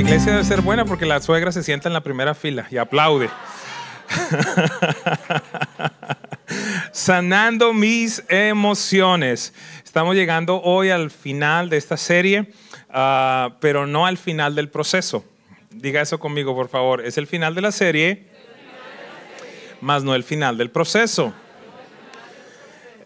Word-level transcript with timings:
Iglesia 0.00 0.32
debe 0.32 0.44
ser 0.44 0.62
buena 0.62 0.86
porque 0.86 1.04
la 1.04 1.20
suegra 1.20 1.52
se 1.52 1.62
sienta 1.62 1.88
en 1.88 1.92
la 1.92 2.00
primera 2.00 2.34
fila 2.34 2.66
y 2.70 2.78
aplaude. 2.78 3.28
Sanando 6.92 7.74
mis 7.74 8.24
emociones. 8.30 9.52
Estamos 9.84 10.16
llegando 10.16 10.62
hoy 10.62 10.88
al 10.88 11.10
final 11.10 11.68
de 11.68 11.76
esta 11.76 11.98
serie, 11.98 12.50
uh, 12.88 13.52
pero 13.60 13.86
no 13.86 14.06
al 14.06 14.16
final 14.16 14.54
del 14.54 14.70
proceso. 14.70 15.22
Diga 15.70 16.00
eso 16.00 16.18
conmigo, 16.18 16.54
por 16.54 16.70
favor. 16.70 17.04
Es 17.04 17.18
el 17.18 17.26
final 17.26 17.54
de 17.54 17.60
la 17.60 17.70
serie, 17.70 18.26
más 19.82 20.02
no 20.02 20.14
el 20.14 20.24
final 20.24 20.56
del 20.56 20.70
proceso 20.70 21.34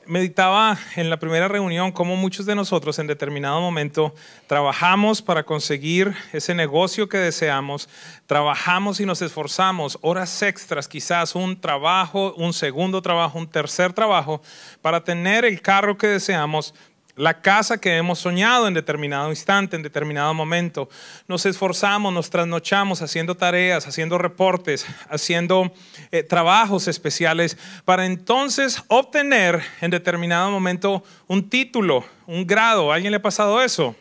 meditaba 0.06 0.78
en 0.96 1.10
la 1.10 1.18
primera 1.18 1.48
reunión 1.48 1.92
cómo 1.92 2.16
muchos 2.16 2.46
de 2.46 2.54
nosotros 2.54 2.98
en 2.98 3.06
determinado 3.06 3.60
momento 3.60 4.14
trabajamos 4.46 5.22
para 5.22 5.44
conseguir 5.44 6.14
ese 6.32 6.54
negocio 6.54 7.08
que 7.08 7.18
deseamos, 7.18 7.88
trabajamos 8.26 9.00
y 9.00 9.06
nos 9.06 9.22
esforzamos 9.22 9.98
horas 10.00 10.42
extras, 10.42 10.88
quizás 10.88 11.34
un 11.34 11.60
trabajo, 11.60 12.34
un 12.34 12.52
segundo 12.52 13.02
trabajo, 13.02 13.38
un 13.38 13.48
tercer 13.48 13.92
trabajo, 13.92 14.42
para 14.82 15.04
tener 15.04 15.44
el 15.44 15.60
carro 15.60 15.96
que 15.96 16.06
deseamos, 16.06 16.74
la 17.16 17.40
casa 17.40 17.78
que 17.78 17.96
hemos 17.96 18.18
soñado 18.18 18.66
en 18.66 18.74
determinado 18.74 19.30
instante, 19.30 19.76
en 19.76 19.82
determinado 19.82 20.34
momento. 20.34 20.88
Nos 21.28 21.46
esforzamos, 21.46 22.12
nos 22.12 22.30
trasnochamos 22.30 23.02
haciendo 23.02 23.36
tareas, 23.36 23.86
haciendo 23.86 24.18
reportes, 24.18 24.86
haciendo 25.08 25.72
eh, 26.10 26.22
trabajos 26.22 26.88
especiales 26.88 27.56
para 27.84 28.06
entonces 28.06 28.82
obtener 28.88 29.62
en 29.80 29.90
determinado 29.90 30.50
momento 30.50 31.04
un 31.28 31.48
título, 31.48 32.04
un 32.26 32.46
grado. 32.46 32.90
¿A 32.90 32.96
alguien 32.96 33.12
le 33.12 33.18
ha 33.18 33.22
pasado 33.22 33.62
eso? 33.62 33.94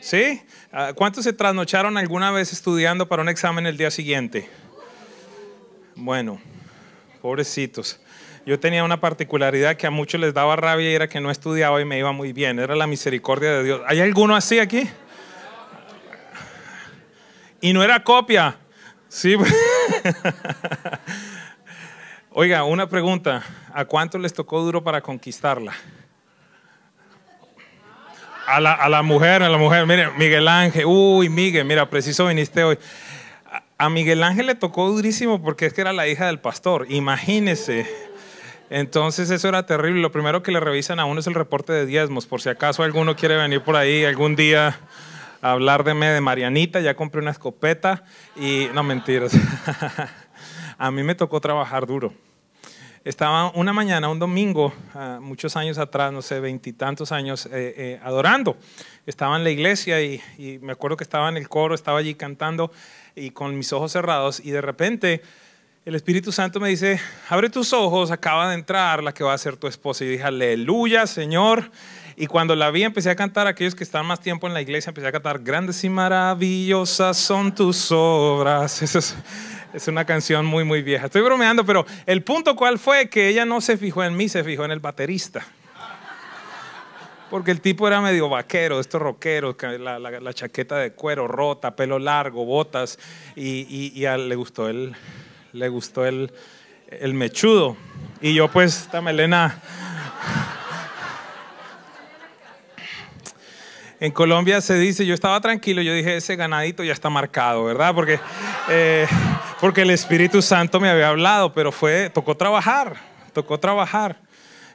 ¿Sí? 0.00 0.42
Ah, 0.72 0.92
¿Cuántos 0.94 1.24
se 1.24 1.32
trasnocharon 1.32 1.96
alguna 1.96 2.30
vez 2.30 2.52
estudiando 2.52 3.08
para 3.08 3.22
un 3.22 3.28
examen 3.28 3.66
el 3.66 3.76
día 3.76 3.90
siguiente? 3.90 4.48
Bueno, 5.94 6.40
pobrecitos. 7.20 8.00
Yo 8.44 8.58
tenía 8.58 8.82
una 8.82 9.00
particularidad 9.00 9.76
que 9.76 9.86
a 9.86 9.90
muchos 9.90 10.20
les 10.20 10.34
daba 10.34 10.56
rabia 10.56 10.90
y 10.90 10.94
era 10.94 11.08
que 11.08 11.20
no 11.20 11.30
estudiaba 11.30 11.80
y 11.80 11.84
me 11.84 11.98
iba 11.98 12.10
muy 12.10 12.32
bien. 12.32 12.58
Era 12.58 12.74
la 12.74 12.88
misericordia 12.88 13.52
de 13.52 13.62
Dios. 13.62 13.82
¿Hay 13.86 14.00
alguno 14.00 14.34
así 14.34 14.58
aquí? 14.58 14.90
Y 17.60 17.72
no 17.72 17.84
era 17.84 18.02
copia. 18.02 18.56
Sí. 19.08 19.36
Oiga, 22.30 22.64
una 22.64 22.88
pregunta. 22.88 23.44
¿A 23.72 23.84
cuánto 23.84 24.18
les 24.18 24.32
tocó 24.32 24.60
duro 24.60 24.82
para 24.82 25.00
conquistarla? 25.00 25.72
A 28.48 28.58
la, 28.58 28.72
a 28.72 28.88
la 28.88 29.02
mujer, 29.02 29.44
a 29.44 29.48
la 29.48 29.58
mujer. 29.58 29.86
Mire, 29.86 30.10
Miguel 30.18 30.48
Ángel. 30.48 30.84
Uy, 30.86 31.28
Miguel, 31.28 31.64
mira, 31.64 31.88
preciso 31.88 32.26
viniste 32.26 32.64
hoy. 32.64 32.76
A 33.78 33.88
Miguel 33.88 34.24
Ángel 34.24 34.46
le 34.46 34.56
tocó 34.56 34.88
durísimo 34.88 35.40
porque 35.40 35.66
es 35.66 35.72
que 35.74 35.82
era 35.82 35.92
la 35.92 36.08
hija 36.08 36.26
del 36.26 36.40
pastor. 36.40 36.86
Imagínese 36.88 38.11
entonces 38.72 39.28
eso 39.28 39.48
era 39.48 39.66
terrible. 39.66 40.00
Lo 40.00 40.10
primero 40.10 40.42
que 40.42 40.50
le 40.50 40.58
revisan 40.58 40.98
a 40.98 41.04
uno 41.04 41.20
es 41.20 41.26
el 41.26 41.34
reporte 41.34 41.74
de 41.74 41.84
diezmos, 41.84 42.24
por 42.24 42.40
si 42.40 42.48
acaso 42.48 42.82
alguno 42.82 43.14
quiere 43.14 43.36
venir 43.36 43.60
por 43.60 43.76
ahí 43.76 44.02
algún 44.06 44.34
día 44.34 44.80
a 45.42 45.50
hablar 45.50 45.84
de, 45.84 45.92
de 45.92 46.20
Marianita, 46.22 46.80
ya 46.80 46.94
compré 46.94 47.20
una 47.20 47.32
escopeta 47.32 48.04
y 48.34 48.68
no 48.72 48.82
mentiras. 48.82 49.32
a 50.78 50.90
mí 50.90 51.02
me 51.02 51.14
tocó 51.14 51.38
trabajar 51.38 51.86
duro. 51.86 52.14
Estaba 53.04 53.50
una 53.50 53.74
mañana, 53.74 54.08
un 54.08 54.18
domingo, 54.18 54.72
ah, 54.94 55.18
muchos 55.20 55.54
años 55.56 55.76
atrás, 55.76 56.10
no 56.10 56.22
sé, 56.22 56.40
veintitantos 56.40 57.12
años, 57.12 57.44
eh, 57.46 57.74
eh, 57.76 58.00
adorando. 58.02 58.56
Estaba 59.04 59.36
en 59.36 59.44
la 59.44 59.50
iglesia 59.50 60.00
y, 60.00 60.22
y 60.38 60.58
me 60.60 60.72
acuerdo 60.72 60.96
que 60.96 61.04
estaba 61.04 61.28
en 61.28 61.36
el 61.36 61.46
coro, 61.46 61.74
estaba 61.74 61.98
allí 61.98 62.14
cantando 62.14 62.72
y 63.14 63.32
con 63.32 63.58
mis 63.58 63.70
ojos 63.74 63.92
cerrados 63.92 64.40
y 64.40 64.50
de 64.50 64.62
repente 64.62 65.20
el 65.84 65.96
Espíritu 65.96 66.30
Santo 66.30 66.60
me 66.60 66.68
dice, 66.68 67.00
abre 67.28 67.50
tus 67.50 67.72
ojos, 67.72 68.12
acaba 68.12 68.48
de 68.48 68.54
entrar 68.54 69.02
la 69.02 69.12
que 69.12 69.24
va 69.24 69.34
a 69.34 69.38
ser 69.38 69.56
tu 69.56 69.66
esposa. 69.66 70.04
Y 70.04 70.08
dije, 70.08 70.22
aleluya, 70.22 71.08
Señor. 71.08 71.72
Y 72.14 72.28
cuando 72.28 72.54
la 72.54 72.70
vi, 72.70 72.84
empecé 72.84 73.10
a 73.10 73.16
cantar, 73.16 73.48
aquellos 73.48 73.74
que 73.74 73.82
están 73.82 74.06
más 74.06 74.20
tiempo 74.20 74.46
en 74.46 74.54
la 74.54 74.62
iglesia, 74.62 74.90
empecé 74.90 75.08
a 75.08 75.12
cantar, 75.12 75.40
grandes 75.40 75.82
y 75.82 75.88
maravillosas 75.88 77.16
son 77.16 77.52
tus 77.52 77.90
obras. 77.90 78.80
Es, 79.74 79.88
una 79.88 80.04
canción 80.04 80.46
muy, 80.46 80.62
muy 80.62 80.82
vieja. 80.82 81.06
Estoy 81.06 81.22
bromeando, 81.22 81.64
pero 81.64 81.84
el 82.06 82.22
punto 82.22 82.54
cuál 82.54 82.78
fue 82.78 83.08
que 83.08 83.28
ella 83.28 83.44
no 83.44 83.60
se 83.60 83.76
fijó 83.76 84.04
en 84.04 84.16
mí, 84.16 84.28
se 84.28 84.44
fijó 84.44 84.64
en 84.64 84.70
el 84.70 84.80
baterista. 84.80 85.44
Porque 87.28 87.50
el 87.50 87.62
tipo 87.62 87.88
era 87.88 88.02
medio 88.02 88.28
vaquero, 88.28 88.78
estos 88.78 89.00
rockeros, 89.00 89.56
la, 89.80 89.98
la, 89.98 90.34
chaqueta 90.34 90.76
de 90.76 90.92
cuero 90.92 91.26
rota, 91.26 91.74
pelo 91.74 91.98
largo, 91.98 92.44
botas, 92.44 92.98
y, 93.34 94.04
le 94.04 94.34
gustó 94.36 94.68
el 94.68 94.94
le 95.52 95.68
gustó 95.68 96.06
el, 96.06 96.32
el 96.88 97.14
mechudo. 97.14 97.76
Y 98.20 98.34
yo 98.34 98.48
pues, 98.48 98.82
esta 98.82 99.00
melena... 99.00 99.60
En 104.00 104.10
Colombia 104.10 104.60
se 104.60 104.74
dice, 104.74 105.06
yo 105.06 105.14
estaba 105.14 105.40
tranquilo, 105.40 105.80
yo 105.80 105.94
dije, 105.94 106.16
ese 106.16 106.34
ganadito 106.34 106.82
ya 106.82 106.92
está 106.92 107.08
marcado, 107.08 107.62
¿verdad? 107.62 107.94
Porque, 107.94 108.18
eh, 108.68 109.06
porque 109.60 109.82
el 109.82 109.90
Espíritu 109.90 110.42
Santo 110.42 110.80
me 110.80 110.90
había 110.90 111.08
hablado, 111.08 111.54
pero 111.54 111.70
fue, 111.70 112.10
tocó 112.10 112.36
trabajar, 112.36 112.96
tocó 113.32 113.60
trabajar. 113.60 114.18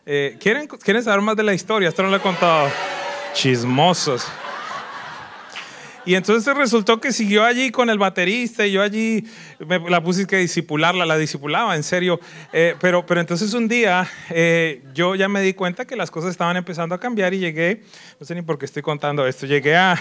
Eh, 0.06 0.38
¿quieren, 0.40 0.66
¿Quieren 0.68 1.04
saber 1.04 1.20
más 1.20 1.36
de 1.36 1.44
la 1.44 1.54
historia? 1.54 1.90
Esto 1.90 2.04
no 2.04 2.10
lo 2.10 2.16
he 2.16 2.22
contado. 2.22 2.70
Chismosos. 3.34 4.26
Y 6.08 6.16
entonces 6.16 6.56
resultó 6.56 7.02
que 7.02 7.12
siguió 7.12 7.44
allí 7.44 7.70
con 7.70 7.90
el 7.90 8.00
baterista 8.00 8.66
y 8.66 8.72
yo 8.72 8.82
allí 8.82 9.26
me 9.60 9.78
la 9.90 10.02
puse 10.02 10.26
que 10.26 10.38
disipularla, 10.38 11.06
la 11.06 11.18
disipulaba, 11.18 11.76
en 11.76 11.84
serio. 11.84 12.22
Eh, 12.54 12.76
pero, 12.80 13.06
pero 13.06 13.20
entonces 13.20 13.54
un 13.54 13.68
día 13.68 14.10
eh, 14.30 14.84
yo 14.94 15.16
ya 15.16 15.28
me 15.28 15.42
di 15.42 15.54
cuenta 15.54 15.84
que 15.84 15.98
las 15.98 16.10
cosas 16.10 16.32
estaban 16.32 16.56
empezando 16.56 16.96
a 16.96 17.00
cambiar 17.02 17.34
y 17.34 17.40
llegué, 17.40 17.84
no 18.22 18.26
sé 18.26 18.36
ni 18.36 18.42
por 18.42 18.58
qué 18.58 18.64
estoy 18.64 18.84
contando 18.84 19.28
esto, 19.28 19.46
llegué 19.46 19.76
a, 19.76 20.00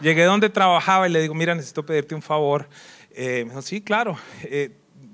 llegué 0.00 0.22
donde 0.22 0.50
trabajaba 0.50 1.08
y 1.08 1.10
le 1.10 1.20
digo, 1.20 1.34
mira, 1.34 1.52
necesito 1.56 1.84
pedirte 1.84 2.14
un 2.14 2.22
favor. 2.22 2.68
Eh, 3.10 3.42
me 3.44 3.50
dijo, 3.50 3.62
sí, 3.62 3.80
claro. 3.80 4.16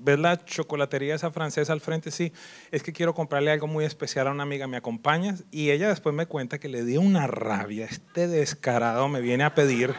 ¿Ves 0.03 0.17
la 0.17 0.43
chocolatería 0.43 1.13
esa 1.13 1.29
francesa 1.29 1.73
al 1.73 1.79
frente? 1.79 2.09
Sí, 2.09 2.33
es 2.71 2.81
que 2.81 2.91
quiero 2.91 3.13
comprarle 3.13 3.51
algo 3.51 3.67
muy 3.67 3.85
especial 3.85 4.27
a 4.27 4.31
una 4.31 4.41
amiga, 4.41 4.65
¿me 4.65 4.77
acompañas? 4.77 5.43
Y 5.51 5.69
ella 5.69 5.89
después 5.89 6.15
me 6.15 6.25
cuenta 6.25 6.57
que 6.57 6.69
le 6.69 6.83
dio 6.83 7.01
una 7.01 7.27
rabia, 7.27 7.85
este 7.85 8.27
descarado 8.27 9.07
me 9.09 9.21
viene 9.21 9.43
a 9.43 9.53
pedir 9.53 9.93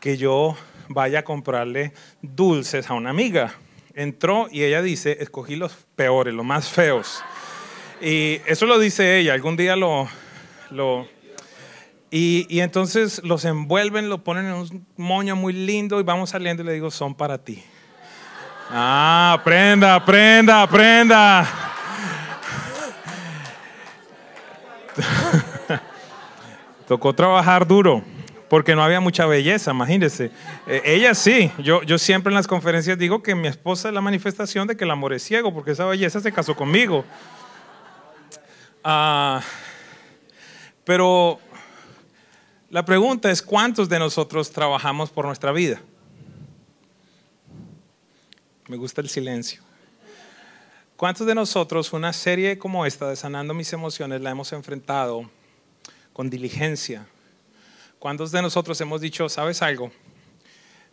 que 0.00 0.16
yo 0.16 0.56
vaya 0.88 1.20
a 1.20 1.22
comprarle 1.22 1.92
dulces 2.20 2.90
a 2.90 2.94
una 2.94 3.10
amiga. 3.10 3.54
Entró 3.94 4.48
y 4.50 4.64
ella 4.64 4.82
dice, 4.82 5.18
escogí 5.20 5.54
los 5.54 5.72
peores, 5.94 6.34
los 6.34 6.44
más 6.44 6.68
feos. 6.68 7.22
Y 8.00 8.40
eso 8.46 8.66
lo 8.66 8.80
dice 8.80 9.20
ella, 9.20 9.34
algún 9.34 9.56
día 9.56 9.76
lo... 9.76 10.08
y, 12.10 12.46
y 12.48 12.58
entonces 12.58 13.22
los 13.22 13.44
envuelven, 13.44 14.08
lo 14.08 14.24
ponen 14.24 14.46
en 14.46 14.54
un 14.54 14.86
moño 14.96 15.36
muy 15.36 15.52
lindo 15.52 16.00
y 16.00 16.02
vamos 16.02 16.30
saliendo 16.30 16.64
y 16.64 16.66
le 16.66 16.72
digo, 16.72 16.90
son 16.90 17.14
para 17.14 17.38
ti. 17.38 17.62
Ah, 18.74 19.34
aprenda, 19.34 19.94
aprenda, 19.96 20.62
aprenda. 20.62 21.46
Tocó 26.88 27.14
trabajar 27.14 27.66
duro 27.66 28.02
porque 28.48 28.74
no 28.74 28.82
había 28.82 28.98
mucha 28.98 29.26
belleza, 29.26 29.72
imagínense. 29.72 30.30
Eh, 30.66 30.80
ella 30.86 31.14
sí, 31.14 31.52
yo, 31.58 31.82
yo 31.82 31.98
siempre 31.98 32.30
en 32.30 32.34
las 32.34 32.46
conferencias 32.46 32.96
digo 32.96 33.22
que 33.22 33.34
mi 33.34 33.46
esposa 33.46 33.88
es 33.88 33.94
la 33.94 34.00
manifestación 34.00 34.66
de 34.66 34.74
que 34.74 34.84
el 34.84 34.90
amor 34.90 35.12
es 35.12 35.22
ciego, 35.22 35.52
porque 35.52 35.72
esa 35.72 35.84
belleza 35.84 36.20
se 36.20 36.32
casó 36.32 36.56
conmigo. 36.56 37.04
Ah, 38.82 39.42
pero 40.84 41.40
la 42.70 42.86
pregunta 42.86 43.30
es, 43.30 43.42
¿cuántos 43.42 43.90
de 43.90 43.98
nosotros 43.98 44.50
trabajamos 44.50 45.10
por 45.10 45.26
nuestra 45.26 45.52
vida? 45.52 45.78
Me 48.68 48.76
gusta 48.76 49.00
el 49.00 49.08
silencio. 49.08 49.60
¿Cuántos 50.96 51.26
de 51.26 51.34
nosotros 51.34 51.92
una 51.92 52.12
serie 52.12 52.58
como 52.58 52.86
esta 52.86 53.08
de 53.08 53.16
Sanando 53.16 53.54
mis 53.54 53.72
emociones 53.72 54.20
la 54.20 54.30
hemos 54.30 54.52
enfrentado 54.52 55.28
con 56.12 56.30
diligencia? 56.30 57.08
¿Cuántos 57.98 58.30
de 58.30 58.40
nosotros 58.40 58.80
hemos 58.80 59.00
dicho, 59.00 59.28
sabes 59.28 59.62
algo? 59.62 59.90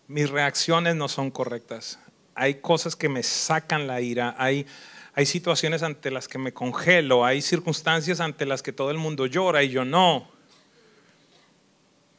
Mis 0.08 0.32
reacciones 0.32 0.96
no 0.96 1.08
son 1.08 1.30
correctas. 1.30 2.00
Hay 2.34 2.56
cosas 2.56 2.96
que 2.96 3.08
me 3.08 3.22
sacan 3.22 3.86
la 3.86 4.02
ira, 4.02 4.34
hay, 4.40 4.66
hay 5.14 5.28
situaciones 5.28 5.84
ante 5.84 6.10
las 6.10 6.28
que 6.28 6.40
me 6.40 6.54
congelo, 6.54 7.24
hay 7.24 7.44
circunstancias 7.44 8.20
ante 8.20 8.48
las 8.48 8.64
que 8.64 8.74
todo 8.74 8.90
el 8.90 8.98
mundo 8.98 9.28
llora 9.28 9.62
y 9.62 9.70
yo 9.70 9.86
no. 9.86 10.28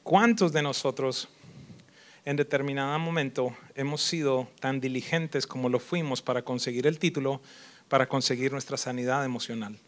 ¿Cuántos 0.04 0.52
de 0.52 0.62
nosotros 0.62 1.28
en 2.24 2.36
determinado 2.36 2.98
momento 2.98 3.56
hemos 3.74 4.02
sido 4.02 4.48
tan 4.60 4.80
diligentes 4.80 5.46
como 5.46 5.68
lo 5.68 5.78
fuimos 5.78 6.22
para 6.22 6.42
conseguir 6.42 6.86
el 6.86 6.98
título, 6.98 7.40
para 7.88 8.08
conseguir 8.08 8.52
nuestra 8.52 8.76
sanidad 8.76 9.24
emocional. 9.24 9.78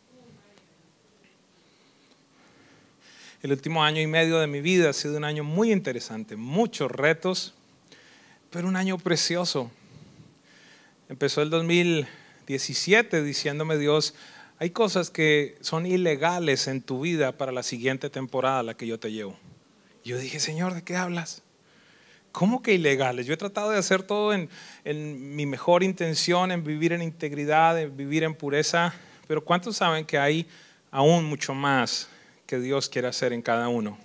El 3.43 3.51
último 3.51 3.83
año 3.83 4.01
y 4.01 4.07
medio 4.07 4.39
de 4.39 4.47
mi 4.47 4.61
vida 4.61 4.91
ha 4.91 4.93
sido 4.93 5.17
un 5.17 5.25
año 5.25 5.43
muy 5.43 5.73
interesante, 5.73 6.37
muchos 6.37 6.91
retos, 6.91 7.55
pero 8.51 8.69
un 8.69 8.77
año 8.77 8.99
precioso. 8.99 9.71
Empezó 11.09 11.43
el 11.43 11.51
2017 11.51 13.23
diciéndome 13.23 13.79
Dios, 13.79 14.15
hay 14.59 14.71
cosas 14.71 15.11
que 15.11 15.57
son 15.61 15.87
ilegales 15.87 16.69
en 16.69 16.83
tu 16.83 17.01
vida 17.01 17.33
para 17.33 17.51
la 17.51 17.65
siguiente 17.65 18.11
temporada 18.11 18.61
a 18.61 18.63
la 18.63 18.75
que 18.75 18.87
yo 18.87 19.01
te 19.01 19.11
llevo. 19.11 19.37
Yo 20.05 20.19
dije, 20.19 20.39
Señor, 20.39 20.75
¿de 20.75 20.83
qué 20.83 20.95
hablas? 20.95 21.42
¿Cómo 22.33 22.63
que 22.63 22.73
ilegales? 22.73 23.27
Yo 23.27 23.35
he 23.35 23.37
tratado 23.37 23.71
de 23.71 23.79
hacer 23.79 24.03
todo 24.03 24.33
en, 24.33 24.49
mi 25.37 25.45
mejor 25.45 25.83
intención, 25.83 26.51
en 26.51 26.65
vivir 26.65 26.95
en 26.95 27.03
integridad, 27.03 27.79
en 27.79 27.95
vivir 27.95 28.25
en 28.25 28.35
pureza, 28.35 28.95
pero 29.29 29.45
¿cuántos 29.45 29.77
saben 29.77 30.07
que 30.07 30.19
hay 30.19 30.49
aún 30.91 31.27
mucho 31.27 31.53
más 31.53 32.09
que 32.47 32.59
Dios 32.59 32.89
quiere 32.89 33.09
hacer 33.09 33.35
en 33.35 33.43
cada 33.43 33.69
uno? 33.69 33.99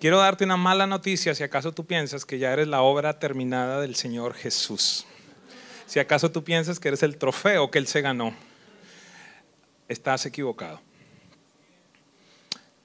Quiero 0.00 0.18
darte 0.18 0.44
una 0.44 0.56
mala 0.56 0.86
noticia 0.86 1.34
si 1.34 1.42
acaso 1.42 1.72
tú 1.72 1.84
piensas 1.84 2.24
que 2.24 2.38
ya 2.38 2.50
eres 2.50 2.66
la 2.66 2.80
obra 2.80 3.18
terminada 3.18 3.80
del 3.80 3.94
Señor 3.94 4.34
Jesús. 4.34 5.06
Si 5.86 6.00
acaso 6.00 6.30
tú 6.30 6.42
piensas 6.44 6.80
que 6.80 6.88
eres 6.88 7.02
el 7.02 7.18
trofeo 7.18 7.70
que 7.70 7.78
Él 7.78 7.86
se 7.86 8.00
ganó, 8.00 8.34
estás 9.86 10.24
equivocado. 10.24 10.80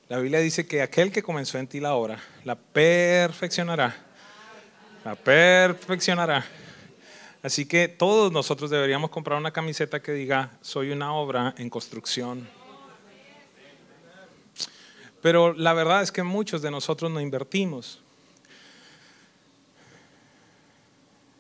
La 0.10 0.18
Biblia 0.18 0.40
dice 0.40 0.68
que 0.68 0.82
aquel 0.82 1.12
que 1.14 1.24
comenzó 1.24 1.58
en 1.60 1.68
ti 1.68 1.80
la 1.80 1.94
obra, 1.94 2.20
la 2.44 2.56
perfeccionará 2.56 4.09
la 5.04 5.16
perfeccionará. 5.16 6.46
Así 7.42 7.66
que 7.66 7.88
todos 7.88 8.32
nosotros 8.32 8.70
deberíamos 8.70 9.10
comprar 9.10 9.38
una 9.38 9.52
camiseta 9.52 10.02
que 10.02 10.12
diga, 10.12 10.52
soy 10.62 10.92
una 10.92 11.14
obra 11.14 11.56
en 11.58 11.70
construcción. 11.70 12.50
Pero 15.22 15.54
la 15.54 15.74
verdad 15.74 16.02
es 16.02 16.12
que 16.12 16.24
muchos 16.24 16.62
de 16.62 16.72
nosotros 16.72 17.10
no 17.12 17.22
invertimos. 17.22 18.02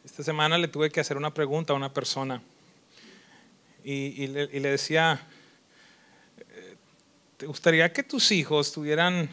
Esta 0.06 0.24
semana 0.24 0.58
le 0.58 0.68
tuve 0.68 0.90
que 0.90 1.00
hacer 1.00 1.18
una 1.18 1.34
pregunta 1.34 1.74
a 1.74 1.76
una 1.76 1.94
persona 1.94 2.42
y, 3.84 4.28
le, 4.28 4.50
y 4.52 4.60
le 4.60 4.72
decía, 4.72 5.26
¿te 7.38 7.46
gustaría 7.46 7.92
que 7.92 8.04
tus 8.04 8.32
hijos 8.32 8.72
tuvieran 8.72 9.30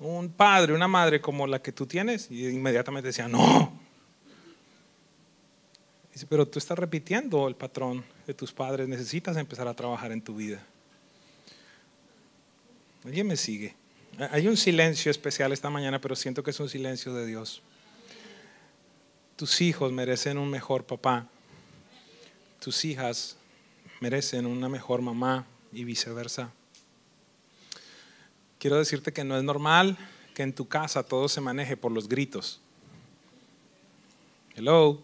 un 0.00 0.30
padre, 0.30 0.72
una 0.72 0.88
madre 0.88 1.20
como 1.20 1.46
la 1.46 1.60
que 1.60 1.72
tú 1.72 1.86
tienes? 1.86 2.30
Y 2.30 2.48
inmediatamente 2.48 3.08
decía, 3.08 3.28
no. 3.28 3.72
Dice, 6.12 6.26
pero 6.28 6.46
tú 6.46 6.58
estás 6.58 6.78
repitiendo 6.78 7.48
el 7.48 7.56
patrón 7.56 8.04
de 8.26 8.34
tus 8.34 8.52
padres, 8.52 8.86
necesitas 8.88 9.36
empezar 9.36 9.66
a 9.66 9.74
trabajar 9.74 10.12
en 10.12 10.22
tu 10.22 10.36
vida. 10.36 10.64
Alguien 13.04 13.26
me 13.26 13.36
sigue. 13.36 13.74
Hay 14.30 14.46
un 14.46 14.56
silencio 14.56 15.10
especial 15.10 15.52
esta 15.52 15.70
mañana, 15.70 16.00
pero 16.00 16.14
siento 16.14 16.42
que 16.42 16.50
es 16.50 16.60
un 16.60 16.68
silencio 16.68 17.12
de 17.14 17.26
Dios. 17.26 17.62
Tus 19.36 19.60
hijos 19.60 19.92
merecen 19.92 20.38
un 20.38 20.48
mejor 20.48 20.84
papá. 20.84 21.26
Tus 22.60 22.84
hijas 22.84 23.36
merecen 24.00 24.46
una 24.46 24.68
mejor 24.68 25.02
mamá 25.02 25.46
y 25.72 25.84
viceversa. 25.84 26.52
Quiero 28.64 28.78
decirte 28.78 29.12
que 29.12 29.24
no 29.24 29.36
es 29.36 29.44
normal 29.44 29.98
que 30.32 30.42
en 30.42 30.54
tu 30.54 30.66
casa 30.66 31.02
todo 31.02 31.28
se 31.28 31.42
maneje 31.42 31.76
por 31.76 31.92
los 31.92 32.08
gritos. 32.08 32.62
Hello. 34.56 35.02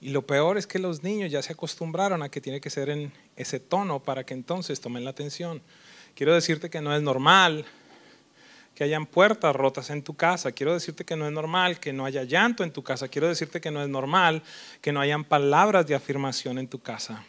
Y 0.00 0.10
lo 0.10 0.24
peor 0.24 0.56
es 0.56 0.68
que 0.68 0.78
los 0.78 1.02
niños 1.02 1.32
ya 1.32 1.42
se 1.42 1.54
acostumbraron 1.54 2.22
a 2.22 2.28
que 2.28 2.40
tiene 2.40 2.60
que 2.60 2.70
ser 2.70 2.88
en 2.88 3.12
ese 3.34 3.58
tono 3.58 3.98
para 3.98 4.22
que 4.22 4.32
entonces 4.32 4.80
tomen 4.80 5.02
la 5.02 5.10
atención. 5.10 5.60
Quiero 6.14 6.32
decirte 6.32 6.70
que 6.70 6.80
no 6.80 6.94
es 6.94 7.02
normal 7.02 7.64
que 8.76 8.84
hayan 8.84 9.06
puertas 9.06 9.56
rotas 9.56 9.90
en 9.90 10.04
tu 10.04 10.14
casa. 10.14 10.52
Quiero 10.52 10.72
decirte 10.72 11.04
que 11.04 11.16
no 11.16 11.26
es 11.26 11.32
normal 11.32 11.80
que 11.80 11.92
no 11.92 12.04
haya 12.04 12.22
llanto 12.22 12.62
en 12.62 12.72
tu 12.72 12.84
casa. 12.84 13.08
Quiero 13.08 13.26
decirte 13.26 13.60
que 13.60 13.72
no 13.72 13.82
es 13.82 13.88
normal 13.88 14.44
que 14.80 14.92
no 14.92 15.00
hayan 15.00 15.24
palabras 15.24 15.84
de 15.88 15.96
afirmación 15.96 16.60
en 16.60 16.68
tu 16.68 16.78
casa. 16.78 17.24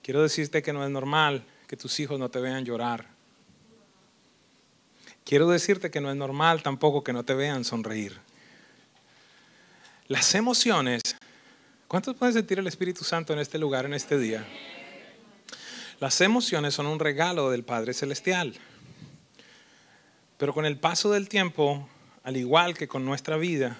Quiero 0.00 0.22
decirte 0.22 0.62
que 0.62 0.72
no 0.72 0.82
es 0.82 0.90
normal 0.90 1.44
que 1.68 1.76
tus 1.76 2.00
hijos 2.00 2.18
no 2.18 2.30
te 2.30 2.40
vean 2.40 2.64
llorar. 2.64 3.06
Quiero 5.24 5.48
decirte 5.48 5.90
que 5.90 6.00
no 6.00 6.10
es 6.10 6.16
normal 6.16 6.62
tampoco 6.62 7.04
que 7.04 7.12
no 7.12 7.24
te 7.24 7.34
vean 7.34 7.64
sonreír. 7.64 8.18
Las 10.08 10.34
emociones, 10.34 11.02
¿cuántos 11.86 12.16
pueden 12.16 12.32
sentir 12.32 12.58
el 12.58 12.66
Espíritu 12.66 13.04
Santo 13.04 13.34
en 13.34 13.38
este 13.38 13.58
lugar, 13.58 13.84
en 13.84 13.92
este 13.92 14.18
día? 14.18 14.46
Las 16.00 16.20
emociones 16.22 16.72
son 16.72 16.86
un 16.86 16.98
regalo 16.98 17.50
del 17.50 17.62
Padre 17.62 17.92
Celestial. 17.92 18.54
Pero 20.38 20.54
con 20.54 20.64
el 20.64 20.78
paso 20.78 21.10
del 21.10 21.28
tiempo, 21.28 21.86
al 22.22 22.38
igual 22.38 22.74
que 22.74 22.88
con 22.88 23.04
nuestra 23.04 23.36
vida, 23.36 23.76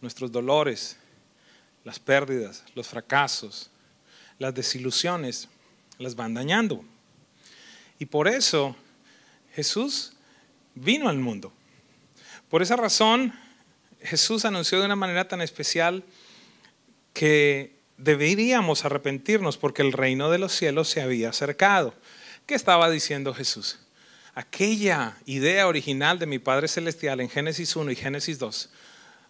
nuestros 0.00 0.32
dolores, 0.32 0.96
las 1.84 2.00
pérdidas, 2.00 2.64
los 2.74 2.88
fracasos, 2.88 3.70
las 4.38 4.54
desilusiones, 4.54 5.48
las 6.00 6.16
van 6.16 6.34
dañando. 6.34 6.82
Y 7.98 8.06
por 8.06 8.26
eso 8.26 8.74
Jesús 9.54 10.12
vino 10.74 11.08
al 11.08 11.18
mundo. 11.18 11.52
Por 12.48 12.62
esa 12.62 12.76
razón, 12.76 13.32
Jesús 14.02 14.44
anunció 14.44 14.80
de 14.80 14.86
una 14.86 14.96
manera 14.96 15.28
tan 15.28 15.42
especial 15.42 16.02
que 17.12 17.76
deberíamos 17.98 18.84
arrepentirnos 18.84 19.58
porque 19.58 19.82
el 19.82 19.92
reino 19.92 20.30
de 20.30 20.38
los 20.38 20.52
cielos 20.52 20.88
se 20.88 21.02
había 21.02 21.28
acercado. 21.28 21.94
¿Qué 22.46 22.54
estaba 22.54 22.90
diciendo 22.90 23.34
Jesús? 23.34 23.78
Aquella 24.34 25.16
idea 25.26 25.68
original 25.68 26.18
de 26.18 26.26
mi 26.26 26.38
Padre 26.38 26.66
Celestial 26.66 27.20
en 27.20 27.28
Génesis 27.28 27.76
1 27.76 27.90
y 27.90 27.96
Génesis 27.96 28.38
2, 28.38 28.70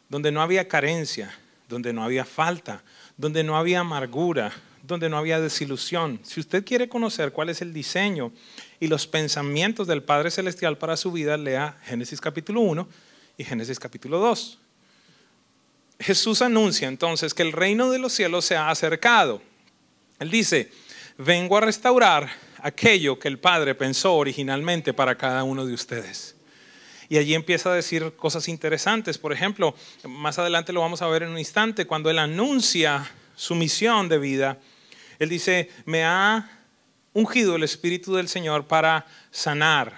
donde 0.09 0.31
no 0.31 0.41
había 0.41 0.69
carencia, 0.69 1.37
donde 1.69 1.93
no 1.93 2.05
había 2.05 2.25
falta, 2.25 2.85
donde 3.17 3.43
no 3.43 3.57
había 3.57 3.81
amargura, 3.81 4.53
donde 4.83 5.09
no 5.09 5.19
había 5.19 5.41
desilusión. 5.41 6.21
Si 6.23 6.41
usted 6.41 6.65
quiere 6.65 6.89
conocer 6.89 7.33
cuál 7.33 7.49
es 7.49 7.63
el 7.63 7.73
diseño 7.73 8.33
y 8.79 8.89
los 8.89 9.07
pensamientos 9.07 9.87
del 9.87 10.03
Padre 10.03 10.31
Celestial 10.31 10.79
para 10.79 10.97
su 10.97 11.13
vida, 11.13 11.37
lea 11.37 11.79
Génesis 11.85 12.21
capítulo 12.21 12.61
1 12.61 12.89
y 13.39 13.45
Génesis 13.45 13.79
capítulo 13.79 14.19
2. 14.19 14.59
Jesús 16.01 16.41
anuncia 16.41 16.89
entonces 16.89 17.35
que 17.35 17.43
el 17.43 17.53
reino 17.53 17.91
de 17.91 17.99
los 17.99 18.13
cielos 18.13 18.45
se 18.45 18.57
ha 18.57 18.71
acercado. 18.71 19.43
Él 20.19 20.31
dice, 20.31 20.71
vengo 21.19 21.59
a 21.59 21.61
restaurar 21.61 22.31
aquello 22.63 23.19
que 23.19 23.29
el 23.29 23.39
Padre 23.39 23.75
pensó 23.75 24.15
originalmente 24.15 24.93
para 24.95 25.17
cada 25.17 25.45
uno 25.45 25.67
de 25.67 25.75
ustedes. 25.75 26.37
Y 27.11 27.19
allí 27.19 27.35
empieza 27.35 27.71
a 27.71 27.75
decir 27.75 28.13
cosas 28.17 28.49
interesantes. 28.49 29.19
Por 29.19 29.33
ejemplo, 29.33 29.75
más 30.05 30.39
adelante 30.39 30.73
lo 30.73 30.81
vamos 30.81 31.03
a 31.03 31.09
ver 31.09 31.25
en 31.25 31.31
un 31.31 31.39
instante, 31.39 31.87
cuando 31.87 32.09
Él 32.09 32.19
anuncia 32.19 33.11
su 33.35 33.55
misión 33.55 34.09
de 34.09 34.19
vida, 34.19 34.59
Él 35.21 35.29
dice, 35.29 35.69
me 35.85 36.03
ha 36.03 36.51
ungido 37.13 37.55
el 37.55 37.63
Espíritu 37.63 38.15
del 38.15 38.27
Señor 38.27 38.67
para 38.67 39.07
sanar, 39.31 39.93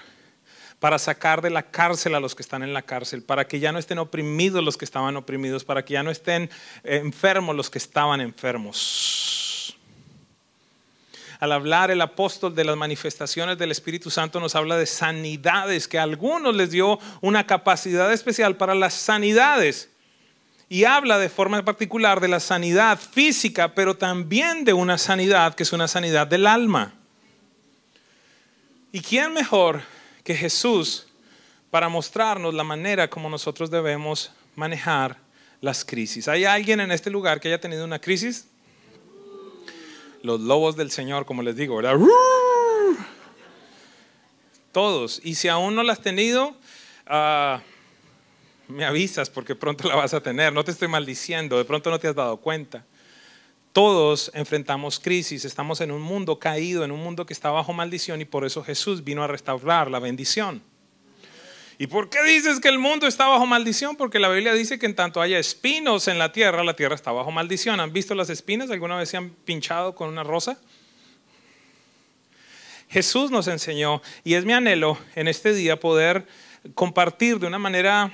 para 0.81 0.99
sacar 0.99 1.41
de 1.41 1.49
la 1.49 1.63
cárcel 1.63 2.17
a 2.17 2.21
los 2.21 2.35
que 2.35 2.43
están 2.43 2.65
en 2.65 2.75
la 2.75 2.83
cárcel, 2.83 3.23
para 3.23 3.47
que 3.47 3.61
ya 3.61 3.71
no 3.71 3.79
estén 3.79 4.01
oprimidos 4.01 4.65
los 4.65 4.77
que 4.77 4.85
estaban 4.85 5.17
oprimidos, 5.17 5.65
para 5.65 5.85
que 5.85 5.95
ya 5.95 6.03
no 6.03 6.11
estén 6.11 6.51
enfermos 6.83 7.55
los 7.55 7.71
que 7.71 7.79
estaban 7.79 8.21
enfermos. 8.21 9.79
Al 11.39 11.53
hablar 11.53 11.93
el 11.93 12.01
apóstol 12.01 12.57
de 12.57 12.65
las 12.65 12.77
manifestaciones 12.77 13.59
del 13.59 13.71
Espíritu 13.71 14.11
Santo 14.11 14.41
nos 14.41 14.57
habla 14.57 14.77
de 14.77 14.87
sanidades, 14.87 15.87
que 15.87 16.01
a 16.01 16.03
algunos 16.03 16.57
les 16.57 16.73
dio 16.73 16.99
una 17.21 17.47
capacidad 17.47 18.13
especial 18.13 18.57
para 18.57 18.75
las 18.75 18.95
sanidades. 18.95 19.89
Y 20.73 20.85
habla 20.85 21.19
de 21.19 21.29
forma 21.29 21.63
particular 21.63 22.19
de 22.19 22.29
la 22.29 22.41
sanidad 22.41 22.99
física, 22.99 23.75
pero 23.75 23.95
también 23.95 24.65
de 24.65 24.73
una 24.73 24.97
sanidad 24.97 25.55
que 25.55 25.65
es 25.65 25.73
una 25.75 25.87
sanidad 25.87 26.27
del 26.27 26.47
alma. 26.47 26.95
¿Y 28.91 29.03
quién 29.03 29.35
mejor 29.35 29.83
que 30.25 30.35
Jesús 30.35 31.09
para 31.71 31.91
mostrarnos 31.91 32.55
la 32.55 32.65
manera 32.65 33.11
como 33.11 33.29
nosotros 33.29 33.71
debemos 33.71 34.33
manejar 34.57 35.19
las 35.61 35.85
crisis. 35.85 36.27
¿Hay 36.27 36.47
alguien 36.47 36.81
en 36.81 36.91
este 36.91 37.11
lugar 37.11 37.39
que 37.39 37.49
haya 37.49 37.61
tenido 37.61 37.85
una 37.85 37.99
crisis? 37.99 38.47
Los 40.23 40.41
lobos 40.41 40.75
del 40.77 40.91
Señor, 40.91 41.27
como 41.27 41.43
les 41.43 41.55
digo, 41.55 41.77
¿verdad? 41.77 41.99
Todos. 44.73 45.21
Y 45.23 45.35
si 45.35 45.49
aún 45.49 45.75
no 45.75 45.83
las 45.83 45.99
has 45.99 46.03
tenido, 46.03 46.57
uh, 47.11 47.59
me 48.73 48.85
avisas 48.85 49.31
porque 49.31 49.55
pronto 49.55 49.89
la 49.89 49.95
vas 49.95 50.15
a 50.15 50.23
tener. 50.23 50.53
No 50.53 50.65
te 50.65 50.71
estoy 50.71 50.89
maldiciendo, 50.89 51.59
de 51.59 51.65
pronto 51.65 51.91
no 51.91 51.99
te 51.99 52.09
has 52.09 52.15
dado 52.15 52.39
cuenta. 52.39 52.85
Todos 53.73 54.31
enfrentamos 54.35 55.01
crisis, 55.01 55.45
estamos 55.45 55.81
en 55.81 55.93
un 55.93 56.03
mundo 56.03 56.39
caído, 56.39 56.85
en 56.85 56.91
un 56.91 57.01
mundo 57.01 57.25
que 57.25 57.33
está 57.33 57.51
bajo 57.51 57.73
maldición 57.73 58.21
y 58.21 58.25
por 58.25 58.45
eso 58.45 58.63
Jesús 58.63 59.03
vino 59.03 59.23
a 59.23 59.27
restaurar 59.27 59.91
la 59.91 59.99
bendición. 59.99 60.63
¿Y 61.79 61.87
por 61.87 62.11
qué 62.11 62.23
dices 62.23 62.61
que 62.61 62.69
el 62.69 62.79
mundo 62.79 63.07
está 63.07 63.27
bajo 63.27 63.47
maldición? 63.47 63.97
Porque 63.97 64.19
la 64.19 64.29
Biblia 64.29 64.53
dice 64.53 64.79
que 64.79 64.87
en 64.87 64.95
tanto 64.95 65.21
haya 65.21 65.39
espinos 65.39 66.07
en 66.07 66.19
la 66.19 66.33
tierra, 66.33 66.63
la 66.63 66.77
tierra 66.77 66.95
está 66.95 67.13
bajo 67.13 67.31
maldición. 67.31 67.81
¿Han 67.81 67.93
visto 67.93 68.15
las 68.15 68.31
espinas? 68.31 68.71
¿Alguna 68.71 68.97
vez 68.97 69.09
se 69.09 69.17
han 69.17 69.31
pinchado 69.31 69.95
con 69.95 70.09
una 70.09 70.23
rosa? 70.23 70.59
Jesús 72.89 73.31
nos 73.31 73.49
enseñó 73.49 74.03
y 74.23 74.35
es 74.35 74.45
mi 74.45 74.53
anhelo 74.53 74.99
en 75.15 75.27
este 75.27 75.55
día 75.55 75.81
poder 75.81 76.27
compartir 76.75 77.39
de 77.39 77.47
una 77.47 77.59
manera 77.59 78.13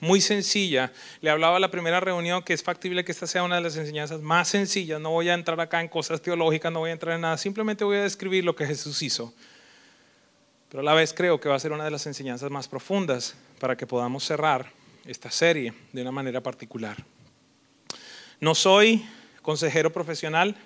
muy 0.00 0.20
sencilla. 0.20 0.92
Le 1.20 1.30
hablaba 1.30 1.56
a 1.56 1.60
la 1.60 1.70
primera 1.70 2.00
reunión 2.00 2.42
que 2.42 2.52
es 2.52 2.62
factible 2.62 3.04
que 3.04 3.12
esta 3.12 3.26
sea 3.26 3.42
una 3.42 3.56
de 3.56 3.62
las 3.62 3.76
enseñanzas 3.76 4.20
más 4.20 4.48
sencillas. 4.48 5.00
No 5.00 5.10
voy 5.10 5.28
a 5.28 5.34
entrar 5.34 5.60
acá 5.60 5.80
en 5.80 5.88
cosas 5.88 6.20
teológicas, 6.20 6.72
no 6.72 6.80
voy 6.80 6.90
a 6.90 6.94
entrar 6.94 7.14
en 7.14 7.22
nada, 7.22 7.38
simplemente 7.38 7.84
voy 7.84 7.96
a 7.96 8.02
describir 8.02 8.44
lo 8.44 8.54
que 8.54 8.66
Jesús 8.66 9.02
hizo. 9.02 9.32
Pero 10.68 10.80
a 10.80 10.84
la 10.84 10.94
vez 10.94 11.14
creo 11.14 11.40
que 11.40 11.48
va 11.48 11.54
a 11.54 11.60
ser 11.60 11.72
una 11.72 11.84
de 11.84 11.90
las 11.90 12.06
enseñanzas 12.06 12.50
más 12.50 12.68
profundas 12.68 13.36
para 13.60 13.76
que 13.76 13.86
podamos 13.86 14.24
cerrar 14.24 14.70
esta 15.06 15.30
serie 15.30 15.72
de 15.92 16.02
una 16.02 16.10
manera 16.10 16.42
particular. 16.42 16.96
No 18.40 18.54
soy 18.54 19.04
consejero 19.42 19.92
profesional, 19.92 20.56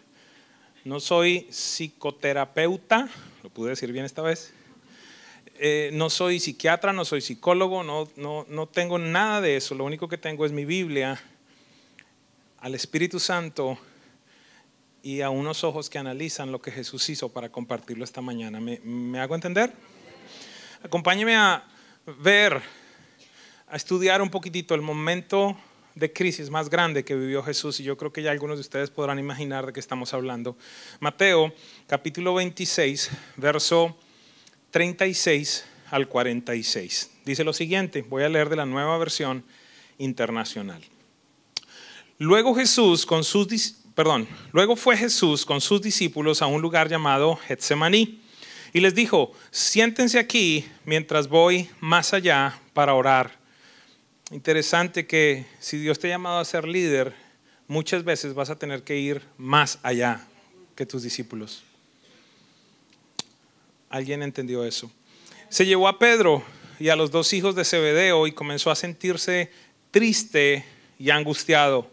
no 0.84 1.00
soy 1.00 1.46
psicoterapeuta, 1.50 3.08
lo 3.42 3.50
pude 3.50 3.70
decir 3.70 3.92
bien 3.92 4.04
esta 4.04 4.22
vez, 4.22 4.54
eh, 5.58 5.90
no 5.92 6.10
soy 6.10 6.40
psiquiatra, 6.40 6.92
no 6.92 7.04
soy 7.04 7.20
psicólogo, 7.20 7.82
no, 7.82 8.08
no, 8.16 8.46
no 8.48 8.66
tengo 8.66 8.98
nada 8.98 9.40
de 9.40 9.56
eso, 9.56 9.74
lo 9.74 9.84
único 9.84 10.08
que 10.08 10.18
tengo 10.18 10.46
es 10.46 10.52
mi 10.52 10.64
Biblia, 10.64 11.20
al 12.58 12.74
Espíritu 12.74 13.20
Santo 13.20 13.78
y 15.02 15.20
a 15.20 15.30
unos 15.30 15.64
ojos 15.64 15.90
que 15.90 15.98
analizan 15.98 16.52
lo 16.52 16.60
que 16.60 16.70
Jesús 16.70 17.08
hizo 17.08 17.28
para 17.28 17.50
compartirlo 17.50 18.04
esta 18.04 18.20
mañana. 18.20 18.60
¿Me, 18.60 18.80
me 18.80 19.20
hago 19.20 19.34
entender? 19.34 19.72
Acompáñeme 20.82 21.36
a 21.36 21.64
ver, 22.18 22.60
a 23.66 23.76
estudiar 23.76 24.22
un 24.22 24.30
poquitito 24.30 24.74
el 24.74 24.82
momento 24.82 25.56
de 25.94 26.12
crisis 26.12 26.50
más 26.50 26.70
grande 26.70 27.04
que 27.04 27.14
vivió 27.14 27.42
Jesús 27.42 27.80
y 27.80 27.82
yo 27.82 27.96
creo 27.96 28.12
que 28.12 28.22
ya 28.22 28.30
algunos 28.30 28.58
de 28.58 28.60
ustedes 28.60 28.90
podrán 28.90 29.18
imaginar 29.18 29.66
de 29.66 29.72
qué 29.72 29.80
estamos 29.80 30.14
hablando. 30.14 30.56
Mateo 31.00 31.52
capítulo 31.86 32.34
26, 32.34 33.10
verso 33.36 33.96
36 34.70 35.64
al 35.90 36.08
46. 36.08 37.10
Dice 37.24 37.44
lo 37.44 37.52
siguiente, 37.52 38.02
voy 38.02 38.22
a 38.24 38.28
leer 38.28 38.48
de 38.48 38.56
la 38.56 38.66
nueva 38.66 38.98
versión 38.98 39.44
internacional. 39.98 40.82
Luego 42.18 42.54
Jesús 42.54 43.06
con 43.06 43.24
sus 43.24 43.46
perdón, 43.94 44.28
luego 44.52 44.76
fue 44.76 44.96
Jesús 44.96 45.44
con 45.44 45.60
sus 45.60 45.82
discípulos 45.82 46.40
a 46.40 46.46
un 46.46 46.62
lugar 46.62 46.88
llamado 46.88 47.36
Getsemaní 47.36 48.20
y 48.72 48.80
les 48.80 48.94
dijo, 48.94 49.32
siéntense 49.50 50.18
aquí 50.18 50.64
mientras 50.84 51.28
voy 51.28 51.68
más 51.80 52.12
allá 52.14 52.60
para 52.74 52.94
orar. 52.94 53.38
Interesante 54.30 55.06
que 55.06 55.46
si 55.58 55.78
Dios 55.78 55.98
te 55.98 56.06
ha 56.06 56.10
llamado 56.10 56.38
a 56.38 56.44
ser 56.44 56.68
líder, 56.68 57.14
muchas 57.66 58.04
veces 58.04 58.34
vas 58.34 58.50
a 58.50 58.58
tener 58.58 58.82
que 58.82 58.98
ir 58.98 59.22
más 59.36 59.78
allá 59.82 60.26
que 60.76 60.86
tus 60.86 61.02
discípulos. 61.02 61.64
¿Alguien 63.90 64.22
entendió 64.22 64.64
eso? 64.64 64.90
Se 65.48 65.64
llevó 65.64 65.88
a 65.88 65.98
Pedro 65.98 66.44
y 66.78 66.90
a 66.90 66.96
los 66.96 67.10
dos 67.10 67.32
hijos 67.32 67.54
de 67.54 67.64
Zebedeo 67.64 68.26
y 68.26 68.32
comenzó 68.32 68.70
a 68.70 68.76
sentirse 68.76 69.50
triste 69.90 70.64
y 70.98 71.10
angustiado. 71.10 71.90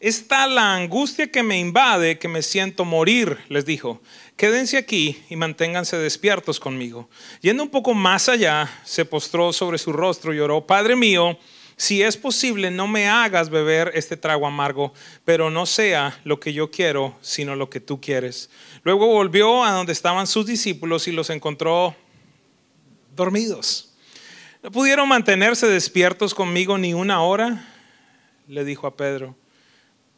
Está 0.00 0.46
la 0.46 0.74
angustia 0.76 1.30
que 1.30 1.42
me 1.42 1.58
invade, 1.58 2.18
que 2.18 2.28
me 2.28 2.40
siento 2.40 2.84
morir, 2.84 3.36
les 3.48 3.66
dijo. 3.66 4.00
Quédense 4.36 4.76
aquí 4.76 5.20
y 5.28 5.36
manténganse 5.36 5.98
despiertos 5.98 6.60
conmigo. 6.60 7.10
Yendo 7.42 7.64
un 7.64 7.68
poco 7.68 7.94
más 7.94 8.28
allá, 8.28 8.70
se 8.84 9.04
postró 9.04 9.52
sobre 9.52 9.76
su 9.76 9.92
rostro 9.92 10.32
y 10.32 10.38
oró, 10.38 10.66
Padre 10.66 10.94
mío, 10.94 11.36
si 11.78 12.02
es 12.02 12.16
posible, 12.16 12.72
no 12.72 12.88
me 12.88 13.08
hagas 13.08 13.50
beber 13.50 13.92
este 13.94 14.16
trago 14.16 14.48
amargo, 14.48 14.92
pero 15.24 15.48
no 15.48 15.64
sea 15.64 16.20
lo 16.24 16.40
que 16.40 16.52
yo 16.52 16.72
quiero, 16.72 17.16
sino 17.20 17.54
lo 17.54 17.70
que 17.70 17.78
tú 17.78 18.00
quieres. 18.00 18.50
Luego 18.82 19.06
volvió 19.06 19.62
a 19.62 19.70
donde 19.70 19.92
estaban 19.92 20.26
sus 20.26 20.44
discípulos 20.44 21.06
y 21.06 21.12
los 21.12 21.30
encontró 21.30 21.94
dormidos. 23.14 23.94
¿No 24.60 24.72
pudieron 24.72 25.08
mantenerse 25.08 25.68
despiertos 25.68 26.34
conmigo 26.34 26.76
ni 26.78 26.94
una 26.94 27.22
hora? 27.22 27.64
Le 28.48 28.64
dijo 28.64 28.88
a 28.88 28.96
Pedro. 28.96 29.36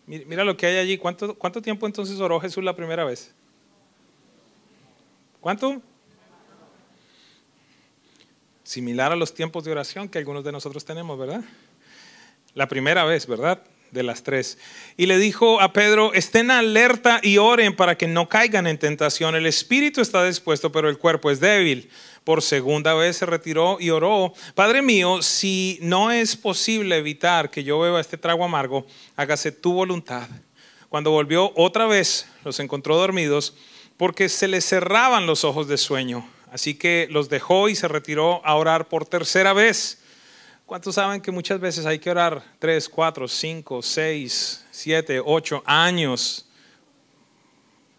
Mira 0.06 0.44
lo 0.44 0.56
que 0.56 0.64
hay 0.64 0.78
allí. 0.78 0.96
¿Cuánto, 0.96 1.34
¿Cuánto 1.34 1.60
tiempo 1.60 1.86
entonces 1.86 2.18
oró 2.20 2.40
Jesús 2.40 2.64
la 2.64 2.74
primera 2.74 3.04
vez? 3.04 3.34
¿Cuánto? 5.42 5.82
Similar 8.70 9.10
a 9.10 9.16
los 9.16 9.34
tiempos 9.34 9.64
de 9.64 9.72
oración 9.72 10.08
que 10.08 10.18
algunos 10.18 10.44
de 10.44 10.52
nosotros 10.52 10.84
tenemos, 10.84 11.18
¿verdad? 11.18 11.40
La 12.54 12.68
primera 12.68 13.02
vez, 13.02 13.26
¿verdad? 13.26 13.64
De 13.90 14.04
las 14.04 14.22
tres. 14.22 14.58
Y 14.96 15.06
le 15.06 15.18
dijo 15.18 15.60
a 15.60 15.72
Pedro, 15.72 16.14
estén 16.14 16.52
alerta 16.52 17.18
y 17.20 17.38
oren 17.38 17.74
para 17.74 17.98
que 17.98 18.06
no 18.06 18.28
caigan 18.28 18.68
en 18.68 18.78
tentación. 18.78 19.34
El 19.34 19.46
espíritu 19.46 20.00
está 20.00 20.24
dispuesto, 20.24 20.70
pero 20.70 20.88
el 20.88 20.98
cuerpo 20.98 21.32
es 21.32 21.40
débil 21.40 21.90
por 22.22 22.42
segunda 22.42 22.94
vez 22.94 23.16
se 23.16 23.26
retiró 23.26 23.78
y 23.80 23.90
oró, 23.90 24.34
Padre 24.54 24.82
mío, 24.82 25.20
si 25.20 25.80
no 25.82 26.12
es 26.12 26.36
posible 26.36 26.96
evitar 26.96 27.50
que 27.50 27.64
yo 27.64 27.80
beba 27.80 28.00
este 28.00 28.18
trago 28.18 28.44
amargo, 28.44 28.86
hágase 29.16 29.50
tu 29.50 29.72
voluntad. 29.72 30.28
Cuando 30.88 31.10
volvió 31.10 31.52
otra 31.56 31.86
vez, 31.86 32.28
los 32.44 32.60
encontró 32.60 32.96
dormidos 32.96 33.56
porque 33.96 34.28
se 34.28 34.46
les 34.46 34.64
cerraban 34.64 35.26
los 35.26 35.42
ojos 35.42 35.66
de 35.66 35.76
sueño. 35.76 36.24
Así 36.50 36.74
que 36.74 37.06
los 37.10 37.28
dejó 37.28 37.68
y 37.68 37.74
se 37.74 37.88
retiró 37.88 38.44
a 38.44 38.56
orar 38.56 38.88
por 38.88 39.06
tercera 39.06 39.52
vez. 39.52 39.98
¿Cuántos 40.66 40.96
saben 40.96 41.20
que 41.20 41.30
muchas 41.30 41.60
veces 41.60 41.86
hay 41.86 41.98
que 41.98 42.10
orar 42.10 42.42
tres, 42.58 42.88
cuatro, 42.88 43.26
cinco, 43.28 43.82
seis, 43.82 44.64
siete, 44.70 45.20
ocho 45.24 45.62
años 45.66 46.46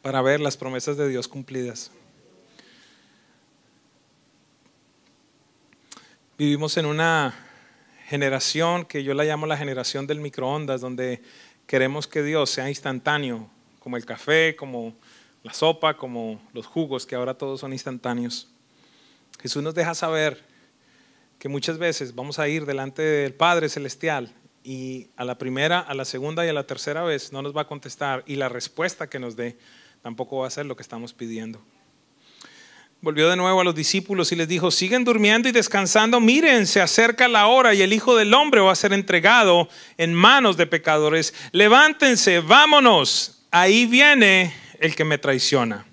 para 0.02 0.22
ver 0.22 0.40
las 0.40 0.58
promesas 0.58 0.98
de 0.98 1.08
Dios 1.10 1.28
cumplidas? 1.28 1.92
Vivimos 6.38 6.76
en 6.78 6.88
una 6.88 7.36
generación 8.08 8.84
que 8.84 9.04
yo 9.04 9.14
la 9.14 9.24
llamo 9.24 9.46
la 9.46 9.58
generación 9.58 10.08
del 10.08 10.20
microondas, 10.20 10.82
donde 10.82 11.22
queremos 11.68 12.08
que 12.08 12.24
Dios 12.24 12.50
sea 12.50 12.68
instantáneo, 12.68 13.50
como 13.80 13.96
el 13.96 14.06
café, 14.06 14.56
como 14.58 14.94
la 15.44 15.54
sopa, 15.54 15.98
como 15.98 16.42
los 16.54 16.66
jugos, 16.66 17.06
que 17.06 17.16
ahora 17.16 17.34
todos 17.34 17.60
son 17.60 17.74
instantáneos. 17.74 18.48
Jesús 19.42 19.64
nos 19.64 19.74
deja 19.74 19.96
saber 19.96 20.44
que 21.40 21.50
muchas 21.50 21.78
veces 21.78 22.14
vamos 22.14 22.38
a 22.40 22.48
ir 22.48 22.66
delante 22.66 23.02
del 23.02 23.34
Padre 23.34 23.70
Celestial 23.70 24.32
y 24.64 25.08
a 25.16 25.26
la 25.26 25.38
primera, 25.38 25.80
a 25.80 25.94
la 25.96 26.06
segunda 26.06 26.46
y 26.46 26.50
a 26.50 26.54
la 26.54 26.68
tercera 26.68 27.04
vez 27.04 27.34
no 27.34 27.42
nos 27.42 27.56
va 27.56 27.62
a 27.62 27.68
contestar 27.68 28.24
y 28.28 28.36
la 28.36 28.50
respuesta 28.50 29.10
que 29.10 29.18
nos 29.18 29.36
dé 29.36 29.58
tampoco 30.04 30.38
va 30.38 30.48
a 30.48 30.52
ser 30.52 30.68
lo 30.68 30.76
que 30.76 30.84
estamos 30.84 31.14
pidiendo 31.14 31.60
volvió 33.02 33.30
de 33.30 33.36
nuevo 33.36 33.60
a 33.60 33.64
los 33.64 33.74
discípulos 33.74 34.32
y 34.32 34.36
les 34.36 34.48
dijo, 34.48 34.70
siguen 34.70 35.04
durmiendo 35.04 35.50
y 35.50 35.52
descansando, 35.52 36.20
miren, 36.20 36.68
se 36.68 36.82
acerca 36.82 37.28
la 37.28 37.48
hora 37.48 37.74
y 37.74 37.82
el 37.82 37.94
Hijo 37.94 38.16
del 38.16 38.34
Hombre 38.34 38.62
va 38.62 38.72
a 38.72 38.76
ser 38.76 38.94
entregado 38.94 39.68
en 39.98 40.14
manos 40.14 40.56
de 40.56 40.68
pecadores. 40.68 41.34
Levántense, 41.52 42.40
vámonos, 42.42 43.44
ahí 43.50 43.88
viene 43.88 44.54
el 44.82 44.96
que 44.96 45.06
me 45.06 45.20
traiciona. 45.20 45.86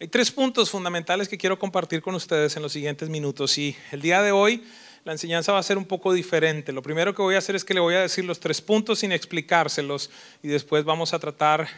Hay 0.00 0.08
tres 0.08 0.30
puntos 0.30 0.70
fundamentales 0.70 1.28
que 1.28 1.36
quiero 1.36 1.58
compartir 1.58 2.00
con 2.00 2.14
ustedes 2.14 2.56
en 2.56 2.62
los 2.62 2.72
siguientes 2.72 3.08
minutos 3.10 3.58
y 3.58 3.76
el 3.92 4.00
día 4.00 4.22
de 4.22 4.32
hoy 4.32 4.64
la 5.04 5.12
enseñanza 5.12 5.52
va 5.52 5.58
a 5.58 5.62
ser 5.62 5.76
un 5.76 5.84
poco 5.84 6.12
diferente. 6.12 6.72
Lo 6.72 6.82
primero 6.82 7.14
que 7.14 7.20
voy 7.20 7.34
a 7.34 7.38
hacer 7.38 7.54
es 7.54 7.64
que 7.64 7.74
le 7.74 7.80
voy 7.80 7.96
a 7.96 8.00
decir 8.00 8.24
los 8.24 8.40
tres 8.40 8.62
puntos 8.62 9.00
sin 9.00 9.12
explicárselos 9.12 10.10
y 10.42 10.48
después 10.48 10.84
vamos 10.84 11.12
a 11.12 11.18
tratar 11.18 11.68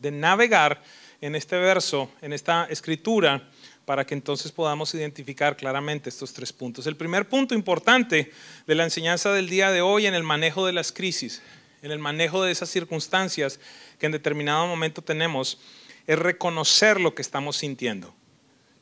de 0.00 0.10
navegar 0.10 0.82
en 1.20 1.34
este 1.34 1.56
verso, 1.56 2.10
en 2.22 2.32
esta 2.32 2.64
escritura, 2.70 3.46
para 3.84 4.06
que 4.06 4.14
entonces 4.14 4.50
podamos 4.50 4.94
identificar 4.94 5.56
claramente 5.56 6.08
estos 6.08 6.32
tres 6.32 6.52
puntos. 6.54 6.86
El 6.86 6.96
primer 6.96 7.28
punto 7.28 7.54
importante 7.54 8.32
de 8.66 8.74
la 8.74 8.84
enseñanza 8.84 9.32
del 9.32 9.48
día 9.48 9.70
de 9.70 9.82
hoy 9.82 10.06
en 10.06 10.14
el 10.14 10.22
manejo 10.22 10.66
de 10.66 10.72
las 10.72 10.90
crisis, 10.90 11.42
en 11.86 11.92
el 11.92 11.98
manejo 12.00 12.42
de 12.42 12.50
esas 12.50 12.68
circunstancias 12.68 13.60
que 13.98 14.06
en 14.06 14.12
determinado 14.12 14.66
momento 14.66 15.02
tenemos, 15.02 15.58
es 16.06 16.18
reconocer 16.18 17.00
lo 17.00 17.14
que 17.14 17.22
estamos 17.22 17.56
sintiendo. 17.56 18.12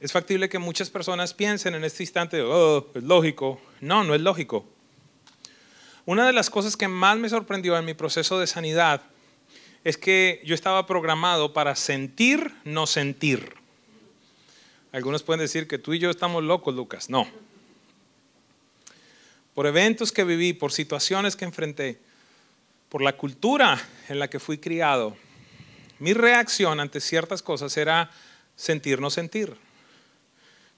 Es 0.01 0.13
factible 0.13 0.49
que 0.49 0.59
muchas 0.59 0.91
personas 0.91 1.35
piensen 1.35 1.75
en 1.75 1.85
este 1.85 2.03
instante, 2.03 2.41
oh, 2.41 2.87
es 2.95 3.03
lógico. 3.03 3.61
No, 3.81 4.05
no 4.05 4.15
es 4.15 4.23
lógico. 4.23 4.67
Una 6.07 6.27
de 6.27 6.33
las 6.33 6.49
cosas 6.49 6.77
que 6.77 6.89
más 6.89 7.19
me 7.19 7.29
sorprendió 7.29 7.77
en 7.77 7.85
mi 7.85 7.95
proceso 7.95 8.39
de 8.39 8.47
sanidad 8.47 9.03
es 9.85 9.99
que 9.99 10.41
yo 10.45 10.55
estaba 10.55 10.87
programado 10.87 11.53
para 11.53 11.77
sentir, 11.77 12.55
no 12.65 12.87
sentir. 12.87 13.55
Algunos 14.93 15.23
pueden 15.23 15.41
decir 15.41 15.69
que 15.69 15.79
tú 15.79 15.93
y 15.93 15.99
yo 15.99 16.09
estamos 16.09 16.43
locos, 16.43 16.75
Lucas. 16.75 17.11
No. 17.11 17.29
Por 19.55 19.67
eventos 19.67 20.11
que 20.11 20.25
viví, 20.25 20.55
por 20.55 20.73
situaciones 20.73 21.37
que 21.37 21.45
enfrenté, 21.45 21.99
por 22.95 23.03
la 23.03 23.17
cultura 23.17 23.77
en 24.09 24.21
la 24.21 24.31
que 24.31 24.39
fui 24.39 24.59
criado, 24.59 25.17
mi 25.99 26.13
reacción 26.13 26.79
ante 26.79 27.01
ciertas 27.01 27.43
cosas 27.43 27.77
era 27.77 28.09
sentir, 28.55 29.01
no 29.01 29.11
sentir. 29.11 29.53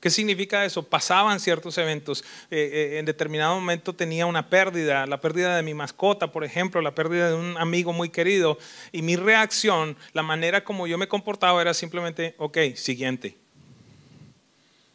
¿Qué 0.00 0.08
significa 0.08 0.64
eso? 0.64 0.82
Pasaban 0.82 1.40
ciertos 1.40 1.76
eventos. 1.76 2.24
Eh, 2.50 2.70
eh, 2.72 2.98
en 2.98 3.04
determinado 3.04 3.54
momento 3.56 3.94
tenía 3.94 4.24
una 4.24 4.48
pérdida, 4.48 5.04
la 5.06 5.20
pérdida 5.20 5.56
de 5.56 5.62
mi 5.62 5.74
mascota, 5.74 6.32
por 6.32 6.42
ejemplo, 6.42 6.80
la 6.80 6.94
pérdida 6.94 7.28
de 7.28 7.34
un 7.34 7.58
amigo 7.58 7.92
muy 7.92 8.08
querido. 8.08 8.56
Y 8.92 9.02
mi 9.02 9.16
reacción, 9.16 9.94
la 10.14 10.22
manera 10.22 10.64
como 10.64 10.86
yo 10.86 10.96
me 10.96 11.08
comportaba 11.08 11.60
era 11.60 11.74
simplemente, 11.74 12.34
ok, 12.38 12.56
siguiente. 12.76 13.36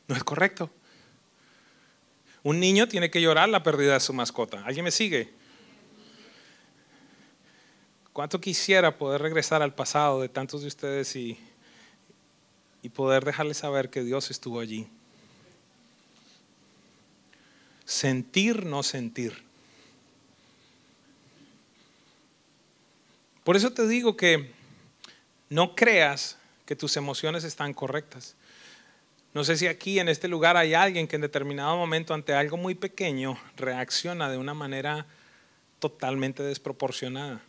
No 0.08 0.16
es 0.16 0.24
correcto. 0.24 0.72
Un 2.42 2.60
niño 2.60 2.88
tiene 2.88 3.12
que 3.12 3.22
llorar 3.22 3.48
la 3.48 3.62
pérdida 3.62 3.94
de 3.94 4.00
su 4.00 4.12
mascota. 4.12 4.64
¿Alguien 4.66 4.86
me 4.86 4.92
sigue? 4.92 5.40
¿Cuánto 8.14 8.42
quisiera 8.42 8.98
poder 8.98 9.22
regresar 9.22 9.62
al 9.62 9.74
pasado 9.74 10.22
de 10.22 10.30
tantos 10.30 10.62
de 10.62 10.68
ustedes 10.68 11.16
y 11.16 11.38
y 12.82 12.90
poder 12.90 13.26
dejarles 13.26 13.58
saber 13.58 13.90
que 13.90 14.04
Dios 14.04 14.32
estuvo 14.32 14.60
allí. 14.60 14.88
Sentir, 17.86 18.66
no 18.66 18.84
sentir. 18.84 19.44
Por 23.44 23.56
eso 23.56 23.72
te 23.72 23.88
digo 23.88 24.16
que 24.16 24.52
no 25.50 25.76
creas 25.76 26.38
que 26.66 26.76
tus 26.76 26.96
emociones 26.96 27.44
están 27.44 27.74
correctas. 27.74 28.36
No 29.34 29.44
sé 29.44 29.58
si 29.58 29.68
aquí 29.68 30.00
en 30.00 30.10
este 30.10 30.28
lugar 30.28 30.58
hay 30.58 30.74
alguien 30.74 31.08
que 31.08 31.16
en 31.16 31.22
determinado 31.22 31.76
momento 31.78 32.14
ante 32.14 32.34
algo 32.34 32.58
muy 32.58 32.76
pequeño 32.76 33.38
reacciona 33.58 34.30
de 34.30 34.38
una 34.38 34.54
manera 34.54 35.06
totalmente 35.80 36.44
desproporcionada. 36.44 37.42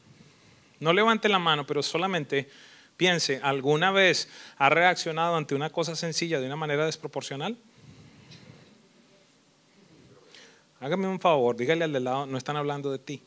No 0.82 0.92
levante 0.92 1.28
la 1.28 1.38
mano, 1.38 1.66
pero 1.66 1.82
solamente 1.82 2.48
Piense, 2.96 3.40
¿alguna 3.42 3.90
vez 3.90 4.28
ha 4.58 4.68
reaccionado 4.68 5.36
ante 5.36 5.54
una 5.54 5.70
cosa 5.70 5.96
sencilla 5.96 6.40
de 6.40 6.46
una 6.46 6.56
manera 6.56 6.86
desproporcional? 6.86 7.56
Hágame 10.78 11.08
un 11.08 11.18
favor, 11.18 11.56
dígale 11.56 11.84
al 11.84 11.92
de 11.92 12.00
lado, 12.00 12.26
no 12.26 12.36
están 12.36 12.56
hablando 12.56 12.92
de 12.92 12.98
ti. 12.98 13.22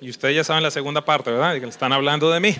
Y 0.00 0.10
ustedes 0.10 0.36
ya 0.36 0.44
saben 0.44 0.62
la 0.62 0.70
segunda 0.70 1.04
parte, 1.04 1.30
¿verdad? 1.30 1.56
Están 1.56 1.92
hablando 1.92 2.30
de 2.30 2.40
mí. 2.40 2.56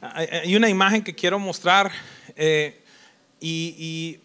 Hay 0.00 0.56
una 0.56 0.68
imagen 0.68 1.04
que 1.04 1.14
quiero 1.14 1.38
mostrar 1.38 1.92
eh, 2.34 2.82
y, 3.40 4.18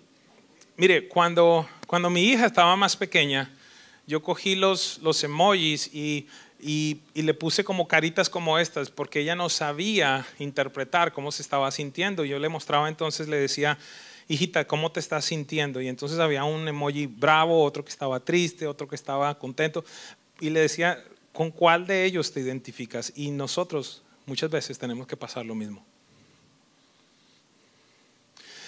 mire, 0.78 1.08
cuando, 1.08 1.68
cuando 1.86 2.10
mi 2.10 2.24
hija 2.24 2.46
estaba 2.46 2.76
más 2.76 2.96
pequeña, 2.96 3.52
yo 4.08 4.22
cogí 4.22 4.56
los, 4.56 5.00
los 5.00 5.24
emojis 5.24 5.90
y 5.94 6.28
y, 6.60 7.02
le 7.14 7.34
puse 7.34 7.64
como 7.64 7.88
caritas 7.88 8.30
como 8.30 8.58
estas, 8.58 8.90
porque 8.90 9.20
ella 9.20 9.36
no 9.36 9.50
sabía 9.50 10.26
interpretar 10.40 11.14
cómo 11.14 11.32
se 11.32 11.42
estaba 11.42 11.70
sintiendo. 11.72 12.26
Yo 12.26 12.40
le 12.40 12.50
mostraba 12.50 12.88
entonces, 12.88 13.28
le 13.28 13.38
decía, 13.38 13.78
hijita, 14.28 14.66
¿cómo 14.66 14.92
te 14.92 15.00
estás 15.00 15.26
sintiendo? 15.26 15.80
Y 15.80 15.88
entonces 15.88 16.18
había 16.20 16.44
un 16.44 16.68
emoji 16.68 17.06
bravo, 17.06 17.64
otro 17.64 17.84
que 17.84 17.92
estaba 17.92 18.20
triste, 18.20 18.68
otro 18.68 18.88
que 18.88 18.96
estaba 18.96 19.38
contento. 19.38 19.86
Y 20.40 20.50
le 20.50 20.62
decía, 20.62 21.04
¿con 21.34 21.52
cuál 21.52 21.86
de 21.86 22.06
ellos 22.06 22.32
te 22.32 22.40
identificas? 22.40 23.14
Y 23.16 23.30
nosotros 23.32 24.02
muchas 24.26 24.50
veces 24.50 24.80
tenemos 24.80 25.06
que 25.08 25.18
pasar 25.18 25.46
lo 25.46 25.54
mismo. 25.56 25.86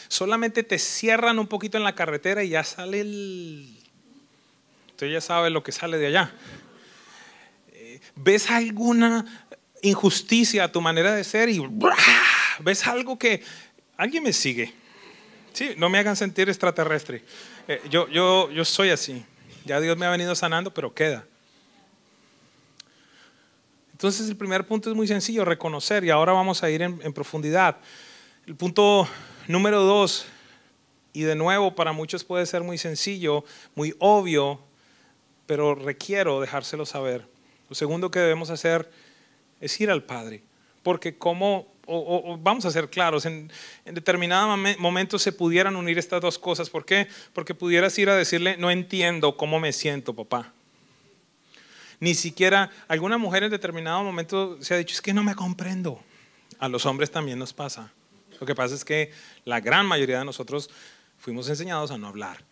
Solamente 0.08 0.64
te 0.64 0.78
cierran 0.78 1.40
un 1.40 1.48
poquito 1.48 1.78
en 1.78 1.84
la 1.84 1.96
carretera 1.96 2.44
y 2.44 2.50
ya 2.50 2.64
sale 2.64 3.02
el... 3.02 3.77
Usted 4.98 5.12
ya 5.12 5.22
sabe 5.22 5.52
lo 5.52 5.62
que 5.62 5.72
sale 5.72 6.00
de 6.00 6.08
allá. 6.08 6.34
¿Ves 8.16 8.50
alguna 8.50 9.46
injusticia 9.84 10.64
a 10.64 10.72
tu 10.72 10.82
manera 10.82 11.14
de 11.14 11.24
ser 11.24 11.50
y 11.50 11.62
ves 12.62 12.88
algo 12.88 13.20
que 13.20 13.44
alguien 13.96 14.24
me 14.24 14.34
sigue? 14.34 14.74
Sí, 15.54 15.76
no 15.78 15.88
me 15.88 16.00
hagan 16.00 16.16
sentir 16.16 16.50
extraterrestre. 16.50 17.24
Eh, 17.68 17.80
yo, 17.92 18.08
yo, 18.10 18.50
yo 18.50 18.66
soy 18.66 18.90
así. 18.90 19.24
Ya 19.66 19.80
Dios 19.80 19.96
me 20.00 20.08
ha 20.08 20.10
venido 20.10 20.34
sanando, 20.34 20.74
pero 20.74 20.92
queda. 20.92 21.24
Entonces 23.92 24.28
el 24.28 24.36
primer 24.36 24.66
punto 24.66 24.90
es 24.90 24.96
muy 24.96 25.08
sencillo, 25.08 25.46
reconocer, 25.46 26.04
y 26.06 26.10
ahora 26.10 26.34
vamos 26.34 26.64
a 26.64 26.72
ir 26.72 26.82
en 26.82 27.14
profundidad. 27.14 27.78
El 28.48 28.56
punto 28.56 29.08
número 29.48 29.84
dos, 29.84 30.26
y 31.14 31.22
de 31.22 31.36
nuevo 31.36 31.76
para 31.76 31.92
muchos 31.92 32.24
puede 32.24 32.48
ser 32.48 32.64
muy 32.64 32.80
sencillo, 32.80 33.46
muy 33.76 33.96
obvio, 34.00 34.66
pero 35.48 35.74
requiero 35.74 36.40
dejárselo 36.40 36.86
saber. 36.86 37.26
Lo 37.70 37.76
segundo 37.76 38.12
que 38.12 38.20
debemos 38.20 38.50
hacer 38.50 38.90
es 39.60 39.80
ir 39.82 39.90
al 39.90 40.04
Padre, 40.04 40.44
porque 40.84 41.18
como, 41.18 41.68
vamos 42.40 42.66
a 42.66 42.72
ser 42.72 42.90
claros, 42.90 43.26
en, 43.26 43.52
en 43.86 43.96
determinado 43.96 44.56
momento 44.78 45.18
se 45.18 45.32
pudieran 45.32 45.76
unir 45.76 45.98
estas 45.98 46.22
dos 46.22 46.38
cosas. 46.38 46.70
¿Por 46.70 46.86
qué? 46.86 47.08
Porque 47.34 47.56
pudieras 47.56 47.98
ir 47.98 48.10
a 48.10 48.16
decirle, 48.16 48.58
no 48.58 48.70
entiendo 48.70 49.36
cómo 49.36 49.60
me 49.60 49.74
siento, 49.74 50.14
papá. 50.14 50.54
Ni 52.00 52.14
siquiera 52.14 52.70
alguna 52.88 53.18
mujer 53.18 53.44
en 53.44 53.52
determinado 53.52 54.04
momento 54.04 54.62
se 54.62 54.76
ha 54.76 54.78
dicho, 54.78 54.94
es 54.94 55.02
que 55.02 55.14
no 55.14 55.24
me 55.24 55.34
comprendo. 55.34 56.00
A 56.60 56.70
los 56.70 56.86
hombres 56.86 57.10
también 57.12 57.40
nos 57.40 57.54
pasa. 57.54 57.92
Lo 58.40 58.46
que 58.46 58.56
pasa 58.56 58.76
es 58.76 58.86
que 58.86 59.12
la 59.46 59.60
gran 59.60 59.86
mayoría 59.86 60.20
de 60.20 60.26
nosotros 60.26 60.70
fuimos 61.18 61.50
enseñados 61.50 61.92
a 61.92 61.98
no 61.98 62.08
hablar. 62.08 62.44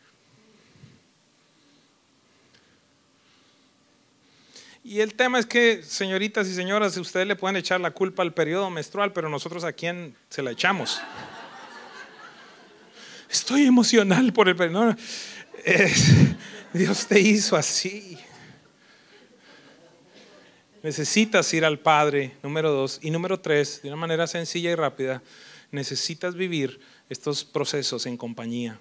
Y 4.87 5.01
el 5.01 5.15
tema 5.15 5.39
es 5.39 5.47
que, 5.47 5.81
señoritas 5.81 6.47
y 6.47 6.53
señoras, 6.53 6.95
ustedes 6.97 7.25
le 7.25 7.35
pueden 7.35 7.55
echar 7.55 7.81
la 7.81 7.89
culpa 7.89 8.21
al 8.21 8.35
periodo 8.35 8.69
menstrual, 8.69 9.13
pero 9.13 9.27
nosotros 9.29 9.63
a 9.63 9.73
quién 9.73 10.15
se 10.29 10.43
la 10.43 10.51
echamos. 10.51 11.01
Estoy 13.27 13.65
emocional 13.65 14.31
por 14.31 14.47
el 14.47 14.55
periodo. 14.55 14.95
Dios 16.71 17.07
te 17.07 17.19
hizo 17.19 17.55
así. 17.55 18.19
Necesitas 20.83 21.51
ir 21.55 21.65
al 21.65 21.79
Padre, 21.79 22.33
número 22.43 22.71
dos. 22.71 22.99
Y 23.01 23.09
número 23.09 23.39
tres, 23.39 23.81
de 23.81 23.87
una 23.87 23.97
manera 23.97 24.27
sencilla 24.27 24.69
y 24.69 24.75
rápida, 24.75 25.23
necesitas 25.71 26.35
vivir 26.35 26.79
estos 27.09 27.43
procesos 27.43 28.05
en 28.05 28.17
compañía. 28.17 28.79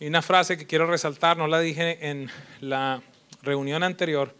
Y 0.00 0.06
una 0.06 0.22
frase 0.22 0.56
que 0.56 0.66
quiero 0.66 0.86
resaltar, 0.86 1.36
no 1.36 1.46
la 1.48 1.60
dije 1.60 2.08
en 2.08 2.30
la 2.60 3.02
reunión 3.42 3.82
anterior, 3.82 4.34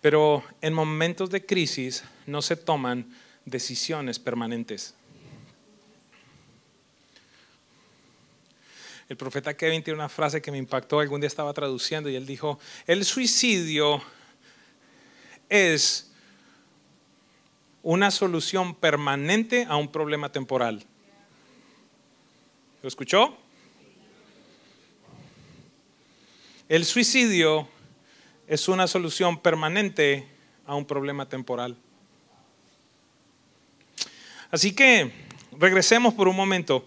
pero 0.00 0.44
en 0.60 0.72
momentos 0.72 1.30
de 1.30 1.44
crisis 1.44 2.04
no 2.26 2.42
se 2.42 2.56
toman 2.56 3.14
decisiones 3.44 4.18
permanentes. 4.18 4.94
El 9.08 9.16
profeta 9.16 9.56
Kevin 9.56 9.82
tiene 9.82 9.98
una 9.98 10.08
frase 10.08 10.40
que 10.40 10.52
me 10.52 10.58
impactó, 10.58 11.00
algún 11.00 11.20
día 11.20 11.26
estaba 11.26 11.52
traduciendo 11.52 12.08
y 12.08 12.14
él 12.14 12.26
dijo, 12.26 12.60
el 12.86 13.04
suicidio 13.04 14.00
es 15.48 16.12
una 17.82 18.12
solución 18.12 18.74
permanente 18.76 19.66
a 19.68 19.76
un 19.76 19.90
problema 19.90 20.30
temporal. 20.30 20.84
¿Lo 22.82 22.88
escuchó? 22.88 23.36
El 26.68 26.84
suicidio 26.84 27.68
es 28.50 28.66
una 28.66 28.88
solución 28.88 29.38
permanente 29.38 30.26
a 30.66 30.74
un 30.74 30.84
problema 30.84 31.28
temporal. 31.28 31.76
Así 34.50 34.72
que 34.72 35.12
regresemos 35.56 36.12
por 36.14 36.26
un 36.26 36.34
momento 36.34 36.84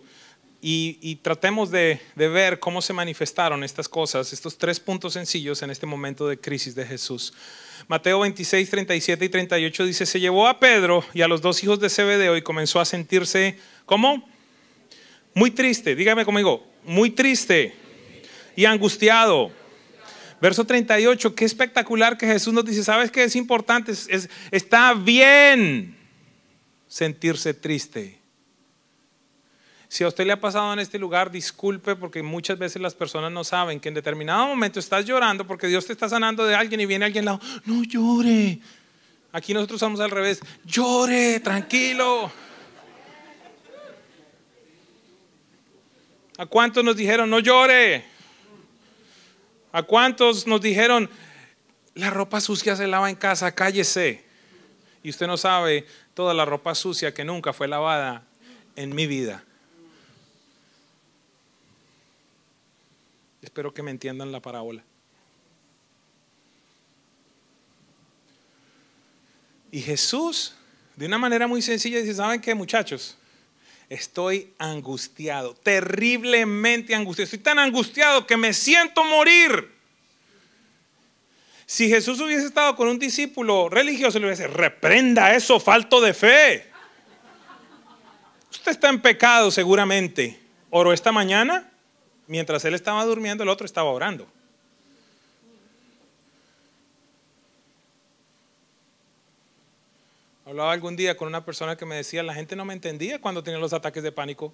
y, 0.59 1.15
tratemos 1.21 1.71
de, 1.71 2.01
ver 2.15 2.59
cómo 2.59 2.81
se 2.81 2.91
manifestaron 2.91 3.63
estas 3.63 3.87
cosas, 3.87 4.33
estos 4.33 4.57
tres 4.57 4.81
puntos 4.81 5.13
sencillos 5.13 5.61
en 5.61 5.69
este 5.69 5.85
momento 5.85 6.27
de 6.27 6.37
crisis 6.37 6.75
de 6.75 6.85
Jesús. 6.85 7.33
Mateo 7.87 8.19
26, 8.19 8.69
37 8.69 9.23
y 9.23 9.29
38 9.29 9.85
dice, 9.85 10.05
se 10.05 10.19
llevó 10.19 10.49
a 10.49 10.59
Pedro 10.59 11.05
y 11.13 11.21
a 11.21 11.29
los 11.29 11.41
dos 11.41 11.63
hijos 11.63 11.79
de 11.79 11.89
Zebedeo 11.89 12.35
y 12.35 12.41
comenzó 12.41 12.81
a 12.81 12.85
sentirse, 12.85 13.57
¿cómo? 13.85 14.29
Muy 15.33 15.51
triste, 15.51 15.95
dígame 15.95 16.25
conmigo, 16.25 16.67
muy 16.83 17.09
triste 17.09 17.73
y 18.53 18.65
angustiado. 18.65 19.62
Verso 20.43 20.65
38, 20.65 21.35
qué 21.35 21.45
espectacular 21.45 22.17
que 22.17 22.27
Jesús 22.27 22.53
nos 22.53 22.65
dice, 22.65 22.83
¿sabes 22.83 23.09
qué 23.09 23.23
es 23.23 23.33
importante? 23.37 23.93
Es, 23.93 24.29
está 24.51 24.93
bien 24.93 25.95
sentirse 26.85 27.53
triste. 27.53 28.19
Si 29.87 30.03
a 30.03 30.09
usted 30.09 30.25
le 30.25 30.33
ha 30.33 30.41
pasado 30.41 30.73
en 30.73 30.79
este 30.79 30.99
lugar, 30.99 31.31
disculpe 31.31 31.95
porque 31.95 32.21
muchas 32.21 32.59
veces 32.59 32.81
las 32.81 32.93
personas 32.93 33.31
no 33.31 33.45
saben 33.45 33.79
que 33.79 33.87
en 33.87 33.95
determinado 33.95 34.47
momento 34.47 34.81
estás 34.81 35.05
llorando 35.05 35.47
porque 35.47 35.67
Dios 35.67 35.85
te 35.85 35.93
está 35.93 36.09
sanando 36.09 36.45
de 36.45 36.55
alguien 36.55 36.81
y 36.81 36.87
viene 36.87 37.05
alguien 37.05 37.25
al 37.25 37.37
lado, 37.37 37.61
no 37.63 37.81
llore. 37.85 38.59
Aquí 39.31 39.53
nosotros 39.53 39.77
estamos 39.77 40.01
al 40.01 40.11
revés, 40.11 40.41
llore, 40.65 41.39
tranquilo. 41.39 42.29
¿A 46.37 46.45
cuántos 46.47 46.83
nos 46.83 46.97
dijeron, 46.97 47.29
no 47.29 47.39
llore? 47.39 48.11
¿A 49.73 49.81
cuántos 49.81 50.45
nos 50.45 50.61
dijeron, 50.61 51.09
la 51.95 52.11
ropa 52.11 52.39
sucia 52.39 52.75
se 52.75 52.85
lava 52.85 53.09
en 53.09 53.15
casa, 53.15 53.53
cállese? 53.53 54.23
Y 55.01 55.09
usted 55.09 55.25
no 55.25 55.35
sabe 55.35 55.87
toda 56.13 56.35
la 56.35 56.45
ropa 56.45 56.75
sucia 56.75 57.11
que 57.11 57.25
nunca 57.25 57.53
fue 57.53 57.67
lavada 57.67 58.23
en 58.75 58.93
mi 58.93 59.07
vida. 59.07 59.43
Espero 63.41 63.73
que 63.73 63.81
me 63.81 63.89
entiendan 63.89 64.31
la 64.31 64.39
parábola. 64.39 64.83
Y 69.71 69.81
Jesús, 69.81 70.53
de 70.95 71.07
una 71.07 71.17
manera 71.17 71.47
muy 71.47 71.63
sencilla, 71.63 71.97
dice, 71.97 72.13
¿saben 72.13 72.39
qué 72.39 72.53
muchachos? 72.53 73.17
Estoy 73.89 74.53
angustiado, 74.57 75.53
terriblemente 75.55 76.95
angustiado. 76.95 77.25
Estoy 77.25 77.39
tan 77.39 77.59
angustiado 77.59 78.25
que 78.25 78.37
me 78.37 78.53
siento 78.53 79.03
morir. 79.03 79.71
Si 81.65 81.89
Jesús 81.89 82.19
hubiese 82.19 82.45
estado 82.45 82.75
con 82.75 82.87
un 82.87 82.99
discípulo 82.99 83.69
religioso, 83.69 84.19
le 84.19 84.27
hubiese 84.27 84.47
reprenda 84.47 85.33
eso, 85.33 85.59
falto 85.59 86.01
de 86.01 86.13
fe. 86.13 86.71
Usted 88.51 88.71
está 88.71 88.89
en 88.89 89.01
pecado 89.01 89.51
seguramente. 89.51 90.39
Oró 90.69 90.93
esta 90.93 91.11
mañana, 91.11 91.71
mientras 92.27 92.65
él 92.65 92.73
estaba 92.73 93.03
durmiendo, 93.05 93.43
el 93.43 93.49
otro 93.49 93.65
estaba 93.65 93.89
orando. 93.89 94.27
Hablaba 100.53 100.71
algún 100.71 100.95
día 100.95 101.17
con 101.17 101.27
una 101.27 101.43
persona 101.43 101.75
que 101.75 101.83
me 101.83 101.95
decía, 101.95 102.21
la 102.21 102.35
gente 102.35 102.55
no 102.55 102.63
me 102.63 102.75
entendía 102.75 103.19
cuando 103.19 103.41
tenía 103.41 103.59
los 103.59 103.73
ataques 103.73 104.03
de 104.03 104.11
pánico. 104.11 104.53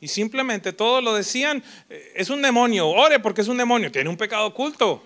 Y 0.00 0.06
simplemente 0.06 0.72
todos 0.72 1.02
lo 1.02 1.12
decían, 1.12 1.60
eh, 1.90 2.12
es 2.14 2.30
un 2.30 2.40
demonio, 2.40 2.86
ore 2.86 3.18
porque 3.18 3.40
es 3.40 3.48
un 3.48 3.56
demonio, 3.56 3.90
tiene 3.90 4.08
un 4.08 4.16
pecado 4.16 4.46
oculto. 4.46 5.02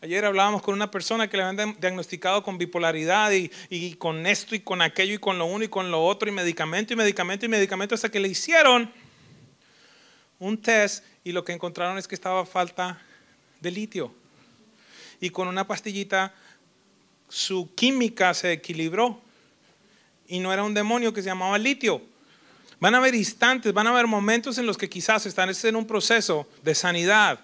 Ayer 0.00 0.24
hablábamos 0.24 0.60
con 0.60 0.74
una 0.74 0.90
persona 0.90 1.30
que 1.30 1.36
le 1.36 1.44
habían 1.44 1.76
diagnosticado 1.78 2.42
con 2.42 2.58
bipolaridad 2.58 3.30
y, 3.30 3.48
y, 3.70 3.94
con 3.94 4.26
esto 4.26 4.56
y 4.56 4.58
con 4.58 4.82
aquello 4.82 5.14
y 5.14 5.18
con 5.18 5.38
lo 5.38 5.44
uno 5.44 5.64
y 5.64 5.68
con 5.68 5.92
lo 5.92 6.04
otro 6.04 6.28
y 6.28 6.32
medicamento 6.32 6.94
y 6.94 6.96
medicamento 6.96 7.46
y 7.46 7.48
medicamento 7.48 7.94
hasta 7.94 8.08
que 8.08 8.18
le 8.18 8.26
hicieron 8.26 8.92
un 10.40 10.60
test 10.60 11.04
y 11.22 11.30
lo 11.30 11.44
que 11.44 11.52
encontraron 11.52 11.96
es 11.96 12.08
que 12.08 12.16
estaba 12.16 12.44
falta 12.44 13.00
de 13.60 13.70
litio. 13.70 14.12
Y 15.20 15.30
con 15.30 15.46
una 15.46 15.64
pastillita 15.64 16.34
su 17.28 17.74
química 17.74 18.34
se 18.34 18.52
equilibró 18.52 19.20
y 20.28 20.38
no 20.38 20.52
era 20.52 20.62
un 20.62 20.74
demonio 20.74 21.12
que 21.12 21.22
se 21.22 21.28
llamaba 21.28 21.58
litio. 21.58 22.02
Van 22.80 22.94
a 22.94 22.98
haber 22.98 23.14
instantes, 23.14 23.72
van 23.72 23.86
a 23.86 23.90
haber 23.90 24.06
momentos 24.06 24.58
en 24.58 24.66
los 24.66 24.76
que 24.76 24.88
quizás 24.88 25.26
están 25.26 25.50
en 25.62 25.76
un 25.76 25.86
proceso 25.86 26.48
de 26.62 26.74
sanidad 26.74 27.40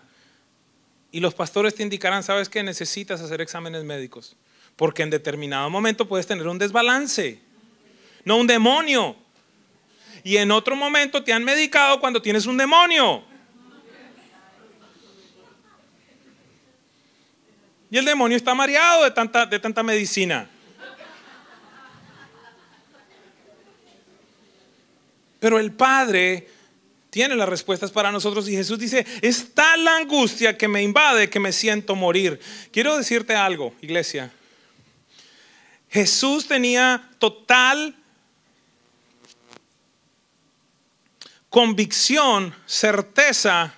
y 1.13 1.21
los 1.21 1.35
pastores 1.35 1.75
te 1.75 1.83
indicarán, 1.83 2.23
sabes 2.23 2.49
que 2.49 2.63
necesitas 2.63 3.21
hacer 3.21 3.41
exámenes 3.41 3.85
médicos, 3.85 4.37
porque 4.77 5.03
en 5.03 5.11
determinado 5.11 5.69
momento 5.69 6.07
puedes 6.07 6.27
tener 6.27 6.47
un 6.47 6.59
desbalance, 6.59 7.41
no 8.25 8.37
un 8.37 8.47
demonio. 8.47 9.17
Y 10.23 10.37
en 10.37 10.51
otro 10.51 10.77
momento 10.77 11.25
te 11.25 11.33
han 11.33 11.45
medicado 11.45 11.99
cuando 11.99 12.21
tienes 12.21 12.47
un 12.47 12.57
demonio. 12.57 13.25
Y 17.91 17.99
el 17.99 18.05
demonio 18.05 18.37
está 18.37 18.55
mareado 18.55 19.05
de 19.05 19.11
tanta, 19.11 19.47
de 19.47 19.59
tanta 19.59 19.83
medicina. 19.83 20.49
Pero 25.41 25.59
el 25.59 25.73
Padre 25.73 26.49
tiene 27.09 27.35
las 27.35 27.49
respuestas 27.49 27.91
para 27.91 28.13
nosotros 28.13 28.49
y 28.49 28.53
Jesús 28.53 28.79
dice, 28.79 29.05
está 29.23 29.77
la 29.77 29.97
angustia 29.97 30.57
que 30.57 30.69
me 30.69 30.83
invade, 30.83 31.29
que 31.29 31.41
me 31.41 31.53
siento 31.53 31.97
morir. 31.97 32.39
Quiero 32.73 32.97
decirte 32.97 33.35
algo, 33.35 33.75
iglesia. 33.81 34.31
Jesús 35.89 36.47
tenía 36.47 37.11
total 37.19 37.97
convicción, 41.49 42.55
certeza 42.65 43.75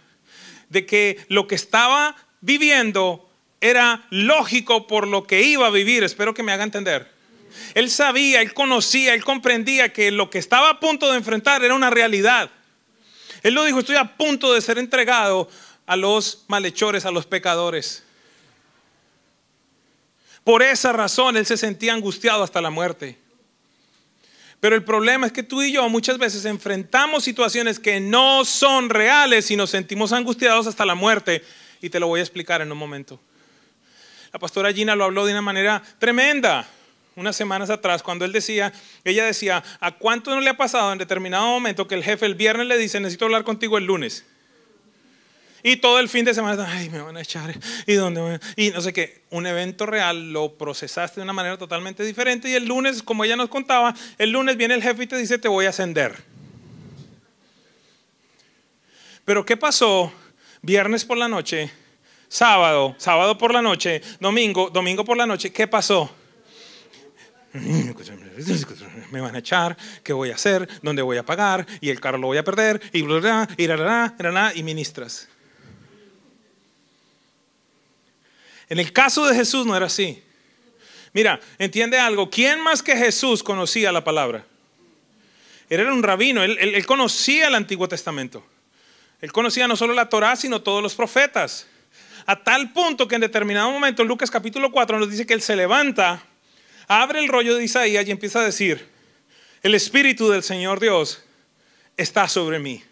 de 0.68 0.84
que 0.84 1.24
lo 1.28 1.46
que 1.46 1.54
estaba 1.54 2.14
viviendo 2.42 3.31
era 3.62 4.04
lógico 4.10 4.86
por 4.88 5.06
lo 5.06 5.24
que 5.24 5.42
iba 5.42 5.68
a 5.68 5.70
vivir. 5.70 6.02
Espero 6.02 6.34
que 6.34 6.42
me 6.42 6.52
haga 6.52 6.64
entender. 6.64 7.10
Él 7.74 7.90
sabía, 7.90 8.42
él 8.42 8.52
conocía, 8.52 9.14
él 9.14 9.24
comprendía 9.24 9.92
que 9.92 10.10
lo 10.10 10.28
que 10.30 10.38
estaba 10.38 10.68
a 10.68 10.80
punto 10.80 11.10
de 11.10 11.16
enfrentar 11.16 11.64
era 11.64 11.74
una 11.74 11.88
realidad. 11.88 12.50
Él 13.42 13.54
lo 13.54 13.64
dijo, 13.64 13.78
estoy 13.78 13.96
a 13.96 14.16
punto 14.16 14.52
de 14.52 14.60
ser 14.60 14.78
entregado 14.78 15.48
a 15.86 15.96
los 15.96 16.44
malhechores, 16.48 17.06
a 17.06 17.12
los 17.12 17.24
pecadores. 17.24 18.02
Por 20.42 20.62
esa 20.62 20.92
razón 20.92 21.36
él 21.36 21.46
se 21.46 21.56
sentía 21.56 21.92
angustiado 21.92 22.42
hasta 22.42 22.60
la 22.60 22.70
muerte. 22.70 23.16
Pero 24.58 24.74
el 24.74 24.82
problema 24.82 25.26
es 25.26 25.32
que 25.32 25.44
tú 25.44 25.62
y 25.62 25.72
yo 25.72 25.88
muchas 25.88 26.18
veces 26.18 26.44
enfrentamos 26.46 27.22
situaciones 27.22 27.78
que 27.78 28.00
no 28.00 28.44
son 28.44 28.90
reales 28.90 29.52
y 29.52 29.56
nos 29.56 29.70
sentimos 29.70 30.12
angustiados 30.12 30.66
hasta 30.66 30.84
la 30.84 30.96
muerte. 30.96 31.44
Y 31.80 31.90
te 31.90 32.00
lo 32.00 32.08
voy 32.08 32.20
a 32.20 32.22
explicar 32.24 32.60
en 32.60 32.72
un 32.72 32.78
momento. 32.78 33.20
La 34.32 34.38
pastora 34.38 34.72
Gina 34.72 34.96
lo 34.96 35.04
habló 35.04 35.26
de 35.26 35.32
una 35.32 35.42
manera 35.42 35.82
tremenda 35.98 36.66
unas 37.16 37.36
semanas 37.36 37.68
atrás 37.68 38.02
cuando 38.02 38.24
él 38.24 38.32
decía, 38.32 38.72
ella 39.04 39.24
decía, 39.24 39.62
¿a 39.80 39.92
cuánto 39.92 40.34
no 40.34 40.40
le 40.40 40.48
ha 40.48 40.56
pasado 40.56 40.92
en 40.92 40.98
determinado 40.98 41.46
momento 41.46 41.86
que 41.86 41.94
el 41.94 42.02
jefe 42.02 42.24
el 42.24 42.34
viernes 42.34 42.66
le 42.66 42.78
dice, 42.78 43.00
necesito 43.00 43.26
hablar 43.26 43.44
contigo 43.44 43.76
el 43.76 43.84
lunes? 43.84 44.24
Y 45.62 45.76
todo 45.76 46.00
el 46.00 46.08
fin 46.08 46.24
de 46.24 46.34
semana, 46.34 46.66
ay, 46.68 46.88
me 46.90 47.00
van 47.00 47.16
a 47.16 47.20
echar, 47.20 47.54
¿y 47.86 47.92
dónde? 47.92 48.40
Y 48.56 48.70
no 48.70 48.80
sé 48.80 48.92
qué, 48.92 49.22
un 49.30 49.46
evento 49.46 49.86
real 49.86 50.32
lo 50.32 50.54
procesaste 50.54 51.20
de 51.20 51.24
una 51.24 51.32
manera 51.32 51.56
totalmente 51.56 52.02
diferente 52.02 52.48
y 52.48 52.54
el 52.54 52.66
lunes, 52.66 53.02
como 53.02 53.24
ella 53.24 53.36
nos 53.36 53.48
contaba, 53.48 53.94
el 54.18 54.30
lunes 54.30 54.56
viene 54.56 54.74
el 54.74 54.82
jefe 54.82 55.04
y 55.04 55.06
te 55.06 55.16
dice, 55.16 55.38
te 55.38 55.48
voy 55.48 55.66
a 55.66 55.68
ascender. 55.68 56.24
Pero 59.24 59.44
¿qué 59.44 59.56
pasó 59.56 60.12
viernes 60.62 61.04
por 61.04 61.16
la 61.16 61.28
noche? 61.28 61.70
Sábado, 62.32 62.94
sábado 62.96 63.36
por 63.36 63.52
la 63.52 63.60
noche, 63.60 64.00
domingo, 64.18 64.70
domingo 64.70 65.04
por 65.04 65.18
la 65.18 65.26
noche, 65.26 65.52
¿qué 65.52 65.66
pasó? 65.68 66.10
Me 67.52 69.20
van 69.20 69.34
a 69.34 69.40
echar, 69.40 69.76
¿qué 70.02 70.14
voy 70.14 70.30
a 70.30 70.36
hacer? 70.36 70.66
¿Dónde 70.80 71.02
voy 71.02 71.18
a 71.18 71.26
pagar? 71.26 71.66
Y 71.82 71.90
el 71.90 72.00
carro 72.00 72.16
lo 72.16 72.28
voy 72.28 72.38
a 72.38 72.44
perder, 72.44 72.80
y 72.94 73.00
y, 73.00 74.58
y 74.58 74.62
ministras. 74.62 75.28
En 78.70 78.78
el 78.78 78.90
caso 78.94 79.26
de 79.26 79.34
Jesús 79.34 79.66
no 79.66 79.76
era 79.76 79.84
así. 79.84 80.22
Mira, 81.12 81.38
entiende 81.58 81.98
algo, 81.98 82.30
¿quién 82.30 82.62
más 82.62 82.82
que 82.82 82.96
Jesús 82.96 83.42
conocía 83.42 83.92
la 83.92 84.02
palabra? 84.02 84.46
Él 85.68 85.80
era 85.80 85.92
un 85.92 86.02
rabino, 86.02 86.42
él, 86.42 86.56
él 86.58 86.86
conocía 86.86 87.48
el 87.48 87.54
Antiguo 87.54 87.86
Testamento. 87.88 88.42
Él 89.20 89.30
conocía 89.32 89.68
no 89.68 89.76
solo 89.76 89.92
la 89.92 90.08
Torá, 90.08 90.34
sino 90.34 90.62
todos 90.62 90.82
los 90.82 90.94
profetas 90.94 91.66
a 92.26 92.42
tal 92.42 92.72
punto 92.72 93.08
que 93.08 93.14
en 93.14 93.20
determinado 93.20 93.70
momento 93.70 94.02
en 94.02 94.08
Lucas 94.08 94.30
capítulo 94.30 94.70
4 94.70 94.98
nos 94.98 95.10
dice 95.10 95.26
que 95.26 95.34
él 95.34 95.42
se 95.42 95.56
levanta, 95.56 96.22
abre 96.88 97.20
el 97.20 97.28
rollo 97.28 97.56
de 97.56 97.64
Isaías 97.64 98.06
y 98.06 98.10
empieza 98.10 98.40
a 98.40 98.44
decir, 98.44 98.88
el 99.62 99.74
Espíritu 99.74 100.28
del 100.28 100.42
Señor 100.42 100.80
Dios 100.80 101.24
está 101.96 102.28
sobre 102.28 102.58
mí. 102.58 102.82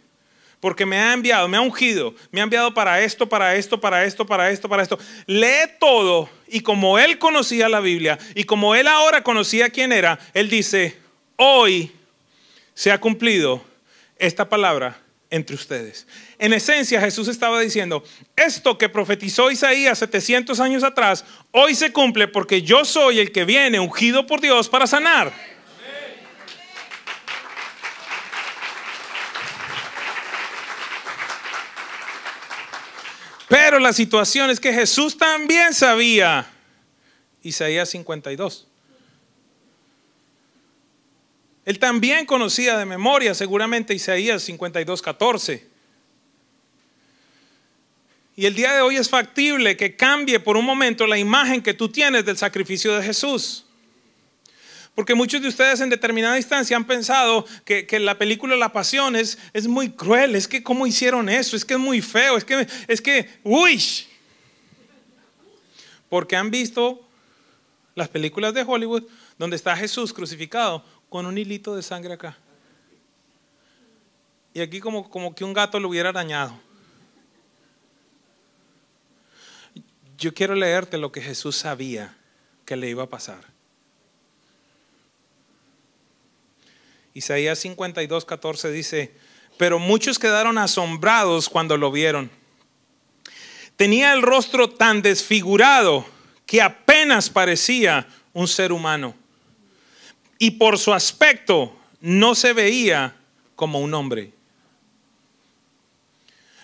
Porque 0.61 0.85
me 0.85 0.99
ha 0.99 1.15
enviado, 1.15 1.49
me 1.49 1.57
ha 1.57 1.63
ungido, 1.63 2.15
me 2.31 2.41
ha 2.41 2.45
enviado 2.45 2.75
para 2.75 3.01
esto, 3.01 3.27
para 3.27 3.57
esto, 3.57 3.81
para 3.81 4.05
esto, 4.05 4.27
para 4.27 4.51
esto, 4.51 4.69
para 4.69 4.83
esto. 4.83 4.99
Lee 5.27 5.71
todo 5.79 6.29
y 6.49 6.61
como 6.61 6.99
él 6.99 7.19
conocía 7.19 7.69
la 7.71 7.81
Biblia 7.81 8.19
y 8.35 8.45
como 8.45 8.75
él 8.75 8.87
ahora 8.87 9.23
conocía 9.23 9.71
quién 9.71 9.91
era, 9.91 10.19
él 10.35 10.51
dice, 10.51 10.99
hoy 11.37 11.91
se 12.75 12.93
ha 12.93 13.01
cumplido 13.01 13.65
esta 14.19 14.51
palabra 14.51 15.01
entre 15.31 15.55
ustedes. 15.55 16.07
En 16.39 16.53
esencia, 16.53 17.01
Jesús 17.01 17.29
estaba 17.29 17.61
diciendo, 17.61 18.05
esto 18.37 18.77
que 18.77 18.89
profetizó 18.89 19.51
Isaías 19.51 19.99
700 19.99 20.59
años 20.61 20.83
atrás, 20.83 21.25
hoy 21.53 21.75
se 21.75 21.93
cumple 21.93 22.29
porque 22.29 22.63
yo 22.63 22.85
soy 22.85 23.21
el 23.21 23.33
que 23.33 23.45
viene 23.45 23.81
ungido 23.81 24.27
por 24.27 24.41
Dios 24.41 24.69
para 24.69 24.87
sanar. 24.87 25.33
Pero 33.49 33.81
la 33.81 33.93
situación 33.93 34.49
es 34.49 34.61
que 34.61 34.73
Jesús 34.73 35.19
también 35.19 35.75
sabía 35.75 36.47
Isaías 37.43 37.89
52. 37.89 38.70
Él 41.65 41.79
también 41.79 42.27
conocía 42.27 42.79
de 42.79 42.87
memoria 42.87 43.35
seguramente 43.35 43.95
Isaías 43.95 44.43
52, 44.43 45.03
14. 45.03 45.69
Y 48.37 48.47
el 48.47 48.55
día 48.55 48.73
de 48.73 48.81
hoy 48.81 48.97
es 48.97 49.11
factible 49.11 49.77
que 49.77 49.97
cambie 49.97 50.41
por 50.41 50.57
un 50.57 50.65
momento 50.65 51.07
la 51.07 51.19
imagen 51.19 51.63
que 51.63 51.75
tú 51.75 51.91
tienes 51.91 52.25
del 52.25 52.39
sacrificio 52.39 52.97
de 52.97 53.03
Jesús. 53.03 53.67
Porque 54.95 55.15
muchos 55.15 55.43
de 55.43 55.49
ustedes 55.49 55.81
en 55.81 55.91
determinada 55.91 56.37
instancia 56.37 56.77
han 56.77 56.87
pensado 56.87 57.47
que, 57.65 57.87
la 58.01 58.19
película 58.19 58.57
La 58.57 58.73
Pasión 58.73 59.15
es, 59.15 59.39
es, 59.53 59.67
muy 59.67 59.91
cruel, 59.91 60.35
es 60.35 60.49
que 60.49 60.63
cómo 60.63 60.87
hicieron 60.87 61.29
eso, 61.29 61.55
es 61.55 61.65
que 61.65 61.75
es 61.75 61.81
muy 61.81 62.01
feo, 62.01 62.37
es 62.37 62.45
que, 62.45 62.67
es 62.89 63.01
que, 63.01 63.29
uy. 63.45 63.83
Porque 66.09 66.35
han 66.35 66.51
visto 66.51 67.07
las 67.95 68.09
películas 68.09 68.55
de 68.55 68.65
Hollywood 68.67 69.05
donde 69.39 69.57
está 69.57 69.77
Jesús 69.77 70.13
crucificado 70.13 70.85
con 71.11 71.27
un 71.27 71.37
hilito 71.37 71.77
de 71.77 71.83
sangre 71.83 72.15
acá. 72.15 72.39
Y 74.55 74.61
aquí 74.61 74.81
como, 74.81 75.11
como 75.11 75.35
que 75.35 75.45
un 75.45 75.53
gato 75.53 75.79
lo 75.79 75.89
hubiera 75.89 76.09
arañado. 76.09 76.59
Yo 80.17 80.33
quiero 80.33 80.55
leerte 80.55 80.97
lo 80.97 81.13
que 81.13 81.21
Jesús 81.21 81.57
sabía 81.57 82.17
que 82.65 82.77
le 82.77 82.89
iba 82.89 83.03
a 83.03 83.09
pasar. 83.09 83.45
Isaías 87.13 87.59
52, 87.59 88.25
14 88.25 88.71
dice, 88.71 89.13
pero 89.59 89.79
muchos 89.79 90.19
quedaron 90.19 90.59
asombrados 90.59 91.49
cuando 91.49 91.77
lo 91.77 91.91
vieron. 91.91 92.31
Tenía 93.77 94.13
el 94.13 94.23
rostro 94.23 94.71
tan 94.71 95.03
desfigurado 95.03 96.07
que 96.47 96.63
apenas 96.63 97.31
parecía 97.31 98.07
un 98.33 98.47
ser 98.47 98.73
humano. 98.73 99.15
Y 100.41 100.53
por 100.53 100.77
su 100.79 100.93
aspecto 100.93 101.79
no 102.01 102.35
se 102.35 102.53
veía 102.53 103.15
como 103.55 103.79
un 103.79 103.95
hombre. 103.95 104.33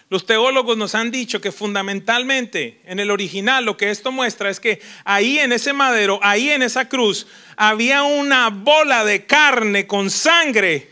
Los 0.08 0.24
teólogos 0.24 0.76
nos 0.76 0.94
han 0.94 1.10
dicho 1.10 1.40
que 1.40 1.52
fundamentalmente 1.52 2.80
en 2.84 3.00
el 3.00 3.10
original 3.10 3.64
lo 3.64 3.76
que 3.76 3.90
esto 3.90 4.10
muestra 4.10 4.50
es 4.50 4.60
que 4.60 4.80
ahí 5.04 5.38
en 5.38 5.52
ese 5.52 5.72
madero, 5.72 6.20
ahí 6.22 6.50
en 6.50 6.62
esa 6.62 6.88
cruz, 6.88 7.26
había 7.56 8.02
una 8.04 8.50
bola 8.50 9.04
de 9.04 9.26
carne 9.26 9.86
con 9.86 10.10
sangre 10.10 10.90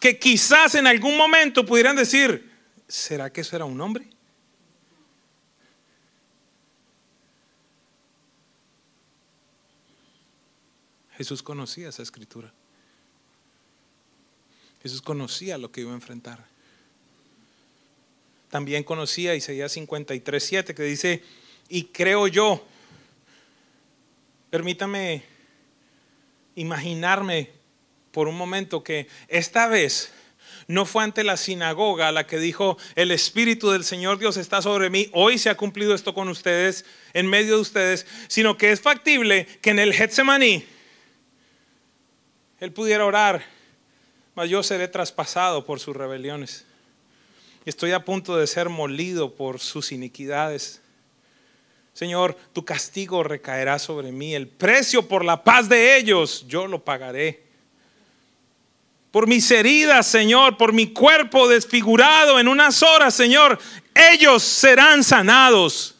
que 0.00 0.18
quizás 0.18 0.74
en 0.74 0.86
algún 0.86 1.16
momento 1.16 1.64
pudieran 1.64 1.94
decir, 1.94 2.50
¿será 2.88 3.30
que 3.30 3.42
eso 3.42 3.54
era 3.54 3.66
un 3.66 3.80
hombre? 3.80 4.11
Jesús 11.22 11.42
conocía 11.42 11.88
esa 11.88 12.02
escritura. 12.02 12.52
Jesús 14.82 15.00
conocía 15.00 15.58
lo 15.58 15.70
que 15.70 15.82
iba 15.82 15.92
a 15.92 15.94
enfrentar 15.94 16.52
también 18.52 18.84
conocía 18.84 19.34
Isaías 19.34 19.72
53, 19.72 20.44
7, 20.44 20.74
que 20.74 20.82
dice, 20.82 21.22
y 21.70 21.84
creo 21.84 22.26
yo, 22.26 22.62
permítame 24.50 25.22
imaginarme 26.54 27.48
por 28.10 28.28
un 28.28 28.36
momento 28.36 28.84
que 28.84 29.08
esta 29.28 29.68
vez 29.68 30.12
no 30.66 30.84
fue 30.84 31.02
ante 31.02 31.24
la 31.24 31.38
sinagoga 31.38 32.12
la 32.12 32.26
que 32.26 32.38
dijo, 32.38 32.76
el 32.94 33.10
Espíritu 33.10 33.70
del 33.70 33.84
Señor 33.84 34.18
Dios 34.18 34.36
está 34.36 34.60
sobre 34.60 34.90
mí, 34.90 35.08
hoy 35.14 35.38
se 35.38 35.48
ha 35.48 35.56
cumplido 35.56 35.94
esto 35.94 36.12
con 36.12 36.28
ustedes, 36.28 36.84
en 37.14 37.28
medio 37.28 37.54
de 37.54 37.62
ustedes, 37.62 38.06
sino 38.28 38.58
que 38.58 38.70
es 38.70 38.82
factible 38.82 39.46
que 39.62 39.70
en 39.70 39.78
el 39.78 39.94
Getsemaní 39.94 40.66
él 42.62 42.70
pudiera 42.72 43.04
orar, 43.04 43.44
mas 44.36 44.48
yo 44.48 44.62
seré 44.62 44.86
traspasado 44.86 45.66
por 45.66 45.80
sus 45.80 45.96
rebeliones. 45.96 46.64
Estoy 47.64 47.90
a 47.90 48.04
punto 48.04 48.36
de 48.36 48.46
ser 48.46 48.68
molido 48.68 49.34
por 49.34 49.58
sus 49.58 49.90
iniquidades. 49.90 50.80
Señor, 51.92 52.36
tu 52.52 52.64
castigo 52.64 53.24
recaerá 53.24 53.80
sobre 53.80 54.12
mí. 54.12 54.36
El 54.36 54.46
precio 54.46 55.08
por 55.08 55.24
la 55.24 55.42
paz 55.42 55.68
de 55.68 55.96
ellos 55.96 56.44
yo 56.46 56.68
lo 56.68 56.84
pagaré. 56.84 57.42
Por 59.10 59.26
mis 59.26 59.50
heridas, 59.50 60.06
Señor, 60.06 60.56
por 60.56 60.72
mi 60.72 60.92
cuerpo 60.92 61.48
desfigurado 61.48 62.38
en 62.38 62.46
unas 62.46 62.80
horas, 62.84 63.12
Señor, 63.12 63.58
ellos 63.92 64.40
serán 64.40 65.02
sanados. 65.02 65.96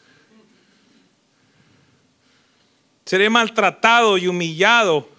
Seré 3.05 3.29
maltratado 3.29 4.17
y 4.17 4.29
humillado, 4.29 5.12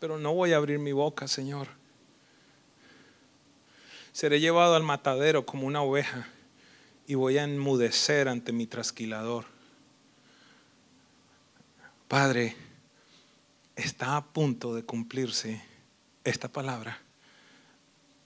pero 0.00 0.18
no 0.18 0.34
voy 0.34 0.52
a 0.52 0.56
abrir 0.56 0.78
mi 0.78 0.92
boca, 0.92 1.28
Señor 1.28 1.68
seré 4.16 4.40
llevado 4.40 4.76
al 4.76 4.82
matadero 4.82 5.44
como 5.44 5.66
una 5.66 5.82
oveja 5.82 6.26
y 7.06 7.16
voy 7.16 7.36
a 7.36 7.44
enmudecer 7.44 8.28
ante 8.28 8.50
mi 8.50 8.66
trasquilador. 8.66 9.44
Padre, 12.08 12.56
está 13.74 14.16
a 14.16 14.24
punto 14.24 14.74
de 14.74 14.84
cumplirse 14.84 15.62
esta 16.24 16.48
palabra, 16.48 16.98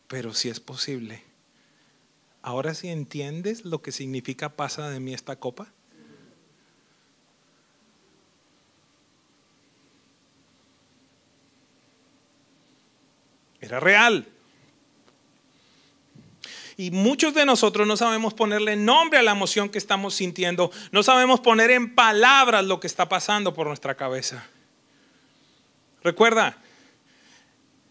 pero 0.07 0.33
si 0.33 0.49
es 0.49 0.61
posible, 0.61 1.25
ahora 2.41 2.73
sí 2.75 2.87
entiendes 2.87 3.65
lo 3.65 3.83
que 3.83 3.91
significa 3.91 4.51
pasa 4.51 4.91
de 4.91 5.01
mí 5.01 5.13
esta 5.13 5.41
copa. 5.41 5.73
Real. 13.79 14.27
Y 16.77 16.91
muchos 16.91 17.35
de 17.35 17.45
nosotros 17.45 17.87
no 17.87 17.97
sabemos 17.97 18.33
ponerle 18.33 18.75
nombre 18.75 19.19
a 19.19 19.23
la 19.23 19.33
emoción 19.33 19.69
que 19.69 19.77
estamos 19.77 20.15
sintiendo, 20.15 20.71
no 20.93 21.03
sabemos 21.03 21.41
poner 21.41 21.71
en 21.71 21.95
palabras 21.95 22.65
lo 22.65 22.81
que 22.81 22.87
está 22.87 23.07
pasando 23.07 23.53
por 23.53 23.67
nuestra 23.67 23.95
cabeza. 23.95 24.49
Recuerda, 26.03 26.57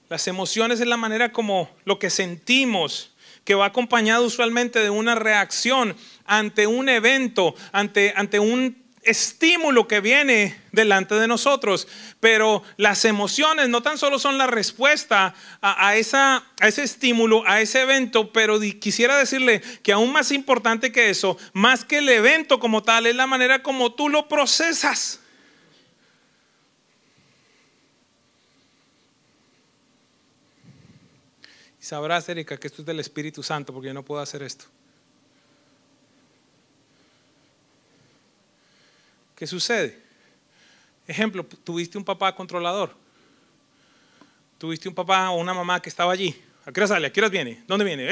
las 0.10 0.28
emociones 0.28 0.82
es 0.82 0.88
la 0.88 0.98
manera 0.98 1.32
como 1.32 1.70
lo 1.86 2.00
que 2.00 2.10
sentimos, 2.10 3.12
que 3.44 3.54
va 3.54 3.68
acompañado 3.68 4.26
usualmente 4.26 4.80
de 4.80 4.90
una 4.90 5.14
reacción 5.14 5.96
ante 6.26 6.66
un 6.66 6.90
evento, 6.90 7.54
ante, 7.72 8.14
ante 8.16 8.40
un 8.40 8.89
estímulo 9.04 9.88
que 9.88 10.02
viene 10.02 10.60
delante 10.72 11.16
de 11.16 11.28
nosotros, 11.28 11.88
pero 12.20 12.64
las 12.78 13.06
emociones 13.06 13.70
no 13.70 13.82
tan 13.82 13.98
solo 13.98 14.20
son 14.20 14.38
la 14.38 14.48
respuesta 14.48 15.34
a, 15.62 15.96
esa, 15.96 16.44
a 16.60 16.68
ese 16.68 16.84
estímulo, 16.84 17.44
a 17.48 17.62
ese 17.62 17.82
evento, 17.82 18.32
pero 18.32 18.60
quisiera 18.80 19.18
decirle 19.18 19.62
que 19.84 19.92
aún 19.92 20.12
más 20.12 20.32
importante 20.32 20.92
que 20.92 21.10
eso, 21.10 21.38
más 21.54 21.86
que 21.86 22.00
el 22.00 22.10
evento 22.10 22.60
como 22.60 22.84
tal, 22.84 23.06
es 23.06 23.16
la 23.16 23.28
manera 23.28 23.64
como 23.64 23.94
tú 23.94 24.10
lo 24.10 24.28
procesas. 24.28 25.20
Sabrás, 31.80 32.30
Erika, 32.30 32.58
que 32.58 32.68
esto 32.68 32.82
es 32.82 32.86
del 32.86 33.00
Espíritu 33.00 33.42
Santo, 33.42 33.74
porque 33.74 33.88
yo 33.88 33.94
no 33.94 34.06
puedo 34.06 34.22
hacer 34.22 34.44
esto. 34.44 34.66
¿Qué 39.40 39.48
sucede? 39.48 39.98
Ejemplo, 41.08 41.46
tuviste 41.64 41.98
un 41.98 42.04
papá 42.04 42.36
controlador. 42.36 42.94
Tuviste 44.58 44.90
un 44.90 44.94
papá 44.94 45.30
o 45.30 45.38
una 45.38 45.54
mamá 45.54 45.82
que 45.82 45.88
estaba 45.88 46.12
allí. 46.12 46.36
¿A 46.66 46.74
qué 46.74 46.82
hora 46.82 46.88
sale? 46.90 47.08
¿A 47.08 47.14
qué 47.14 47.22
hora 47.22 47.30
viene? 47.30 47.64
¿Dónde 47.66 47.86
viene? 47.86 48.12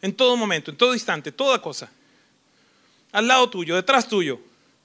En 0.00 0.14
todo 0.14 0.36
momento, 0.36 0.70
en 0.70 0.76
todo 0.76 0.94
instante, 0.94 1.32
toda 1.32 1.60
cosa. 1.60 1.90
Al 3.10 3.26
lado 3.26 3.50
tuyo, 3.50 3.74
detrás 3.74 4.06
tuyo. 4.06 4.38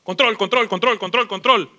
Control, 0.03 0.35
control, 0.39 0.67
control, 0.67 0.97
control, 0.97 1.27
control. 1.27 1.69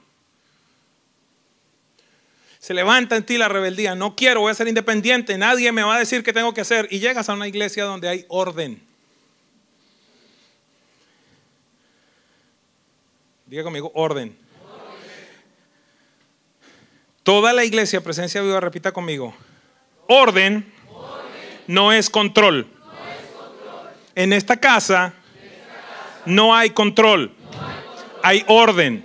Se 2.60 2.74
levanta 2.74 3.16
en 3.16 3.26
ti 3.26 3.36
la 3.38 3.48
rebeldía. 3.48 3.96
No 3.96 4.14
quiero, 4.14 4.42
voy 4.42 4.52
a 4.52 4.54
ser 4.54 4.68
independiente. 4.68 5.36
Nadie 5.36 5.72
me 5.72 5.82
va 5.82 5.96
a 5.96 5.98
decir 5.98 6.22
qué 6.22 6.32
tengo 6.32 6.54
que 6.54 6.60
hacer. 6.60 6.86
Y 6.92 7.00
llegas 7.00 7.28
a 7.28 7.34
una 7.34 7.48
iglesia 7.48 7.84
donde 7.84 8.08
hay 8.08 8.24
orden. 8.28 8.93
Diga 13.46 13.62
conmigo, 13.62 13.92
orden. 13.94 14.36
Toda 17.22 17.52
la 17.52 17.64
iglesia, 17.64 18.02
presencia 18.02 18.40
viva, 18.42 18.60
repita 18.60 18.92
conmigo. 18.92 19.34
Orden, 20.08 20.72
No, 21.66 21.92
es 21.92 22.10
control. 22.10 22.66
En 24.14 24.32
esta 24.32 24.56
casa, 24.58 25.14
no 26.26 26.54
hay 26.54 26.70
control. 26.70 27.34
hay, 28.22 28.44
orden. 28.48 29.04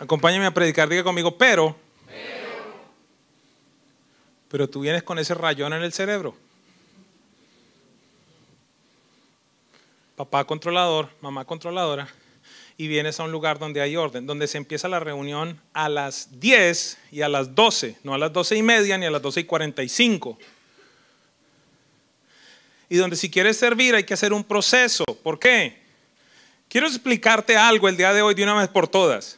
Acompáñame 0.00 0.46
a 0.46 0.54
predicar, 0.54 0.88
diga 0.88 1.02
conmigo, 1.02 1.36
pero 1.36 1.76
pero 4.50 4.68
tú 4.68 4.80
vienes 4.80 5.02
con 5.02 5.18
ese 5.18 5.34
rayón 5.34 5.72
en 5.72 5.82
el 5.82 5.92
cerebro. 5.92 6.34
Papá 10.16 10.44
controlador, 10.44 11.08
mamá 11.20 11.44
controladora, 11.44 12.08
y 12.76 12.88
vienes 12.88 13.18
a 13.18 13.24
un 13.24 13.32
lugar 13.32 13.58
donde 13.58 13.80
hay 13.80 13.96
orden, 13.96 14.26
donde 14.26 14.46
se 14.46 14.56
empieza 14.56 14.88
la 14.88 15.00
reunión 15.00 15.60
a 15.72 15.88
las 15.88 16.40
10 16.40 16.98
y 17.10 17.22
a 17.22 17.28
las 17.28 17.54
12, 17.54 17.98
no 18.04 18.14
a 18.14 18.18
las 18.18 18.32
12 18.32 18.56
y 18.56 18.62
media 18.62 18.96
ni 18.98 19.06
a 19.06 19.10
las 19.10 19.20
12 19.20 19.40
y 19.40 19.44
45. 19.44 20.38
Y 22.88 22.96
donde 22.96 23.16
si 23.16 23.30
quieres 23.30 23.56
servir 23.56 23.94
hay 23.94 24.04
que 24.04 24.14
hacer 24.14 24.32
un 24.32 24.44
proceso. 24.44 25.04
¿Por 25.22 25.38
qué? 25.38 25.82
Quiero 26.68 26.86
explicarte 26.86 27.56
algo 27.56 27.88
el 27.88 27.96
día 27.96 28.12
de 28.12 28.22
hoy 28.22 28.34
de 28.34 28.44
una 28.44 28.54
vez 28.54 28.68
por 28.68 28.88
todas. 28.88 29.37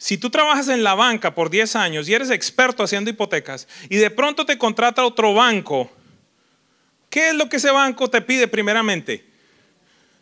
Si 0.00 0.18
tú 0.18 0.30
trabajas 0.30 0.66
en 0.68 0.82
la 0.82 0.94
banca 0.94 1.36
por 1.36 1.48
10 1.48 1.76
años 1.76 2.08
y 2.08 2.14
eres 2.14 2.30
experto 2.30 2.82
haciendo 2.82 3.10
hipotecas 3.10 3.68
y 3.88 3.98
de 3.98 4.10
pronto 4.10 4.44
te 4.44 4.58
contrata 4.58 5.04
otro 5.04 5.34
banco 5.34 5.88
¿Qué 7.10 7.30
es 7.30 7.34
lo 7.34 7.48
que 7.48 7.56
ese 7.56 7.72
banco 7.72 8.08
te 8.08 8.22
pide 8.22 8.46
primeramente? 8.46 9.24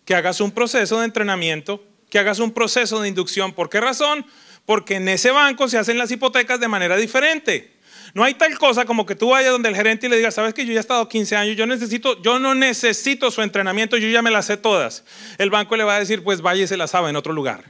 Que 0.06 0.14
hagas 0.14 0.40
un 0.40 0.50
proceso 0.50 0.98
de 0.98 1.04
entrenamiento, 1.04 1.84
que 2.08 2.18
hagas 2.18 2.38
un 2.38 2.52
proceso 2.52 3.00
de 3.02 3.08
inducción. 3.08 3.52
¿Por 3.52 3.68
qué 3.68 3.78
razón? 3.78 4.24
Porque 4.64 4.94
en 4.94 5.06
ese 5.08 5.30
banco 5.30 5.68
se 5.68 5.76
hacen 5.76 5.98
las 5.98 6.10
hipotecas 6.10 6.58
de 6.58 6.66
manera 6.66 6.96
diferente. 6.96 7.74
No 8.14 8.24
hay 8.24 8.32
tal 8.34 8.58
cosa 8.58 8.86
como 8.86 9.04
que 9.04 9.14
tú 9.14 9.28
vayas 9.28 9.52
donde 9.52 9.68
el 9.68 9.76
gerente 9.76 10.06
y 10.06 10.08
le 10.08 10.16
digas, 10.16 10.34
sabes 10.34 10.54
que 10.54 10.64
yo 10.64 10.72
ya 10.72 10.78
he 10.78 10.80
estado 10.80 11.06
15 11.10 11.36
años, 11.36 11.56
yo 11.58 11.66
necesito, 11.66 12.20
yo 12.22 12.38
no 12.38 12.54
necesito 12.54 13.30
su 13.30 13.42
entrenamiento, 13.42 13.98
yo 13.98 14.08
ya 14.08 14.22
me 14.22 14.30
las 14.30 14.46
sé 14.46 14.56
todas. 14.56 15.04
El 15.36 15.50
banco 15.50 15.76
le 15.76 15.84
va 15.84 15.96
a 15.96 16.00
decir, 16.00 16.24
pues 16.24 16.40
vaya 16.40 16.64
y 16.64 16.66
se 16.66 16.78
las 16.78 16.92
sabe 16.92 17.10
en 17.10 17.16
otro 17.16 17.34
lugar. 17.34 17.64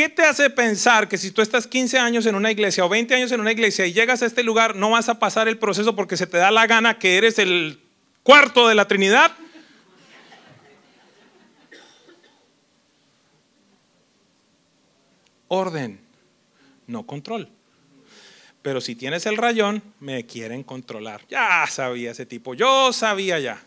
¿Qué 0.00 0.08
te 0.08 0.22
hace 0.22 0.48
pensar 0.48 1.08
que 1.10 1.18
si 1.18 1.30
tú 1.30 1.42
estás 1.42 1.66
15 1.66 1.98
años 1.98 2.24
en 2.24 2.34
una 2.34 2.50
iglesia 2.50 2.86
o 2.86 2.88
20 2.88 3.14
años 3.16 3.32
en 3.32 3.40
una 3.40 3.52
iglesia 3.52 3.84
y 3.84 3.92
llegas 3.92 4.22
a 4.22 4.24
este 4.24 4.42
lugar, 4.42 4.74
no 4.74 4.88
vas 4.88 5.10
a 5.10 5.18
pasar 5.18 5.46
el 5.46 5.58
proceso 5.58 5.94
porque 5.94 6.16
se 6.16 6.26
te 6.26 6.38
da 6.38 6.50
la 6.50 6.66
gana 6.66 6.98
que 6.98 7.18
eres 7.18 7.38
el 7.38 7.78
cuarto 8.22 8.66
de 8.66 8.74
la 8.74 8.88
Trinidad? 8.88 9.32
Orden, 15.48 16.00
no 16.86 17.04
control. 17.04 17.50
Pero 18.62 18.80
si 18.80 18.94
tienes 18.94 19.26
el 19.26 19.36
rayón, 19.36 19.82
me 20.00 20.24
quieren 20.24 20.62
controlar. 20.62 21.26
Ya 21.28 21.66
sabía 21.68 22.12
ese 22.12 22.24
tipo, 22.24 22.54
yo 22.54 22.94
sabía 22.94 23.38
ya. 23.38 23.62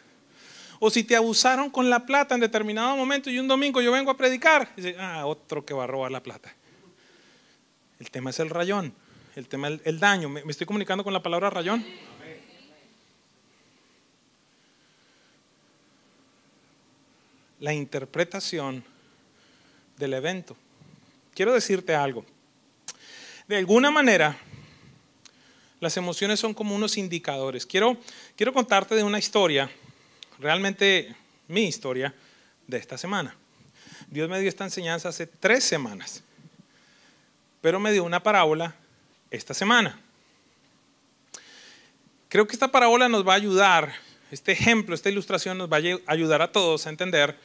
O 0.85 0.89
si 0.89 1.05
te 1.05 1.15
abusaron 1.15 1.69
con 1.69 1.89
la 1.89 2.05
plata 2.05 2.35
en 2.35 2.41
determinado 2.41 2.97
momento 2.97 3.29
y 3.29 3.39
un 3.39 3.47
domingo 3.47 3.81
yo 3.81 3.93
vengo 3.93 4.11
a 4.11 4.17
predicar, 4.17 4.69
dice, 4.75 4.97
ah, 4.99 5.25
otro 5.25 5.63
que 5.65 5.73
va 5.73 5.85
a 5.85 5.87
robar 5.87 6.11
la 6.11 6.21
plata. 6.21 6.53
El 8.01 8.11
tema 8.11 8.31
es 8.31 8.39
el 8.41 8.49
rayón, 8.49 8.93
el 9.37 9.47
tema 9.47 9.69
es 9.69 9.79
el, 9.85 9.97
daño. 9.97 10.27
¿Me, 10.27 10.41
estoy 10.41 10.67
comunicando 10.67 11.01
con 11.01 11.13
la 11.13 11.23
palabra 11.23 11.49
rayón? 11.49 11.85
La 17.61 17.73
interpretación 17.73 18.83
del 19.95 20.15
evento. 20.15 20.57
Quiero 21.33 21.53
decirte 21.53 21.95
algo. 21.95 22.25
De 23.47 23.55
alguna 23.55 23.89
manera, 23.89 24.37
las 25.79 25.95
emociones 25.95 26.41
son 26.41 26.53
como 26.53 26.75
unos 26.75 26.97
indicadores. 26.97 27.65
Quiero, 27.65 27.95
quiero 28.35 28.51
contarte 28.51 28.95
de 28.95 29.03
una 29.03 29.17
historia, 29.17 29.71
realmente 30.43 31.15
mi 31.47 31.63
historia 31.65 32.13
de 32.67 32.77
esta 32.77 32.97
semana. 32.97 33.33
Dios 34.09 34.29
me 34.29 34.39
dio 34.39 34.49
esta 34.49 34.65
enseñanza 34.65 35.09
hace 35.09 35.25
tres 35.25 35.63
semanas, 35.63 36.21
pero 37.61 37.79
me 37.79 37.93
dio 37.93 38.03
una 38.03 38.21
parábola 38.21 38.75
esta 39.31 39.53
semana. 39.53 39.97
Creo 42.27 42.45
que 42.45 42.53
esta 42.53 42.67
parábola 42.67 43.07
nos 43.07 43.25
va 43.25 43.33
a 43.33 43.37
ayudar, 43.37 43.93
este 44.31 44.51
ejemplo, 44.51 44.93
esta 44.93 45.09
ilustración 45.09 45.57
nos 45.57 45.71
va 45.71 45.77
a 45.77 46.11
ayudar 46.11 46.41
a 46.41 46.51
todos 46.51 46.85
a 46.85 46.89
entender 46.89 47.37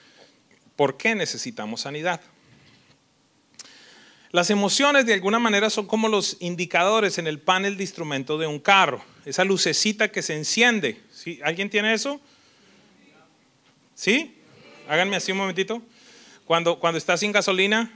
por 0.74 0.96
qué 0.96 1.14
necesitamos 1.14 1.82
sanidad. 1.82 2.20
Las 4.30 4.50
emociones 4.50 5.06
de 5.06 5.14
alguna 5.14 5.38
manera 5.38 5.70
son 5.70 5.86
como 5.86 6.08
los 6.08 6.36
indicadores 6.40 7.18
en 7.18 7.26
el 7.26 7.38
panel 7.38 7.76
de 7.76 7.84
instrumento 7.84 8.38
de 8.38 8.46
un 8.46 8.58
carro, 8.58 9.02
esa 9.24 9.44
lucecita 9.44 10.08
que 10.08 10.22
se 10.22 10.34
enciende. 10.34 11.00
¿Sí? 11.12 11.40
¿Alguien 11.44 11.70
tiene 11.70 11.94
eso? 11.94 12.20
¿Sí? 13.98 14.40
Háganme 14.88 15.16
así 15.16 15.32
un 15.32 15.38
momentito. 15.38 15.82
Cuando, 16.44 16.78
cuando 16.78 16.98
está 16.98 17.16
sin 17.16 17.32
gasolina, 17.32 17.90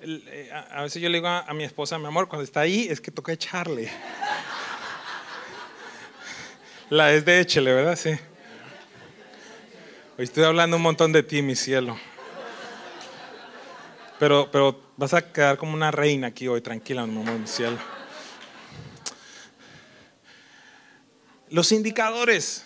eh, 0.00 0.50
a 0.72 0.82
veces 0.82 1.00
yo 1.00 1.08
le 1.08 1.18
digo 1.18 1.28
a, 1.28 1.54
mi 1.54 1.62
esposa, 1.62 1.96
mi 1.96 2.06
amor, 2.06 2.28
cuando 2.28 2.42
está 2.42 2.62
ahí 2.62 2.88
es 2.90 3.00
que 3.00 3.12
toca 3.12 3.32
echarle. 3.32 3.88
La 6.90 7.12
es 7.12 7.24
de 7.24 7.38
échele, 7.38 7.72
¿verdad? 7.72 7.94
Sí. 7.94 8.10
Hoy 10.18 10.24
estoy 10.24 10.42
hablando 10.42 10.76
un 10.76 10.82
montón 10.82 11.12
de 11.12 11.22
ti, 11.22 11.40
mi 11.40 11.54
cielo. 11.54 11.96
Pero, 14.18 14.50
pero 14.50 14.90
vas 14.96 15.14
a 15.14 15.32
quedar 15.32 15.56
como 15.56 15.72
una 15.72 15.92
reina 15.92 16.26
aquí 16.26 16.48
hoy, 16.48 16.62
tranquila, 16.62 17.06
mi 17.06 17.20
amor, 17.20 17.38
mi 17.38 17.46
cielo. 17.46 17.78
Los 21.48 21.70
indicadores. 21.70 22.64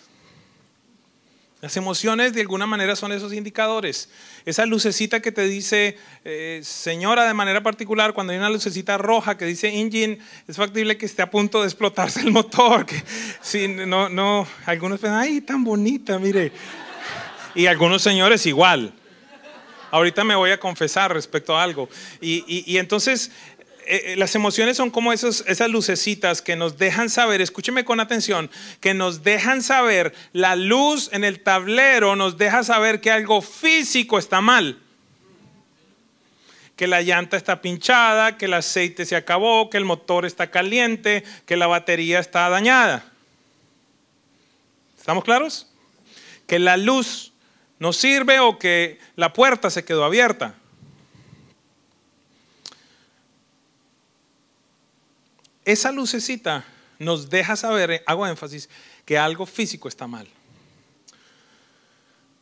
Las 1.62 1.76
emociones 1.76 2.34
de 2.34 2.40
alguna 2.40 2.66
manera 2.66 2.96
son 2.96 3.12
esos 3.12 3.32
indicadores. 3.32 4.08
Esa 4.44 4.66
lucecita 4.66 5.22
que 5.22 5.30
te 5.30 5.46
dice, 5.46 5.96
eh, 6.24 6.60
señora, 6.64 7.24
de 7.24 7.34
manera 7.34 7.62
particular, 7.62 8.14
cuando 8.14 8.32
hay 8.32 8.40
una 8.40 8.50
lucecita 8.50 8.98
roja 8.98 9.38
que 9.38 9.44
dice 9.44 9.68
engine, 9.68 10.18
es 10.48 10.56
factible 10.56 10.98
que 10.98 11.06
esté 11.06 11.22
a 11.22 11.30
punto 11.30 11.60
de 11.60 11.68
explotarse 11.68 12.18
el 12.18 12.32
motor. 12.32 12.84
Que, 12.84 13.00
sí, 13.40 13.68
no, 13.68 14.08
no, 14.08 14.44
algunos 14.66 14.98
piensan, 14.98 15.20
ay, 15.20 15.40
tan 15.40 15.62
bonita, 15.62 16.18
mire. 16.18 16.50
Y 17.54 17.66
algunos 17.66 18.02
señores 18.02 18.44
igual. 18.46 18.92
Ahorita 19.92 20.24
me 20.24 20.34
voy 20.34 20.50
a 20.50 20.58
confesar 20.58 21.12
respecto 21.12 21.56
a 21.56 21.62
algo. 21.62 21.86
Y, 22.20 22.78
entonces 22.78 23.30
eh, 23.86 24.12
eh, 24.12 24.16
las 24.16 24.34
emociones 24.34 24.76
son 24.76 24.90
como 24.90 25.12
esas 25.12 25.68
lucecitas 25.68 26.42
que 26.42 26.56
nos 26.56 26.78
dejan 26.78 27.10
saber, 27.10 27.40
escúcheme 27.40 27.84
con 27.84 28.00
atención, 28.00 28.50
que 28.80 28.94
nos 28.94 29.22
dejan 29.22 29.62
saber, 29.62 30.14
la 30.32 30.56
luz 30.56 31.10
en 31.12 31.24
el 31.24 31.40
tablero 31.40 32.16
nos 32.16 32.38
deja 32.38 32.62
saber 32.64 33.00
que 33.00 33.10
algo 33.10 33.42
físico 33.42 34.18
está 34.18 34.40
mal. 34.40 34.78
Que 36.76 36.86
la 36.86 37.02
llanta 37.02 37.36
está 37.36 37.60
pinchada, 37.60 38.38
que 38.38 38.46
el 38.46 38.54
aceite 38.54 39.04
se 39.04 39.16
acabó, 39.16 39.70
que 39.70 39.76
el 39.76 39.84
motor 39.84 40.24
está 40.24 40.50
caliente, 40.50 41.22
que 41.46 41.56
la 41.56 41.66
batería 41.66 42.18
está 42.18 42.48
dañada. 42.48 43.04
¿Estamos 44.98 45.24
claros? 45.24 45.68
Que 46.46 46.58
la 46.58 46.76
luz 46.76 47.32
no 47.78 47.92
sirve 47.92 48.40
o 48.40 48.58
que 48.58 48.98
la 49.16 49.32
puerta 49.32 49.70
se 49.70 49.84
quedó 49.84 50.04
abierta. 50.04 50.54
Esa 55.64 55.92
lucecita 55.92 56.64
nos 56.98 57.30
deja 57.30 57.56
saber, 57.56 58.02
hago 58.06 58.26
énfasis, 58.26 58.68
que 59.04 59.18
algo 59.18 59.46
físico 59.46 59.88
está 59.88 60.06
mal. 60.06 60.28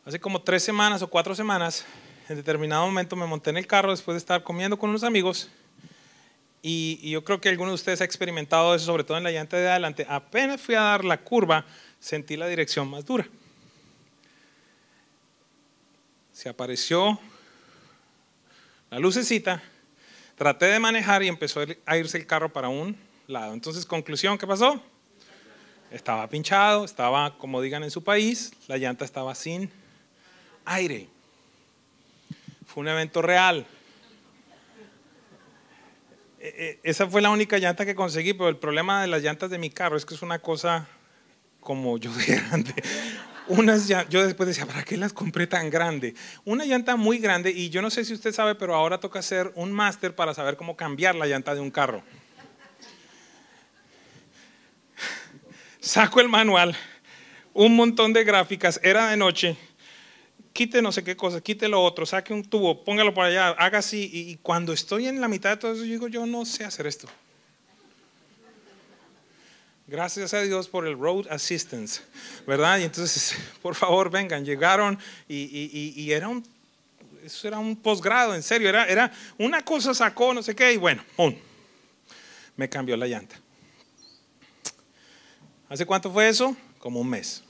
Hace 0.05 0.21
como 0.21 0.43
tres 0.43 0.63
semanas 0.63 1.03
o 1.03 1.09
cuatro 1.09 1.35
semanas, 1.35 1.85
en 2.29 2.37
determinado 2.37 2.85
momento 2.87 3.17
me 3.17 3.27
monté 3.27 3.51
en 3.51 3.59
el 3.59 3.67
carro 3.67 3.91
después 3.91 4.15
de 4.15 4.19
estar 4.19 4.43
comiendo 4.43 4.79
con 4.79 4.91
unos 4.91 5.05
amigos 5.05 5.51
y, 6.63 7.11
yo 7.11 7.25
creo 7.25 7.41
que 7.41 7.49
alguno 7.49 7.71
de 7.71 7.75
ustedes 7.75 8.01
ha 8.01 8.05
experimentado 8.05 8.75
eso, 8.75 8.85
sobre 8.85 9.05
todo 9.05 9.17
en 9.17 9.25
la 9.25 9.31
llanta 9.31 9.57
de 9.57 9.69
adelante. 9.69 10.07
Apenas 10.09 10.61
fui 10.61 10.75
a 10.75 10.81
dar 10.81 11.05
la 11.05 11.23
curva, 11.23 11.65
sentí 11.99 12.37
la 12.37 12.47
dirección 12.47 12.89
más 12.89 13.05
dura 13.05 13.29
se 16.41 16.49
apareció 16.49 17.21
la 18.89 18.99
lucecita, 18.99 19.63
traté 20.37 20.67
de 20.67 20.81
manejar 20.81 21.23
y 21.23 21.29
empezó 21.29 21.61
a 21.85 21.97
irse 21.99 22.17
el 22.17 22.27
carro 22.27 22.51
para 22.51 22.71
un 22.71 22.97
Entonces, 23.31 23.87
conclusión, 23.87 24.37
¿qué 24.39 24.47
pasó? 24.47 24.83
Estaba 25.93 26.29
pinchado, 26.29 26.85
estaba, 26.85 27.39
como 27.39 27.61
digan 27.61 27.85
en 27.85 27.91
su 27.91 28.03
país, 28.03 28.53
la 28.67 28.77
llanta 28.77 29.05
estaba 29.05 29.35
sin 29.35 29.71
aire. 30.65 31.07
Fue 32.67 32.81
un 32.81 32.89
evento 32.89 33.23
real. 33.23 33.67
E, 36.41 36.49
e, 36.49 36.81
esa 36.83 37.07
fue 37.07 37.23
la 37.23 37.31
única 37.31 37.59
llanta 37.59 37.87
que 37.87 37.95
conseguí, 37.95 38.33
pero 38.33 38.49
el 38.49 38.57
problema 38.57 39.01
de 39.01 39.07
las 39.07 39.23
llantas 39.23 39.51
de 39.51 39.59
mi 39.59 39.71
carro 39.71 39.97
es 39.97 40.05
que 40.05 40.15
es 40.15 40.23
una 40.23 40.41
cosa 40.41 40.89
como 41.61 41.99
yo 41.99 42.13
de 42.15 42.25
grande 42.25 42.75
unas 43.51 43.89
yo 43.89 44.25
después 44.25 44.47
decía, 44.47 44.65
¿para 44.65 44.85
qué 44.85 44.97
las 44.97 45.13
compré 45.13 45.47
tan 45.47 45.71
grande? 45.71 46.15
Una 46.45 46.65
llanta 46.65 46.97
muy 46.97 47.19
grande 47.19 47.51
y 47.51 47.69
yo 47.69 47.83
no 47.83 47.91
sé 47.91 48.05
si 48.05 48.15
usted 48.15 48.33
sabe, 48.33 48.55
pero 48.55 48.75
ahora 48.75 49.01
toca 49.01 49.19
hacer 49.19 49.51
un 49.57 49.73
máster 49.73 50.15
para 50.15 50.35
saber 50.35 50.57
cómo 50.57 50.77
cambiar 50.77 51.17
la 51.17 51.27
llanta 51.27 51.55
de 51.55 51.61
un 51.61 51.71
carro. 51.71 52.03
Saco 55.81 56.21
el 56.21 56.29
manual, 56.29 56.77
un 57.55 57.75
montón 57.75 58.13
de 58.13 58.23
gráficas, 58.25 58.79
era 58.83 59.09
de 59.09 59.17
noche, 59.17 59.57
quite 60.53 60.83
no 60.83 60.93
sé 60.93 61.03
qué 61.03 61.17
cosa, 61.17 61.41
quite 61.41 61.69
lo 61.69 61.83
otro, 61.83 62.05
saque 62.05 62.35
un 62.35 62.45
tubo, 62.45 62.85
póngalo 62.85 63.15
por 63.15 63.25
allá, 63.25 63.49
haga 63.51 63.79
así. 63.79 64.11
Y 64.13 64.37
cuando 64.37 64.73
estoy 64.73 65.07
en 65.07 65.21
la 65.21 65.29
mitad 65.29 65.51
de 65.51 65.57
todo 65.57 65.73
eso, 65.73 65.85
yo 65.85 65.93
digo, 65.93 66.09
yo 66.09 66.27
no 66.27 66.45
sé 66.45 66.65
hacer 66.65 66.87
esto. 66.87 67.09
Gracias 69.87 70.35
a 70.35 70.43
Dios 70.43 70.69
por 70.69 70.87
el 70.87 70.97
Road 70.97 71.27
Assistance, 71.31 72.03
¿verdad? 72.47 72.79
Y 72.79 72.85
entonces, 72.85 73.35
por 73.63 73.75
favor, 73.75 74.11
vengan, 74.11 74.45
llegaron 74.45 74.99
y, 75.27 76.13
era 76.13 76.29
un, 76.29 76.47
eso 77.25 77.49
era 77.49 77.59
un 77.59 77.75
posgrado, 77.75 78.35
en 78.35 78.43
serio, 78.43 78.69
era, 78.69 78.87
era 78.87 79.11
una 79.39 79.65
cosa 79.65 79.95
sacó, 79.95 80.33
no 80.33 80.43
sé 80.43 80.55
qué, 80.55 80.75
y 80.75 80.77
bueno, 80.77 81.03
¡pum! 81.17 81.35
me 82.57 82.69
cambió 82.69 82.97
la 82.97 83.07
llanta. 83.07 83.37
¿Hace 85.71 85.87
cuánto 85.87 86.11
fue 86.11 86.29
eso? 86.29 86.57
Como 86.81 86.99
un 87.01 87.09
mes. 87.09 87.45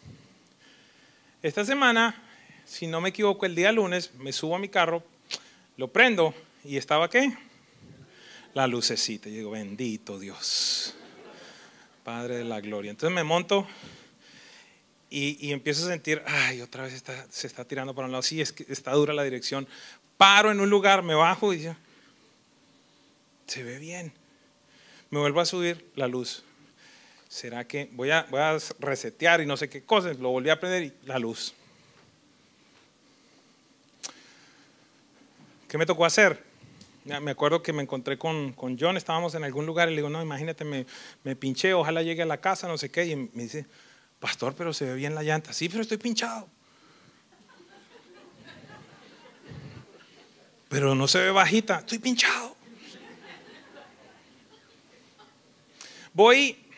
Esta 1.43 1.65
semana, 1.65 2.23
si 2.67 2.87
no 2.87 3.01
me 3.01 3.09
equivoco, 3.09 3.47
el 3.47 3.55
día 3.55 3.73
lunes 3.73 4.13
me 4.19 4.31
subo 4.31 4.57
a 4.57 4.59
mi 4.59 4.69
carro, 4.69 5.03
lo 5.79 5.89
prendo 5.89 6.35
y 6.63 6.77
estaba 6.77 7.09
qué? 7.09 7.33
La 8.53 8.67
lucecita. 8.67 9.31
Y 9.31 9.37
digo, 9.37 9.53
bendito 9.53 10.19
Dios. 10.19 10.95
Padre 12.05 12.37
de 12.37 12.45
la 12.45 12.61
gloria. 12.61 12.91
Entonces 12.91 13.15
me 13.15 13.25
monto 13.25 13.67
y, 15.09 15.51
empiezo 15.51 15.87
a 15.87 15.89
sentir, 15.89 16.23
ay, 16.27 16.61
otra 16.61 16.83
vez 16.83 17.03
se 17.31 17.47
está 17.47 17.65
tirando 17.65 17.95
para 17.95 18.05
un 18.05 18.13
lado. 18.13 18.23
Sí, 18.23 18.43
es 18.43 18.53
que 18.53 18.71
está 18.71 18.93
dura 18.93 19.15
la 19.15 19.25
dirección. 19.25 19.67
Paro 20.19 20.51
en 20.51 20.61
un 20.61 20.69
lugar, 20.69 21.03
me 21.03 21.15
bajo 21.15 21.55
y 21.55 21.71
se 23.47 23.63
ve 23.63 23.79
bien. 23.79 24.13
Me 25.09 25.21
vuelvo 25.21 25.41
a 25.41 25.47
subir 25.47 25.91
la 25.97 26.07
luz. 26.07 26.45
¿Será 27.31 27.65
que 27.65 27.89
voy 27.93 28.11
a, 28.11 28.27
voy 28.29 28.41
a 28.41 28.59
resetear 28.81 29.41
y 29.41 29.47
no 29.47 29.57
sé 29.57 29.69
qué 29.69 29.85
cosas? 29.85 30.19
Lo 30.19 30.31
volví 30.31 30.51
a 30.51 30.59
prender 30.59 30.83
y 30.83 30.93
la 31.07 31.17
luz. 31.17 31.55
¿Qué 35.69 35.79
me 35.79 35.87
tocó 35.87 36.05
hacer? 36.05 36.43
Me 37.05 37.31
acuerdo 37.31 37.63
que 37.63 37.73
me 37.73 37.85
encontré 37.85 38.19
con, 38.19 38.53
con 38.53 38.77
John, 38.77 38.97
estábamos 38.97 39.37
en 39.37 39.45
algún 39.45 39.65
lugar 39.65 39.89
y 39.89 39.93
le 39.93 39.99
digo, 39.99 40.11
no, 40.11 40.21
imagínate, 40.21 40.65
me, 40.65 40.87
me 41.23 41.37
pinché, 41.37 41.73
ojalá 41.73 42.03
llegue 42.03 42.23
a 42.23 42.27
la 42.27 42.41
casa, 42.41 42.67
no 42.67 42.77
sé 42.77 42.91
qué. 42.91 43.07
Y 43.07 43.15
me 43.15 43.45
dice, 43.45 43.65
pastor, 44.19 44.57
pero 44.57 44.73
se 44.73 44.87
ve 44.87 44.97
bien 44.97 45.15
la 45.15 45.23
llanta. 45.23 45.53
Sí, 45.53 45.69
pero 45.69 45.83
estoy 45.83 45.99
pinchado. 45.99 46.49
Pero 50.69 50.97
no 50.97 51.07
se 51.07 51.21
ve 51.21 51.31
bajita, 51.31 51.79
estoy 51.79 52.01
pinchado. 52.01 52.57
Voy 56.13 56.70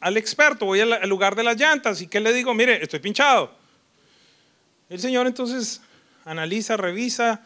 al 0.00 0.16
experto, 0.16 0.66
voy 0.66 0.80
al 0.80 1.08
lugar 1.08 1.34
de 1.34 1.42
las 1.42 1.56
llantas 1.56 2.00
y 2.00 2.06
¿qué 2.06 2.20
le 2.20 2.32
digo? 2.32 2.54
Mire, 2.54 2.82
estoy 2.82 3.00
pinchado. 3.00 3.52
El 4.88 5.00
señor 5.00 5.26
entonces 5.26 5.80
analiza, 6.24 6.76
revisa 6.76 7.44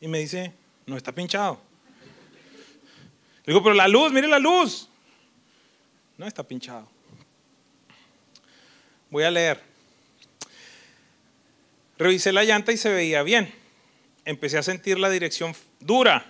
y 0.00 0.08
me 0.08 0.18
dice, 0.18 0.52
no 0.86 0.96
está 0.96 1.12
pinchado. 1.12 1.60
Le 3.44 3.52
digo, 3.52 3.62
pero 3.62 3.74
la 3.74 3.88
luz, 3.88 4.12
mire 4.12 4.26
la 4.26 4.38
luz. 4.38 4.88
No 6.16 6.26
está 6.26 6.42
pinchado. 6.42 6.88
Voy 9.10 9.24
a 9.24 9.30
leer. 9.30 9.60
Revisé 11.98 12.32
la 12.32 12.44
llanta 12.44 12.72
y 12.72 12.76
se 12.76 12.92
veía 12.92 13.22
bien. 13.22 13.52
Empecé 14.24 14.58
a 14.58 14.62
sentir 14.62 14.98
la 14.98 15.10
dirección 15.10 15.54
dura. 15.80 16.26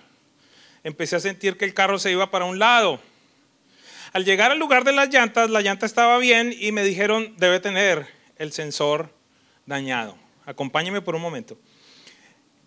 Empecé 0.83 1.15
a 1.15 1.19
sentir 1.19 1.57
que 1.57 1.65
el 1.65 1.73
carro 1.73 1.97
se 1.97 2.11
iba 2.11 2.29
para 2.29 2.45
un 2.45 2.59
lado. 2.59 2.99
Al 4.15 4.23
llegar 4.23 4.49
al 4.49 4.59
lugar 4.59 4.85
de 4.85 4.93
las 4.93 5.09
llantas, 5.09 5.49
la 5.49 5.59
llanta 5.59 5.85
estaba 5.85 6.17
bien 6.19 6.55
y 6.57 6.71
me 6.71 6.85
dijeron, 6.85 7.33
debe 7.35 7.59
tener 7.59 8.07
el 8.37 8.53
sensor 8.53 9.13
dañado. 9.65 10.17
Acompáñeme 10.45 11.01
por 11.01 11.15
un 11.15 11.21
momento. 11.21 11.57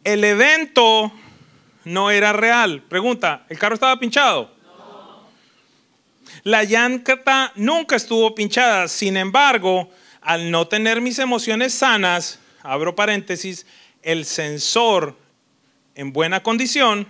El 0.05 0.23
evento 0.25 1.11
no 1.87 2.11
era 2.11 2.35
real. 2.35 2.83
Pregunta, 2.83 3.47
¿el 3.49 3.59
carro 3.59 3.77
estaba 3.77 3.99
pinchado? 3.99 4.55
La 6.43 6.65
llanta 6.65 7.51
nunca 7.55 7.97
estuvo 7.97 8.35
pinchada. 8.35 8.87
Sin 8.87 9.17
embargo, 9.17 9.91
al 10.21 10.51
no 10.51 10.69
tener 10.69 11.01
mis 11.01 11.19
emociones 11.19 11.73
sanas, 11.73 12.41
abro 12.63 12.95
paréntesis, 12.95 13.65
el 14.03 14.27
sensor 14.27 15.17
en 15.95 16.13
buena 16.13 16.43
condición, 16.43 17.09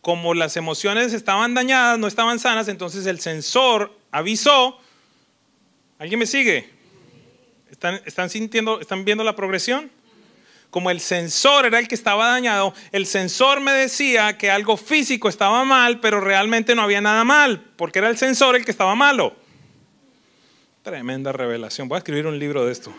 como 0.00 0.34
las 0.34 0.56
emociones 0.56 1.12
estaban 1.12 1.54
dañadas, 1.54 1.98
no 1.98 2.06
estaban 2.06 2.38
sanas, 2.38 2.68
entonces 2.68 3.06
el 3.06 3.20
sensor 3.20 3.94
avisó. 4.10 4.78
¿Alguien 5.98 6.18
me 6.18 6.26
sigue? 6.26 6.70
¿Están, 7.70 8.30
sintiendo, 8.30 8.80
están 8.80 9.04
viendo 9.04 9.24
la 9.24 9.36
progresión? 9.36 9.90
Como 10.70 10.90
el 10.90 11.00
sensor 11.00 11.66
era 11.66 11.78
el 11.78 11.88
que 11.88 11.94
estaba 11.94 12.28
dañado, 12.28 12.72
el 12.92 13.04
sensor 13.06 13.60
me 13.60 13.72
decía 13.72 14.38
que 14.38 14.50
algo 14.50 14.76
físico 14.76 15.28
estaba 15.28 15.64
mal, 15.64 16.00
pero 16.00 16.20
realmente 16.20 16.74
no 16.74 16.82
había 16.82 17.00
nada 17.00 17.24
mal, 17.24 17.64
porque 17.76 17.98
era 17.98 18.08
el 18.08 18.16
sensor 18.16 18.56
el 18.56 18.64
que 18.64 18.70
estaba 18.70 18.94
malo. 18.94 19.34
Tremenda 20.82 21.32
revelación. 21.32 21.88
Voy 21.88 21.96
a 21.96 21.98
escribir 21.98 22.26
un 22.26 22.38
libro 22.38 22.64
de 22.64 22.72
esto. 22.72 22.94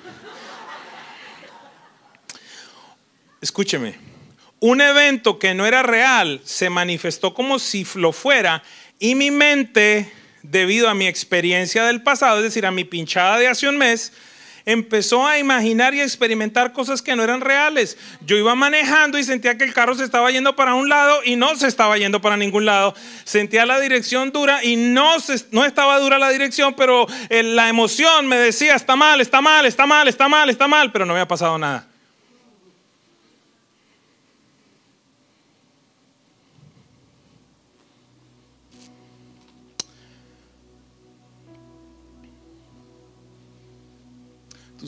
Escúcheme. 3.39 4.10
Un 4.63 4.79
evento 4.79 5.39
que 5.39 5.55
no 5.55 5.65
era 5.65 5.81
real 5.81 6.39
se 6.43 6.69
manifestó 6.69 7.33
como 7.33 7.57
si 7.57 7.83
lo 7.95 8.11
fuera 8.11 8.61
y 8.99 9.15
mi 9.15 9.31
mente, 9.31 10.13
debido 10.43 10.87
a 10.87 10.93
mi 10.93 11.07
experiencia 11.07 11.83
del 11.85 12.03
pasado, 12.03 12.37
es 12.37 12.43
decir, 12.43 12.67
a 12.67 12.71
mi 12.71 12.83
pinchada 12.83 13.39
de 13.39 13.47
hace 13.47 13.67
un 13.67 13.79
mes, 13.79 14.13
empezó 14.65 15.25
a 15.25 15.39
imaginar 15.39 15.95
y 15.95 16.01
a 16.01 16.03
experimentar 16.03 16.73
cosas 16.73 17.01
que 17.01 17.15
no 17.15 17.23
eran 17.23 17.41
reales. 17.41 17.97
Yo 18.23 18.37
iba 18.37 18.53
manejando 18.53 19.17
y 19.17 19.23
sentía 19.23 19.57
que 19.57 19.63
el 19.63 19.73
carro 19.73 19.95
se 19.95 20.03
estaba 20.03 20.29
yendo 20.29 20.55
para 20.55 20.75
un 20.75 20.89
lado 20.89 21.21
y 21.25 21.37
no 21.37 21.55
se 21.55 21.67
estaba 21.67 21.97
yendo 21.97 22.21
para 22.21 22.37
ningún 22.37 22.65
lado. 22.65 22.93
Sentía 23.23 23.65
la 23.65 23.79
dirección 23.79 24.31
dura 24.31 24.63
y 24.63 24.75
no, 24.75 25.15
no 25.49 25.65
estaba 25.65 25.97
dura 25.97 26.19
la 26.19 26.29
dirección, 26.29 26.75
pero 26.75 27.07
eh, 27.29 27.41
la 27.41 27.67
emoción 27.67 28.27
me 28.27 28.37
decía, 28.37 28.75
está 28.75 28.95
mal, 28.95 29.21
está 29.21 29.41
mal, 29.41 29.65
está 29.65 29.87
mal, 29.87 30.07
está 30.07 30.27
mal, 30.27 30.51
está 30.51 30.67
mal, 30.67 30.91
pero 30.91 31.07
no 31.07 31.13
había 31.13 31.27
pasado 31.27 31.57
nada. 31.57 31.90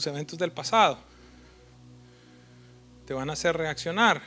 Eventos 0.07 0.37
del 0.39 0.51
pasado. 0.51 0.97
Te 3.05 3.13
van 3.13 3.29
a 3.29 3.33
hacer 3.33 3.55
reaccionar, 3.55 4.21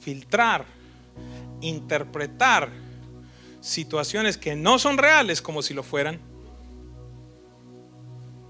filtrar, 0.00 0.64
interpretar 1.60 2.70
situaciones 3.60 4.36
que 4.36 4.56
no 4.56 4.78
son 4.78 4.98
reales 4.98 5.42
como 5.42 5.62
si 5.62 5.74
lo 5.74 5.82
fueran. 5.82 6.18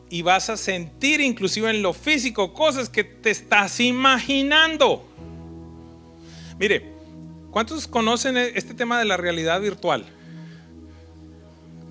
Y 0.09 0.23
vas 0.23 0.51
a 0.51 0.57
sentir 0.57 1.21
inclusive 1.21 1.71
en 1.71 1.83
lo 1.83 1.93
físico 1.93 2.53
cosas 2.53 2.89
que 2.89 3.05
te 3.05 3.31
estás 3.31 3.79
imaginando. 3.81 5.07
Mire, 6.59 6.93
¿cuántos 7.51 7.87
conocen 7.87 8.37
este 8.37 8.75
tema 8.75 8.99
de 8.99 9.05
la 9.05 9.17
realidad 9.17 9.61
virtual? 9.61 10.05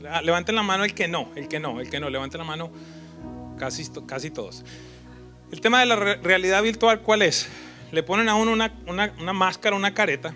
Ah, 0.10 0.22
levanten 0.22 0.55
la 0.55 0.64
mano 0.64 0.84
el 0.84 0.93
que 0.93 1.07
no, 1.07 1.30
el 1.36 1.47
que 1.47 1.60
no, 1.60 1.80
el 1.80 1.89
que 1.89 1.99
no. 1.99 2.10
Levanten 2.10 2.39
la 2.39 2.45
mano 2.45 2.72
casi, 3.60 3.88
casi 4.07 4.32
todos. 4.32 4.64
El 5.51 5.62
tema 5.62 5.80
de 5.82 5.86
la 5.86 5.95
realidad 5.95 6.64
virtual, 6.64 7.01
¿cuál 7.01 7.22
es? 7.22 7.47
Le 7.91 8.01
ponen 8.01 8.30
a 8.30 8.36
uno 8.36 8.51
una, 8.53 8.74
una 9.20 9.34
máscara, 9.34 9.76
una 9.76 9.93
careta, 9.93 10.34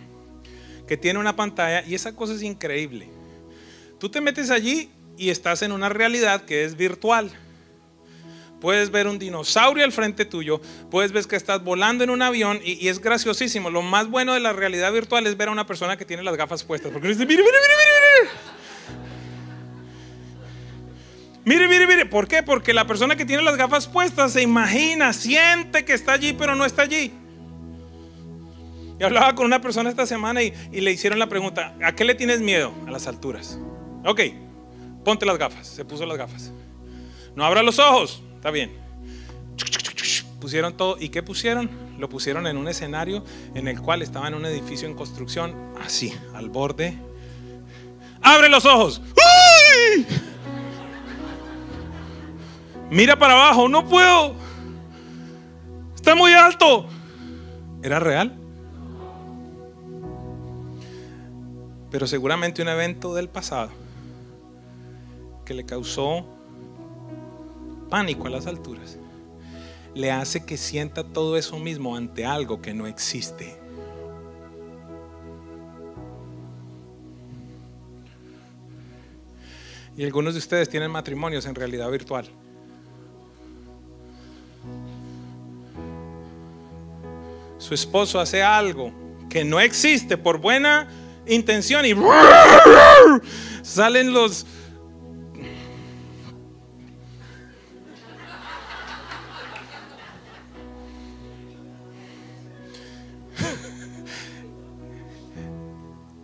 que 0.88 0.98
tiene 0.98 1.20
una 1.20 1.36
pantalla 1.36 1.84
y 1.88 1.96
esa 1.96 2.16
cosa 2.16 2.34
es 2.34 2.44
increíble. 2.44 3.10
Tú 4.00 4.10
te 4.10 4.22
metes 4.22 4.52
allí 4.52 4.92
y 5.18 5.30
estás 5.30 5.62
en 5.62 5.72
una 5.72 5.90
realidad 5.90 6.46
que 6.46 6.66
es 6.66 6.76
virtual. 6.76 7.32
Puedes 8.60 8.92
ver 8.92 9.08
un 9.08 9.20
dinosaurio 9.20 9.84
al 9.84 9.92
frente 9.92 10.24
tuyo, 10.24 10.62
puedes 10.90 11.12
ver 11.12 11.26
que 11.26 11.36
estás 11.36 11.64
volando 11.64 12.04
en 12.04 12.10
un 12.10 12.22
avión 12.22 12.62
y, 12.64 12.88
es 12.88 13.00
graciosísimo. 13.00 13.70
Lo 13.70 13.82
más 13.82 14.10
bueno 14.10 14.34
de 14.34 14.40
la 14.40 14.54
realidad 14.54 14.94
virtual 14.94 15.28
es 15.28 15.36
ver 15.36 15.50
a 15.50 15.52
una 15.52 15.68
persona 15.68 15.98
que 15.98 16.06
tiene 16.06 16.24
las 16.24 16.38
gafas 16.38 16.64
puestas. 16.64 16.92
Porque 16.92 17.10
dice, 17.10 17.26
mire, 17.26 17.44
mire, 17.44 17.58
mire, 17.62 17.76
mire. 17.76 18.32
Mire, 18.32 18.53
mire, 21.46 21.88
mire, 21.88 22.06
¿por 22.06 22.28
qué? 22.28 22.44
Porque 22.44 22.74
la 22.74 22.86
persona 22.86 23.16
que 23.16 23.26
tiene 23.26 23.44
las 23.44 23.58
gafas 23.58 23.88
puestas 23.88 24.34
se 24.34 24.42
imagina, 24.42 25.14
siente 25.14 25.86
que 25.86 25.94
está 25.94 26.14
allí, 26.14 26.34
pero 26.34 26.56
no 26.56 26.66
está 26.66 26.84
allí. 26.84 27.12
Y 29.00 29.04
hablaba 29.04 29.36
con 29.36 29.46
una 29.46 29.62
persona 29.62 29.90
esta 29.90 30.06
semana 30.06 30.44
y, 30.44 30.54
le 30.72 30.92
hicieron 30.92 31.20
la 31.20 31.28
pregunta, 31.28 31.76
¿a 31.84 31.94
qué 31.94 32.06
le 32.06 32.16
tienes 32.16 32.42
miedo? 32.42 32.74
A 32.88 32.92
las 32.92 33.08
alturas. 33.08 33.58
Ok, 34.06 34.22
ponte 35.04 35.26
las 35.26 35.38
gafas. 35.38 35.68
Se 35.68 35.84
puso 35.84 36.06
las 36.06 36.18
gafas. 36.18 36.52
No 37.36 37.44
abra 37.44 37.64
los 37.64 37.80
ojos. 37.80 38.22
Está 38.36 38.52
bien. 38.52 38.72
Pusieron 40.40 40.78
todo. 40.78 40.98
¿Y 41.00 41.10
qué 41.10 41.24
pusieron? 41.24 41.70
Lo 41.98 42.10
pusieron 42.10 42.48
en 42.48 42.58
un 42.58 42.68
escenario 42.68 43.24
en 43.56 43.68
el 43.68 43.80
cual 43.80 44.02
estaba 44.02 44.28
en 44.28 44.36
un 44.36 44.46
edificio 44.46 44.88
en 44.88 44.94
construcción, 44.94 45.74
así, 45.82 46.14
al 46.34 46.50
borde. 46.50 46.98
¡Abre 48.22 48.50
los 48.50 48.66
ojos! 48.66 49.02
¡Uy! 49.02 50.06
Mira 52.94 53.18
para 53.18 53.34
abajo, 53.34 53.68
no 53.68 53.90
puedo. 53.90 54.36
Está 55.96 56.14
muy 56.14 56.32
alto. 56.34 56.86
¿Era 57.82 58.00
real? 58.00 58.38
Pero 61.90 62.06
seguramente 62.06 62.62
un 62.62 62.68
evento 62.68 63.16
del 63.16 63.30
pasado 63.30 63.72
que 65.44 65.56
le 65.56 65.66
causó 65.66 66.24
pánico 67.90 68.28
a 68.28 68.30
las 68.30 68.46
alturas 68.46 69.00
le 69.96 70.12
hace 70.12 70.46
que 70.46 70.56
sienta 70.56 71.04
todo 71.04 71.36
eso 71.36 71.58
mismo 71.58 71.96
ante 71.98 72.26
algo 72.26 72.62
que 72.62 72.76
no 72.76 72.86
existe. 72.86 73.60
Y 79.98 80.04
algunos 80.04 80.36
de 80.36 80.40
ustedes 80.40 80.70
tienen 80.70 80.92
matrimonios 80.92 81.48
en 81.48 81.56
realidad 81.56 81.90
virtual. 81.90 82.30
su 87.64 87.74
esposo 87.74 88.20
hace 88.20 88.44
algo 88.44 88.92
que 89.30 89.46
no 89.46 89.62
existe 89.62 90.18
por 90.18 90.40
buena 90.40 90.90
intención 91.26 91.86
y 91.86 91.96
salen 93.62 94.12
los... 94.12 94.46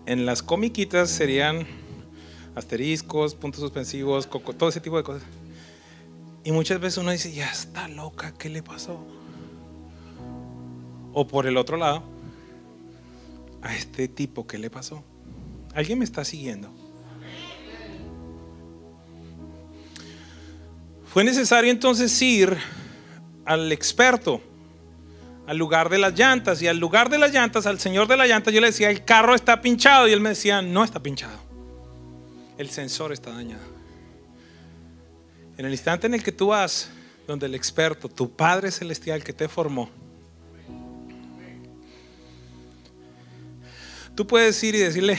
en 0.05 0.25
las 0.25 0.43
comiquitas 0.43 1.09
serían 1.09 1.65
asteriscos, 2.55 3.35
puntos 3.35 3.61
suspensivos, 3.61 4.27
coco, 4.27 4.53
todo 4.53 4.67
ese 4.67 4.81
tipo 4.81 4.97
de 4.97 5.03
cosas. 5.03 5.23
Y 6.43 6.51
muchas 6.51 6.81
veces 6.81 6.97
uno 6.97 7.11
dice, 7.11 7.31
ya 7.31 7.49
está 7.49 7.87
loca, 7.87 8.33
¿qué 8.37 8.49
le 8.49 8.61
pasó? 8.61 9.18
O 11.13 11.27
por 11.27 11.47
el 11.47 11.57
otro 11.57 11.77
lado, 11.77 12.03
a 13.61 13.75
este 13.75 14.07
tipo, 14.07 14.47
¿qué 14.47 14.57
le 14.57 14.69
pasó? 14.69 15.03
¿Alguien 15.73 15.99
me 15.99 16.05
está 16.05 16.23
siguiendo? 16.23 16.69
Fue 21.05 21.23
necesario 21.23 21.71
entonces 21.71 22.21
ir 22.21 22.55
al 23.43 23.71
experto, 23.71 24.41
al 25.47 25.57
lugar 25.57 25.89
de 25.89 25.97
las 25.97 26.17
llantas, 26.17 26.61
y 26.61 26.67
al 26.67 26.77
lugar 26.77 27.09
de 27.09 27.17
las 27.17 27.33
llantas, 27.33 27.65
al 27.65 27.79
señor 27.79 28.07
de 28.07 28.15
las 28.15 28.27
llantas, 28.27 28.53
yo 28.53 28.61
le 28.61 28.67
decía, 28.67 28.91
el 28.91 29.03
carro 29.03 29.33
está 29.33 29.61
pinchado, 29.61 30.07
y 30.07 30.11
él 30.11 30.21
me 30.21 30.29
decía, 30.29 30.61
no 30.61 30.83
está 30.83 31.01
pinchado, 31.01 31.39
el 32.59 32.69
sensor 32.69 33.11
está 33.11 33.31
dañado. 33.31 33.63
En 35.57 35.65
el 35.65 35.71
instante 35.71 36.05
en 36.05 36.13
el 36.13 36.23
que 36.23 36.31
tú 36.31 36.47
vas 36.47 36.91
donde 37.25 37.47
el 37.47 37.55
experto, 37.55 38.07
tu 38.07 38.31
Padre 38.31 38.69
Celestial 38.69 39.23
que 39.23 39.33
te 39.33 39.47
formó, 39.47 39.89
tú 44.19 44.27
puedes 44.27 44.61
ir 44.65 44.75
y 44.75 44.79
decirle, 44.79 45.17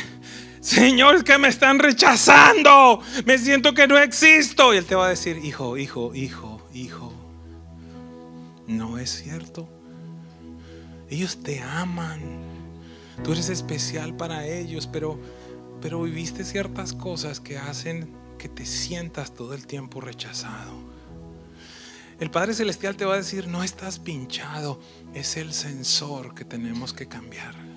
Señor, 0.60 1.14
es 1.14 1.24
que 1.24 1.38
me 1.38 1.48
están 1.48 1.78
rechazando, 1.78 3.00
me 3.24 3.38
siento 3.38 3.72
que 3.72 3.88
no 3.88 3.96
existo. 3.96 4.74
Y 4.74 4.76
Él 4.76 4.84
te 4.84 4.94
va 4.94 5.06
a 5.06 5.08
decir, 5.08 5.38
hijo, 5.42 5.78
hijo, 5.78 6.14
hijo, 6.14 6.60
hijo, 6.74 7.10
no 8.66 8.98
es 8.98 9.08
cierto. 9.08 9.70
Ellos 11.08 11.42
te 11.42 11.62
aman, 11.62 12.20
tú 13.24 13.32
eres 13.32 13.48
especial 13.48 14.14
para 14.18 14.46
ellos, 14.46 14.86
pero, 14.86 15.18
pero 15.80 16.02
viviste 16.02 16.44
ciertas 16.44 16.92
cosas 16.92 17.40
que 17.40 17.56
hacen 17.56 18.14
que 18.36 18.50
te 18.50 18.66
sientas 18.66 19.32
todo 19.34 19.54
el 19.54 19.66
tiempo 19.66 20.02
rechazado. 20.02 20.74
El 22.20 22.30
Padre 22.30 22.52
Celestial 22.52 22.96
te 22.96 23.06
va 23.06 23.14
a 23.14 23.16
decir, 23.16 23.48
no 23.48 23.62
estás 23.64 23.98
pinchado, 23.98 24.78
es 25.14 25.38
el 25.38 25.54
sensor 25.54 26.34
que 26.34 26.44
tenemos 26.44 26.92
que 26.92 27.08
cambiar. 27.08 27.69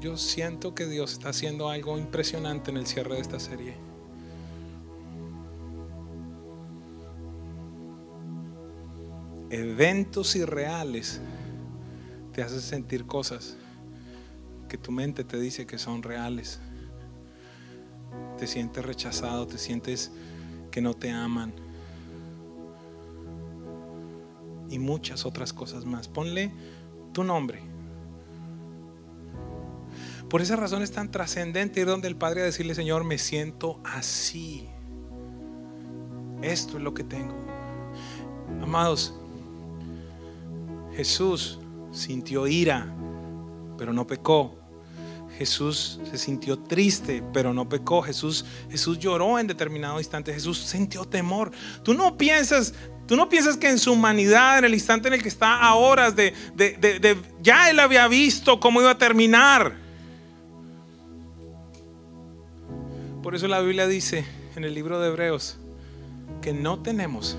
Yo 0.00 0.16
siento 0.16 0.74
que 0.74 0.86
Dios 0.86 1.12
está 1.12 1.28
haciendo 1.28 1.68
algo 1.68 1.98
impresionante 1.98 2.70
en 2.70 2.78
el 2.78 2.86
cierre 2.86 3.16
de 3.16 3.20
esta 3.20 3.38
serie. 3.38 3.74
Eventos 9.50 10.36
irreales 10.36 11.20
te 12.32 12.42
hacen 12.42 12.60
sentir 12.60 13.04
cosas 13.04 13.58
que 14.70 14.78
tu 14.78 14.90
mente 14.90 15.22
te 15.22 15.38
dice 15.38 15.66
que 15.66 15.76
son 15.76 16.02
reales. 16.02 16.60
Te 18.38 18.46
sientes 18.46 18.82
rechazado, 18.82 19.46
te 19.46 19.58
sientes 19.58 20.12
que 20.70 20.80
no 20.80 20.94
te 20.94 21.10
aman. 21.10 21.52
Y 24.70 24.78
muchas 24.78 25.26
otras 25.26 25.52
cosas 25.52 25.84
más. 25.84 26.08
Ponle 26.08 26.52
tu 27.12 27.22
nombre. 27.22 27.69
Por 30.30 30.40
esa 30.40 30.54
razón 30.54 30.82
es 30.82 30.92
tan 30.92 31.10
trascendente 31.10 31.80
ir 31.80 31.86
donde 31.88 32.06
el 32.06 32.14
Padre 32.14 32.42
a 32.42 32.44
decirle, 32.44 32.76
Señor, 32.76 33.02
me 33.02 33.18
siento 33.18 33.80
así. 33.82 34.68
Esto 36.40 36.76
es 36.76 36.84
lo 36.84 36.94
que 36.94 37.02
tengo. 37.02 37.34
Amados, 38.62 39.12
Jesús 40.94 41.58
sintió 41.90 42.46
ira, 42.46 42.86
pero 43.76 43.92
no 43.92 44.06
pecó. 44.06 44.56
Jesús 45.36 45.98
se 46.08 46.16
sintió 46.16 46.60
triste, 46.60 47.24
pero 47.32 47.52
no 47.52 47.68
pecó. 47.68 48.00
Jesús, 48.00 48.44
Jesús 48.70 49.00
lloró 49.00 49.36
en 49.36 49.48
determinado 49.48 49.98
instante. 49.98 50.32
Jesús 50.32 50.58
sintió 50.58 51.04
temor. 51.06 51.50
Tú 51.82 51.92
no 51.92 52.16
piensas, 52.16 52.72
tú 53.06 53.16
no 53.16 53.28
piensas 53.28 53.56
que 53.56 53.68
en 53.68 53.80
su 53.80 53.92
humanidad, 53.92 54.58
en 54.58 54.66
el 54.66 54.74
instante 54.74 55.08
en 55.08 55.14
el 55.14 55.22
que 55.22 55.28
está 55.28 55.56
a 55.56 55.74
horas 55.74 56.14
de, 56.14 56.34
de, 56.54 56.76
de 56.78 57.16
ya 57.42 57.68
él 57.68 57.80
había 57.80 58.06
visto 58.06 58.60
cómo 58.60 58.80
iba 58.80 58.92
a 58.92 58.98
terminar. 58.98 59.79
Por 63.30 63.36
eso 63.36 63.46
la 63.46 63.60
Biblia 63.60 63.86
dice 63.86 64.24
en 64.56 64.64
el 64.64 64.74
libro 64.74 64.98
de 64.98 65.06
Hebreos 65.06 65.56
que 66.42 66.52
no 66.52 66.82
tenemos 66.82 67.36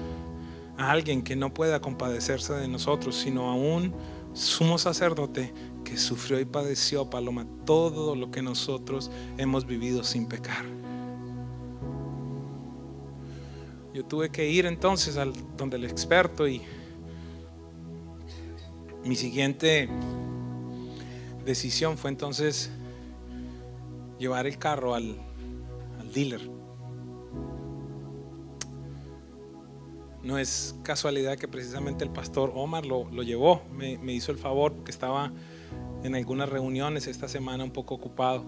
a 0.77 0.89
alguien 0.89 1.21
que 1.21 1.35
no 1.35 1.53
pueda 1.53 1.81
compadecerse 1.81 2.53
de 2.53 2.69
nosotros, 2.69 3.13
sino 3.17 3.49
a 3.49 3.55
un 3.55 3.93
sumo 4.31 4.77
sacerdote 4.77 5.53
que 5.83 5.97
sufrió 5.97 6.39
y 6.39 6.45
padeció, 6.45 7.09
Paloma, 7.09 7.45
todo 7.65 8.15
lo 8.15 8.31
que 8.31 8.41
nosotros 8.41 9.11
hemos 9.37 9.65
vivido 9.65 10.05
sin 10.05 10.27
pecar. 10.27 10.63
Yo 13.93 14.05
tuve 14.05 14.29
que 14.29 14.49
ir 14.49 14.67
entonces 14.67 15.17
al 15.17 15.33
donde 15.57 15.75
el 15.75 15.83
experto 15.83 16.47
y 16.47 16.61
mi 19.03 19.17
siguiente 19.17 19.89
decisión 21.43 21.97
fue 21.97 22.11
entonces 22.11 22.71
llevar 24.17 24.47
el 24.47 24.57
carro 24.57 24.95
al 24.95 25.30
dealer. 26.13 26.49
No 30.23 30.37
es 30.37 30.75
casualidad 30.83 31.37
que 31.37 31.47
precisamente 31.47 32.03
el 32.03 32.11
pastor 32.11 32.51
Omar 32.55 32.85
lo, 32.85 33.09
llevó, 33.23 33.63
me, 33.71 33.97
me, 33.97 34.13
hizo 34.13 34.31
el 34.31 34.37
favor 34.37 34.73
porque 34.73 34.91
estaba 34.91 35.31
en 36.03 36.15
algunas 36.15 36.47
reuniones 36.49 37.07
esta 37.07 37.27
semana 37.27 37.63
un 37.63 37.71
poco 37.71 37.95
ocupado. 37.95 38.45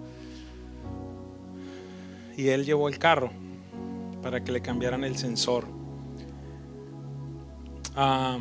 Y 2.38 2.48
él 2.48 2.66
llevó 2.66 2.88
el 2.88 3.00
carro 3.00 3.32
para 4.22 4.44
que 4.44 4.52
le 4.52 4.62
cambiaran 4.62 5.04
el 5.04 5.18
sensor. 5.18 5.66
Ah, 7.96 8.40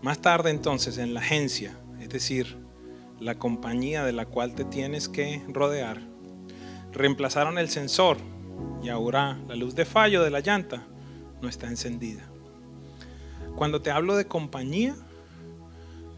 más 0.00 0.20
tarde 0.20 0.50
entonces 0.50 0.98
en 0.98 1.14
la 1.14 1.20
agencia, 1.20 1.76
es 2.00 2.08
decir, 2.08 2.63
la 3.24 3.38
compañía 3.38 4.04
de 4.04 4.12
la 4.12 4.26
cual 4.26 4.54
te 4.54 4.66
tienes 4.66 5.08
que 5.08 5.42
rodear, 5.48 6.02
reemplazaron 6.92 7.56
el 7.56 7.70
sensor 7.70 8.18
y 8.82 8.90
ahora 8.90 9.38
la 9.48 9.56
luz 9.56 9.74
de 9.74 9.86
fallo 9.86 10.22
de 10.22 10.28
la 10.28 10.40
llanta 10.40 10.86
no 11.40 11.48
está 11.48 11.68
encendida. 11.68 12.22
Cuando 13.56 13.80
te 13.80 13.90
hablo 13.90 14.14
de 14.16 14.26
compañía, 14.26 14.94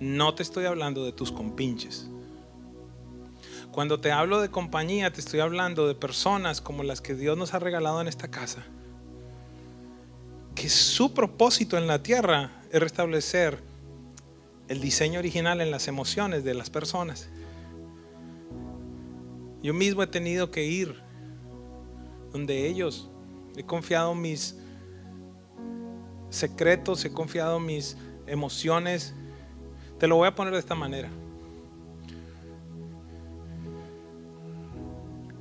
no 0.00 0.34
te 0.34 0.42
estoy 0.42 0.64
hablando 0.64 1.04
de 1.04 1.12
tus 1.12 1.30
compinches. 1.30 2.10
Cuando 3.70 4.00
te 4.00 4.10
hablo 4.10 4.40
de 4.40 4.50
compañía, 4.50 5.12
te 5.12 5.20
estoy 5.20 5.38
hablando 5.38 5.86
de 5.86 5.94
personas 5.94 6.60
como 6.60 6.82
las 6.82 7.00
que 7.00 7.14
Dios 7.14 7.38
nos 7.38 7.54
ha 7.54 7.60
regalado 7.60 8.00
en 8.00 8.08
esta 8.08 8.28
casa. 8.28 8.64
Que 10.56 10.68
su 10.68 11.14
propósito 11.14 11.78
en 11.78 11.86
la 11.86 12.02
tierra 12.02 12.62
es 12.72 12.80
restablecer 12.80 13.62
el 14.68 14.80
diseño 14.80 15.18
original 15.18 15.60
en 15.60 15.70
las 15.70 15.88
emociones 15.88 16.44
de 16.44 16.54
las 16.54 16.70
personas. 16.70 17.28
Yo 19.62 19.74
mismo 19.74 20.02
he 20.02 20.06
tenido 20.06 20.50
que 20.50 20.64
ir 20.64 20.94
donde 22.32 22.66
ellos. 22.68 23.08
He 23.56 23.64
confiado 23.64 24.14
mis 24.14 24.56
secretos, 26.30 27.04
he 27.04 27.12
confiado 27.12 27.58
mis 27.58 27.96
emociones. 28.26 29.14
Te 29.98 30.06
lo 30.06 30.16
voy 30.16 30.28
a 30.28 30.34
poner 30.34 30.52
de 30.52 30.58
esta 30.58 30.74
manera. 30.74 31.08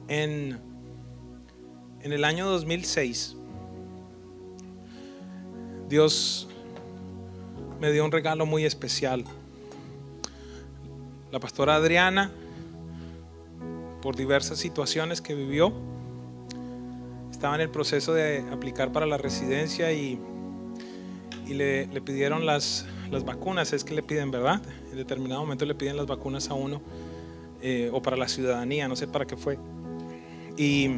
En, 0.07 0.59
en 2.01 2.13
el 2.13 2.23
año 2.23 2.47
2006, 2.47 3.35
Dios 5.89 6.47
me 7.79 7.91
dio 7.91 8.05
un 8.05 8.11
regalo 8.11 8.45
muy 8.45 8.65
especial. 8.65 9.25
La 11.31 11.39
pastora 11.39 11.75
Adriana, 11.75 12.31
por 14.01 14.15
diversas 14.15 14.59
situaciones 14.59 15.21
que 15.21 15.35
vivió, 15.35 15.73
estaba 17.31 17.55
en 17.55 17.61
el 17.61 17.69
proceso 17.69 18.13
de 18.13 18.45
aplicar 18.51 18.91
para 18.91 19.05
la 19.05 19.17
residencia 19.17 19.91
y, 19.91 20.19
y 21.45 21.53
le, 21.53 21.87
pidieron 22.01 22.45
las, 22.45 22.85
las, 23.11 23.25
vacunas, 23.25 23.73
es 23.73 23.83
que 23.83 23.93
le 23.93 24.03
piden, 24.03 24.31
¿verdad? 24.31 24.61
En 24.91 24.97
determinado 24.97 25.41
momento 25.41 25.65
le 25.65 25.75
piden 25.75 25.97
las 25.97 26.05
vacunas 26.05 26.49
a 26.49 26.53
uno, 26.53 26.81
eh, 27.61 27.89
o 27.91 28.01
para 28.01 28.15
la 28.15 28.27
ciudadanía, 28.27 28.87
no 28.87 28.95
sé 28.95 29.07
para 29.07 29.25
qué 29.25 29.35
fue. 29.35 29.57
Y 30.55 30.89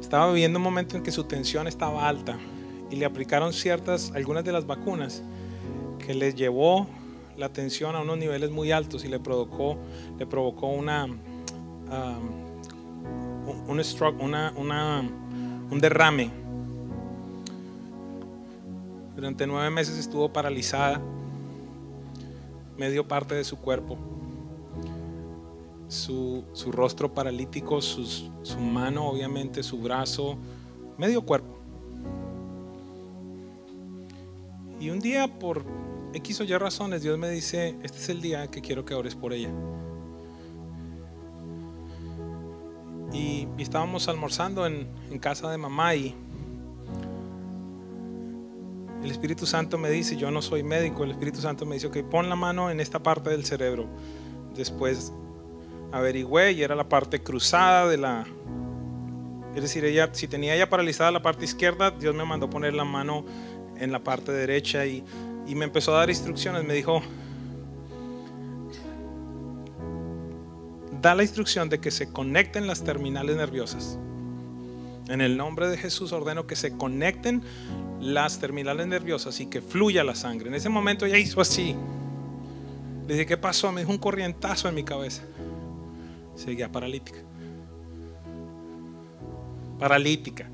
estaba 0.00 0.32
viviendo 0.32 0.58
un 0.58 0.62
momento 0.62 0.96
en 0.96 1.02
que 1.02 1.12
su 1.12 1.24
tensión 1.24 1.66
estaba 1.66 2.08
alta 2.08 2.38
y 2.94 2.96
le 2.96 3.06
aplicaron 3.06 3.52
ciertas, 3.52 4.12
algunas 4.14 4.44
de 4.44 4.52
las 4.52 4.66
vacunas 4.66 5.22
que 5.98 6.14
les 6.14 6.36
llevó 6.36 6.86
la 7.36 7.48
tensión 7.48 7.96
a 7.96 8.00
unos 8.02 8.18
niveles 8.18 8.52
muy 8.52 8.70
altos 8.70 9.04
y 9.04 9.08
le 9.08 9.18
provocó, 9.18 9.76
le 10.16 10.26
provocó 10.26 10.68
una, 10.68 11.06
un 13.66 13.82
stroke, 13.82 14.22
una, 14.22 14.54
una, 14.56 15.00
un 15.70 15.80
derrame. 15.80 16.30
Durante 19.16 19.44
nueve 19.46 19.70
meses 19.70 19.98
estuvo 19.98 20.32
paralizada, 20.32 21.00
medio 22.76 23.08
parte 23.08 23.34
de 23.34 23.42
su 23.42 23.56
cuerpo, 23.58 23.96
su, 25.88 26.44
su 26.52 26.70
rostro 26.70 27.12
paralítico, 27.12 27.80
sus- 27.82 28.30
su 28.42 28.58
mano, 28.60 29.08
obviamente, 29.08 29.64
su 29.64 29.78
brazo, 29.78 30.36
medio 30.96 31.22
cuerpo. 31.22 31.53
Y 34.84 34.90
un 34.90 35.00
día, 35.00 35.28
por 35.28 35.64
X 36.12 36.42
o 36.42 36.44
Y 36.44 36.54
razones, 36.58 37.00
Dios 37.00 37.16
me 37.18 37.30
dice, 37.30 37.74
este 37.82 37.96
es 37.96 38.10
el 38.10 38.20
día 38.20 38.50
que 38.50 38.60
quiero 38.60 38.84
que 38.84 38.92
ores 38.92 39.14
por 39.14 39.32
ella. 39.32 39.48
Y, 43.10 43.48
estábamos 43.56 44.08
almorzando 44.08 44.66
en, 44.66 44.86
en 45.10 45.18
casa 45.18 45.50
de 45.50 45.56
mamá 45.56 45.94
y 45.94 46.14
el 49.02 49.10
Espíritu 49.10 49.46
Santo 49.46 49.78
me 49.78 49.88
dice, 49.88 50.18
yo 50.18 50.30
no 50.30 50.42
soy 50.42 50.62
médico, 50.62 51.04
el 51.04 51.12
Espíritu 51.12 51.40
Santo 51.40 51.64
me 51.64 51.76
dice, 51.76 51.86
ok, 51.86 52.02
pon 52.10 52.28
la 52.28 52.36
mano 52.36 52.70
en 52.70 52.78
esta 52.78 53.02
parte 53.02 53.30
del 53.30 53.46
cerebro. 53.46 53.86
Después 54.54 55.14
averigüé 55.92 56.52
y 56.52 56.62
era 56.62 56.74
la 56.74 56.90
parte 56.90 57.22
cruzada 57.22 57.88
de 57.88 57.96
la... 57.96 58.26
Es 59.54 59.62
decir, 59.62 59.82
ella, 59.86 60.10
si 60.12 60.28
tenía 60.28 60.54
ella 60.54 60.68
paralizada 60.68 61.10
la 61.10 61.22
parte 61.22 61.46
izquierda, 61.46 61.90
Dios 61.90 62.14
me 62.14 62.26
mandó 62.26 62.50
poner 62.50 62.74
la 62.74 62.84
mano 62.84 63.24
en 63.84 63.92
la 63.92 64.02
parte 64.02 64.32
derecha 64.32 64.86
y, 64.86 65.04
me 65.46 65.64
empezó 65.64 65.94
a 65.94 66.00
dar 66.00 66.10
instrucciones. 66.10 66.64
Me 66.64 66.74
dijo, 66.74 67.02
da 71.00 71.14
la 71.14 71.22
instrucción 71.22 71.68
de 71.68 71.80
que 71.80 71.90
se 71.90 72.10
conecten 72.10 72.66
las 72.66 72.82
terminales 72.82 73.36
nerviosas. 73.36 73.98
En 75.08 75.20
el 75.20 75.36
nombre 75.36 75.68
de 75.68 75.76
Jesús 75.76 76.12
ordeno 76.12 76.46
que 76.46 76.56
se 76.56 76.76
conecten 76.76 77.42
las 78.00 78.38
terminales 78.38 78.86
nerviosas 78.86 79.38
y 79.40 79.46
que 79.46 79.60
fluya 79.60 80.02
la 80.02 80.14
sangre. 80.14 80.48
En 80.48 80.54
ese 80.54 80.70
momento 80.70 81.04
ella 81.04 81.18
hizo 81.18 81.40
así. 81.40 81.76
Le 83.06 83.14
dije, 83.14 83.26
¿qué 83.26 83.36
pasó? 83.36 83.70
Me 83.70 83.82
dijo 83.82 83.92
un 83.92 83.98
corrientazo 83.98 84.68
en 84.68 84.74
mi 84.74 84.82
cabeza. 84.82 85.22
Seguía 86.34 86.72
paralítica. 86.72 87.18
Paralítica. 89.78 90.48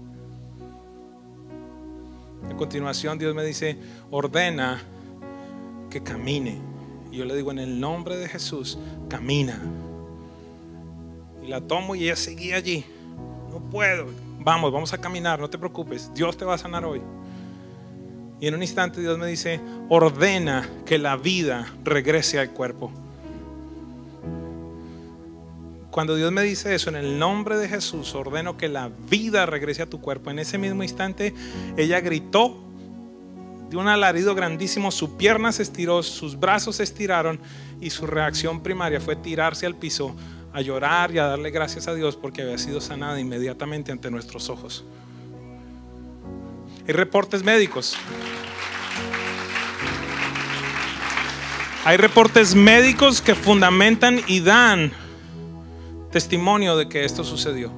A 2.49 2.57
continuación 2.57 3.19
Dios 3.19 3.35
me 3.35 3.45
dice, 3.45 3.77
ordena 4.11 4.83
que 5.91 6.03
camine. 6.03 6.59
Y 7.11 7.17
yo 7.17 7.25
le 7.25 7.35
digo, 7.35 7.51
en 7.51 7.59
el 7.59 7.81
nombre 7.81 8.17
de 8.17 8.29
Jesús, 8.29 8.79
camina. 9.09 9.61
Y 11.43 11.49
la 11.49 11.61
tomo 11.61 11.95
y 11.95 12.05
ella 12.05 12.17
seguía 12.17 12.57
allí. 12.57 12.85
No 13.51 13.59
puedo. 13.71 14.07
Vamos, 14.39 14.73
vamos 14.73 14.93
a 14.93 14.99
caminar, 14.99 15.41
no 15.41 15.51
te 15.51 15.59
preocupes. 15.59 16.11
Dios 16.15 16.37
te 16.37 16.45
va 16.45 16.55
a 16.55 16.59
sanar 16.59 16.85
hoy. 16.85 17.03
Y 18.41 18.47
en 18.47 18.55
un 18.55 18.63
instante 18.63 19.01
Dios 19.01 19.19
me 19.19 19.27
dice, 19.27 19.61
ordena 19.91 20.67
que 20.87 20.99
la 20.99 21.17
vida 21.17 21.67
regrese 21.85 22.39
al 22.39 22.51
cuerpo. 22.51 22.91
Cuando 25.91 26.15
Dios 26.15 26.31
me 26.31 26.43
dice 26.43 26.75
eso, 26.75 26.89
en 26.91 26.97
el 26.97 27.19
nombre 27.19 27.59
de 27.59 27.69
Jesús, 27.69 28.15
ordeno 28.15 28.57
que 28.57 28.69
la 28.69 28.91
vida 29.09 29.45
regrese 29.47 29.83
a 29.83 29.87
tu 29.87 30.01
cuerpo. 30.01 30.31
En 30.31 30.39
ese 30.39 30.57
mismo 30.57 30.83
instante, 30.83 31.35
ella 31.77 32.01
gritó 32.01 32.63
de 33.71 33.77
un 33.77 33.89
alarido 33.89 34.35
grandísimo, 34.35 34.91
su 34.91 35.17
pierna 35.17 35.53
se 35.53 35.63
estiró, 35.63 36.03
sus 36.03 36.39
brazos 36.39 36.77
se 36.77 36.83
estiraron 36.83 37.41
y 37.81 37.91
su 37.91 38.07
reacción 38.07 38.63
primaria 38.63 39.01
fue 39.01 39.17
tirarse 39.17 39.67
al 39.67 39.77
piso 39.77 40.15
a 40.53 40.61
llorar 40.61 41.13
y 41.13 41.19
a 41.19 41.27
darle 41.27 41.51
gracias 41.51 41.87
a 41.87 41.95
Dios 41.95 42.17
porque 42.17 42.43
había 42.43 42.59
sido 42.59 42.81
sanada 42.81 43.21
inmediatamente 43.21 43.93
ante 43.93 44.11
nuestros 44.11 44.49
ojos. 44.49 44.85
Hay 46.87 46.95
reportes 46.95 47.45
médicos. 47.45 47.97
Hay 51.85 51.97
reportes 51.97 52.55
médicos 52.55 53.23
que 53.23 53.35
fundamentan 53.35 54.21
y 54.27 54.41
dan 54.41 54.93
testimonio 56.11 56.77
de 56.77 56.89
que 56.89 57.05
esto 57.05 57.25
sucedió. 57.25 57.71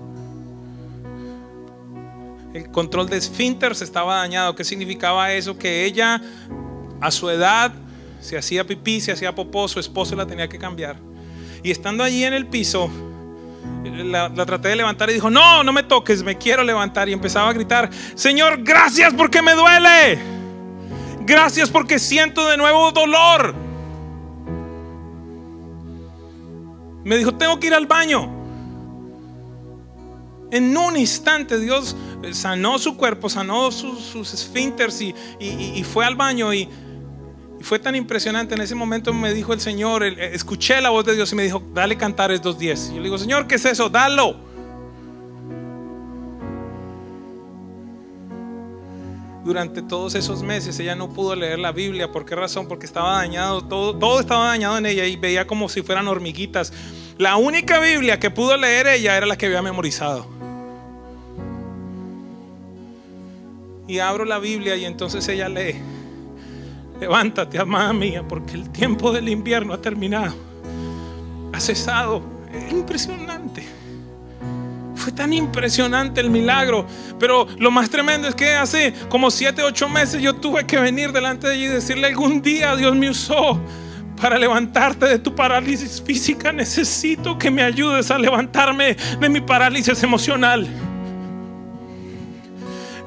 El 2.55 2.71
control 2.71 3.09
de 3.09 3.17
esfínter 3.17 3.75
se 3.75 3.85
estaba 3.85 4.17
dañado. 4.17 4.55
¿Qué 4.55 4.65
significaba 4.65 5.33
eso? 5.33 5.57
Que 5.57 5.85
ella 5.85 6.21
a 7.01 7.11
su 7.11 7.31
edad 7.31 7.73
se 8.21 8.37
hacía 8.37 8.67
pipí, 8.67 9.01
se 9.01 9.13
hacía 9.13 9.35
popó, 9.35 9.67
su 9.69 9.81
esposo 9.81 10.15
la 10.15 10.27
tenía 10.27 10.49
que 10.49 10.59
cambiar. 10.59 10.97
Y 11.63 11.71
estando 11.71 12.05
allí 12.05 12.25
en 12.25 12.35
el 12.35 12.47
piso, 12.47 12.91
la, 13.85 14.29
la, 14.29 14.47
traté 14.47 14.69
de 14.69 14.77
levantar 14.77 15.11
y 15.11 15.15
dijo, 15.15 15.31
no, 15.31 15.65
no 15.65 15.73
me 15.73 15.83
toques, 15.83 16.23
me 16.23 16.37
quiero 16.37 16.63
levantar. 16.63 17.09
Y 17.09 17.13
empezaba 17.13 17.49
a 17.49 17.53
gritar, 17.53 17.91
Señor, 18.15 18.63
gracias 18.63 19.15
porque 19.15 19.41
me 19.43 19.55
duele. 19.55 20.19
Gracias 21.21 21.71
porque 21.71 21.99
siento 21.99 22.47
de 22.49 22.57
nuevo 22.57 22.93
dolor. 22.93 23.72
Me 27.05 27.17
dijo, 27.17 27.35
tengo 27.35 27.59
que 27.59 27.67
ir 27.69 27.75
al 27.75 27.87
baño. 27.87 28.31
En 30.51 30.77
un 30.77 30.97
instante 30.97 31.59
Dios 31.59 31.97
sanó 32.33 32.79
su 32.79 32.97
cuerpo, 32.97 33.29
sanó 33.29 33.71
sus, 33.73 34.01
sus 34.01 34.35
esfínteres 34.35 35.01
y, 35.01 35.85
fue 35.85 36.05
al 36.05 36.15
baño 36.15 36.53
y, 36.53 36.69
y, 37.59 37.63
fue 37.63 37.79
tan 37.79 37.97
impresionante. 37.97 38.55
En 38.55 38.61
ese 38.61 38.75
momento 38.75 39.13
me 39.15 39.33
dijo 39.33 39.53
el 39.53 39.61
Señor, 39.61 40.03
el, 40.03 40.19
escuché 40.19 40.81
la 40.81 40.91
voz 40.91 41.07
de 41.07 41.15
Dios 41.15 41.33
y 41.33 41.37
me 41.37 41.43
dijo, 41.43 41.63
dale 41.73 41.97
cantares 41.97 42.43
2.10. 42.43 42.89
Yo 42.89 42.97
le 42.97 43.05
digo, 43.05 43.19
Señor, 43.19 43.47
¿qué 43.47 43.55
es 43.55 43.65
eso? 43.65 43.89
Dalo. 43.89 44.52
Durante 49.45 49.83
todos 49.83 50.15
esos 50.15 50.43
meses 50.43 50.79
ella 50.79 50.95
no 50.95 51.09
pudo 51.09 51.35
leer 51.35 51.59
la 51.59 51.73
Biblia. 51.73 52.13
¿Por 52.13 52.25
qué 52.25 52.37
razón? 52.37 52.69
Porque 52.69 52.87
estaba 52.87 53.17
dañado, 53.17 53.63
todo, 53.63 53.97
todo 53.97 54.21
estaba 54.21 54.47
dañado 54.47 54.79
en 54.79 54.87
ella 54.87 55.05
y 55.05 55.17
veía 55.17 55.47
como 55.47 55.69
si 55.69 55.83
fueran 55.83 56.07
hormiguitas. 56.07 56.73
La 57.19 57.37
única 57.37 57.81
Biblia 57.81 58.21
que 58.21 58.31
pudo 58.31 58.57
leer 58.57 58.87
ella 58.87 59.17
era 59.17 59.27
la 59.27 59.37
que 59.37 59.47
había 59.47 59.61
memorizado. 59.61 60.27
Y 63.89 63.99
abro 63.99 64.25
la 64.25 64.39
Biblia 64.39 64.77
y 64.77 64.85
entonces 64.85 65.27
ella 65.29 65.49
lee, 65.49 65.75
levántate, 67.01 67.59
amada 67.59 67.93
mía, 67.93 68.25
porque 68.27 68.55
el 68.55 68.71
tiempo 68.71 69.13
del 69.13 69.29
invierno 69.29 69.75
ha 69.75 69.83
terminado, 69.83 70.35
ha 71.53 71.61
cesado. 71.61 72.23
Es 72.53 72.71
impresionante. 72.71 73.82
Fue 75.03 75.13
tan 75.13 75.33
impresionante 75.33 76.21
el 76.21 76.31
milagro. 76.31 76.87
Pero 77.19 77.49
lo 77.59 77.73
más 77.73 77.91
tremendo 77.91 78.29
es 78.29 78.37
que 78.37 78.55
hace 78.55 78.95
como 79.09 79.33
7, 79.33 79.61
8 79.63 79.89
meses 79.89 80.23
yo 80.23 80.37
tuve 80.37 80.65
que 80.65 80.79
venir 80.79 81.11
delante 81.11 81.49
de 81.49 81.57
ella 81.57 81.65
y 81.65 81.69
decirle, 81.69 82.07
algún 82.07 82.41
día 82.41 82.77
Dios 82.77 82.95
me 82.95 83.11
usó 83.11 83.61
para 84.21 84.39
levantarte 84.39 85.07
de 85.07 85.19
tu 85.19 85.35
parálisis 85.35 86.01
física. 86.01 86.53
Necesito 86.53 87.37
que 87.37 87.51
me 87.51 87.63
ayudes 87.65 88.13
a 88.13 88.19
levantarme 88.19 88.97
de 89.19 89.29
mi 89.29 89.41
parálisis 89.41 90.01
emocional. 90.05 90.69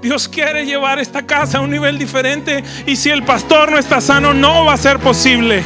Dios 0.02 0.28
quiere 0.28 0.66
llevar 0.66 1.00
esta 1.00 1.26
casa 1.26 1.60
a 1.60 1.62
un 1.62 1.72
nivel 1.72 1.98
diferente 1.98 2.62
y 2.86 2.98
si 2.98 3.10
el 3.10 3.24
pastor 3.24 3.72
no 3.72 3.80
está 3.80 4.02
sano 4.02 4.34
no 4.34 4.66
va 4.66 4.74
a 4.74 4.78
ser 4.78 5.00
posible. 5.00 5.64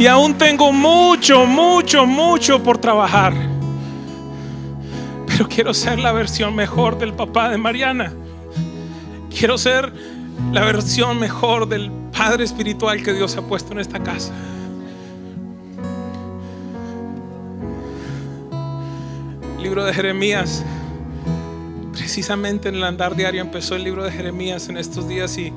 Y 0.00 0.06
aún 0.06 0.38
tengo 0.38 0.72
mucho, 0.72 1.44
mucho, 1.44 2.06
mucho 2.06 2.62
por 2.62 2.78
trabajar. 2.78 3.34
Pero 5.26 5.46
quiero 5.46 5.74
ser 5.74 5.98
la 5.98 6.10
versión 6.10 6.54
mejor 6.54 6.98
del 6.98 7.12
papá 7.12 7.50
de 7.50 7.58
Mariana. 7.58 8.10
Quiero 9.28 9.58
ser 9.58 9.92
la 10.52 10.62
versión 10.64 11.20
mejor 11.20 11.68
del 11.68 11.90
Padre 12.16 12.44
Espiritual 12.44 13.02
que 13.02 13.12
Dios 13.12 13.36
ha 13.36 13.42
puesto 13.42 13.72
en 13.72 13.80
esta 13.80 14.02
casa. 14.02 14.32
libro 19.62 19.84
de 19.84 19.92
Jeremías. 19.92 20.64
Precisamente 21.92 22.70
en 22.70 22.76
el 22.76 22.84
andar 22.84 23.14
diario 23.14 23.42
empezó 23.42 23.76
el 23.76 23.84
libro 23.84 24.02
de 24.02 24.10
Jeremías 24.10 24.70
en 24.70 24.78
estos 24.78 25.06
días 25.06 25.36
y, 25.36 25.52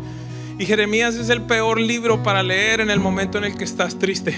y, 0.58 0.66
Jeremías 0.66 1.16
es 1.16 1.30
el 1.30 1.42
peor 1.42 1.80
libro 1.80 2.24
para 2.24 2.44
leer 2.44 2.82
en 2.82 2.90
el 2.90 3.00
momento 3.00 3.38
en 3.38 3.46
el 3.46 3.58
que 3.58 3.64
estás 3.64 3.98
triste. 3.98 4.36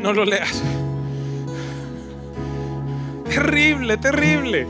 No 0.00 0.12
lo 0.12 0.24
leas. 0.24 0.62
Terrible, 3.28 3.96
terrible. 3.96 4.66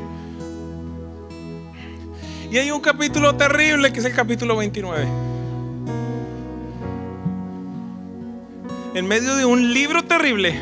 Y 2.51 2.59
hay 2.59 2.71
un 2.71 2.81
capítulo 2.81 3.35
terrible 3.35 3.93
que 3.93 4.01
es 4.01 4.05
el 4.05 4.15
capítulo 4.15 4.57
29. 4.57 5.07
En 8.95 9.09
medio 9.09 9.37
de 9.37 9.47
un 9.47 9.73
libro 9.73 10.05
terrible 10.05 10.61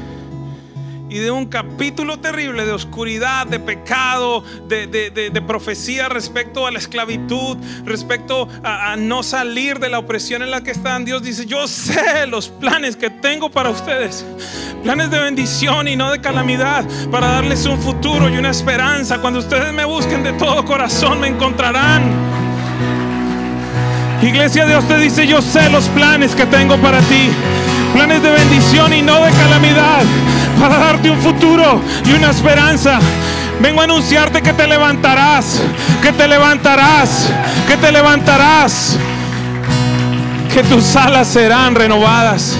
y 1.10 1.18
de 1.18 1.30
un 1.32 1.46
capítulo 1.46 2.20
terrible 2.20 2.64
de 2.64 2.72
oscuridad, 2.72 3.44
de 3.46 3.58
pecado, 3.58 4.44
de, 4.68 5.42
profecía 5.46 6.08
respecto 6.08 6.66
a 6.66 6.70
la 6.70 6.78
esclavitud, 6.78 7.56
respecto 7.84 8.48
a, 8.62 8.92
a, 8.92 8.96
no 8.96 9.24
salir 9.24 9.80
de 9.80 9.88
la 9.88 9.98
opresión 9.98 10.42
en 10.42 10.52
la 10.52 10.62
que 10.62 10.70
están. 10.70 11.04
Dios 11.04 11.22
dice, 11.22 11.46
yo 11.46 11.66
sé 11.66 12.28
los 12.28 12.48
planes 12.48 12.94
que 12.94 13.10
tengo 13.10 13.50
para 13.50 13.70
ustedes. 13.70 14.24
Planes 14.84 15.10
de 15.10 15.18
bendición 15.18 15.88
y 15.88 15.96
no 15.96 16.12
de 16.12 16.20
calamidad, 16.20 16.84
para 17.10 17.26
darles 17.26 17.66
un 17.66 17.80
futuro 17.80 18.28
y 18.28 18.38
una 18.38 18.50
esperanza. 18.50 19.20
Cuando 19.20 19.40
ustedes 19.40 19.72
me 19.72 19.84
busquen 19.84 20.22
de 20.22 20.32
todo 20.34 20.64
corazón, 20.64 21.20
me 21.20 21.26
encontrarán. 21.26 22.02
Iglesia, 24.22 24.64
Dios 24.64 24.86
te 24.86 24.96
dice, 24.98 25.26
yo 25.26 25.42
sé 25.42 25.68
los 25.70 25.88
planes 25.88 26.36
que 26.36 26.46
tengo 26.46 26.76
para 26.76 27.00
ti. 27.00 27.30
Planes 27.94 28.22
de 28.22 28.30
bendición 28.30 28.92
y 28.92 29.02
no 29.02 29.24
de 29.24 29.32
calamidad 29.32 30.04
para 30.60 30.78
darte 30.78 31.10
un 31.10 31.18
futuro 31.18 31.80
y 32.04 32.12
una 32.12 32.30
esperanza. 32.30 32.98
Vengo 33.60 33.80
a 33.80 33.84
anunciarte 33.84 34.42
que 34.42 34.52
te 34.52 34.66
levantarás, 34.66 35.60
que 36.02 36.12
te 36.12 36.28
levantarás, 36.28 37.30
que 37.66 37.76
te 37.76 37.90
levantarás, 37.90 38.96
que 40.52 40.62
tus 40.62 40.94
alas 40.96 41.28
serán 41.28 41.74
renovadas. 41.74 42.56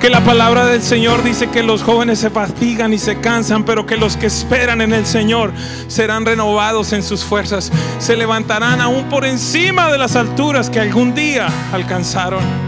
Que 0.00 0.10
la 0.10 0.20
palabra 0.20 0.66
del 0.66 0.80
Señor 0.80 1.24
dice 1.24 1.48
que 1.48 1.64
los 1.64 1.82
jóvenes 1.82 2.20
se 2.20 2.30
fatigan 2.30 2.92
y 2.92 2.98
se 2.98 3.20
cansan, 3.20 3.64
pero 3.64 3.84
que 3.84 3.96
los 3.96 4.16
que 4.16 4.26
esperan 4.26 4.80
en 4.80 4.92
el 4.92 5.04
Señor 5.04 5.52
serán 5.88 6.24
renovados 6.24 6.92
en 6.92 7.02
sus 7.02 7.24
fuerzas. 7.24 7.72
Se 7.98 8.16
levantarán 8.16 8.80
aún 8.80 9.08
por 9.08 9.24
encima 9.24 9.90
de 9.90 9.98
las 9.98 10.14
alturas 10.14 10.70
que 10.70 10.78
algún 10.78 11.14
día 11.14 11.48
alcanzaron. 11.72 12.67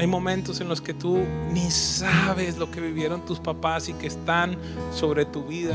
Hay 0.00 0.06
momentos 0.06 0.62
en 0.62 0.68
los 0.70 0.80
que 0.80 0.94
tú 0.94 1.18
ni 1.52 1.70
sabes 1.70 2.56
lo 2.56 2.70
que 2.70 2.80
vivieron 2.80 3.22
tus 3.26 3.38
papás 3.38 3.86
y 3.90 3.92
que 3.92 4.06
están 4.06 4.56
sobre 4.94 5.26
tu 5.26 5.44
vida. 5.44 5.74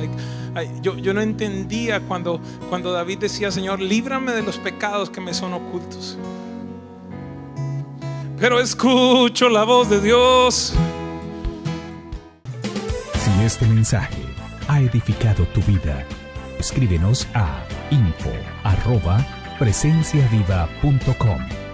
Yo, 0.81 0.97
yo 0.97 1.13
no 1.13 1.21
entendía 1.21 1.99
cuando, 1.99 2.41
cuando 2.67 2.91
David 2.91 3.19
decía, 3.19 3.51
Señor, 3.51 3.79
líbrame 3.79 4.31
de 4.31 4.41
los 4.41 4.57
pecados 4.57 5.11
que 5.11 5.21
me 5.21 5.31
son 5.31 5.53
ocultos. 5.53 6.17
Pero 8.39 8.59
escucho 8.59 9.47
la 9.47 9.63
voz 9.63 9.91
de 9.91 10.01
Dios. 10.01 10.73
Si 13.19 13.43
este 13.43 13.67
mensaje 13.67 14.23
ha 14.67 14.81
edificado 14.81 15.45
tu 15.49 15.61
vida, 15.61 16.03
escríbenos 16.57 17.27
a 17.35 17.63
info 17.91 18.31
presenciaviva.com 19.59 21.64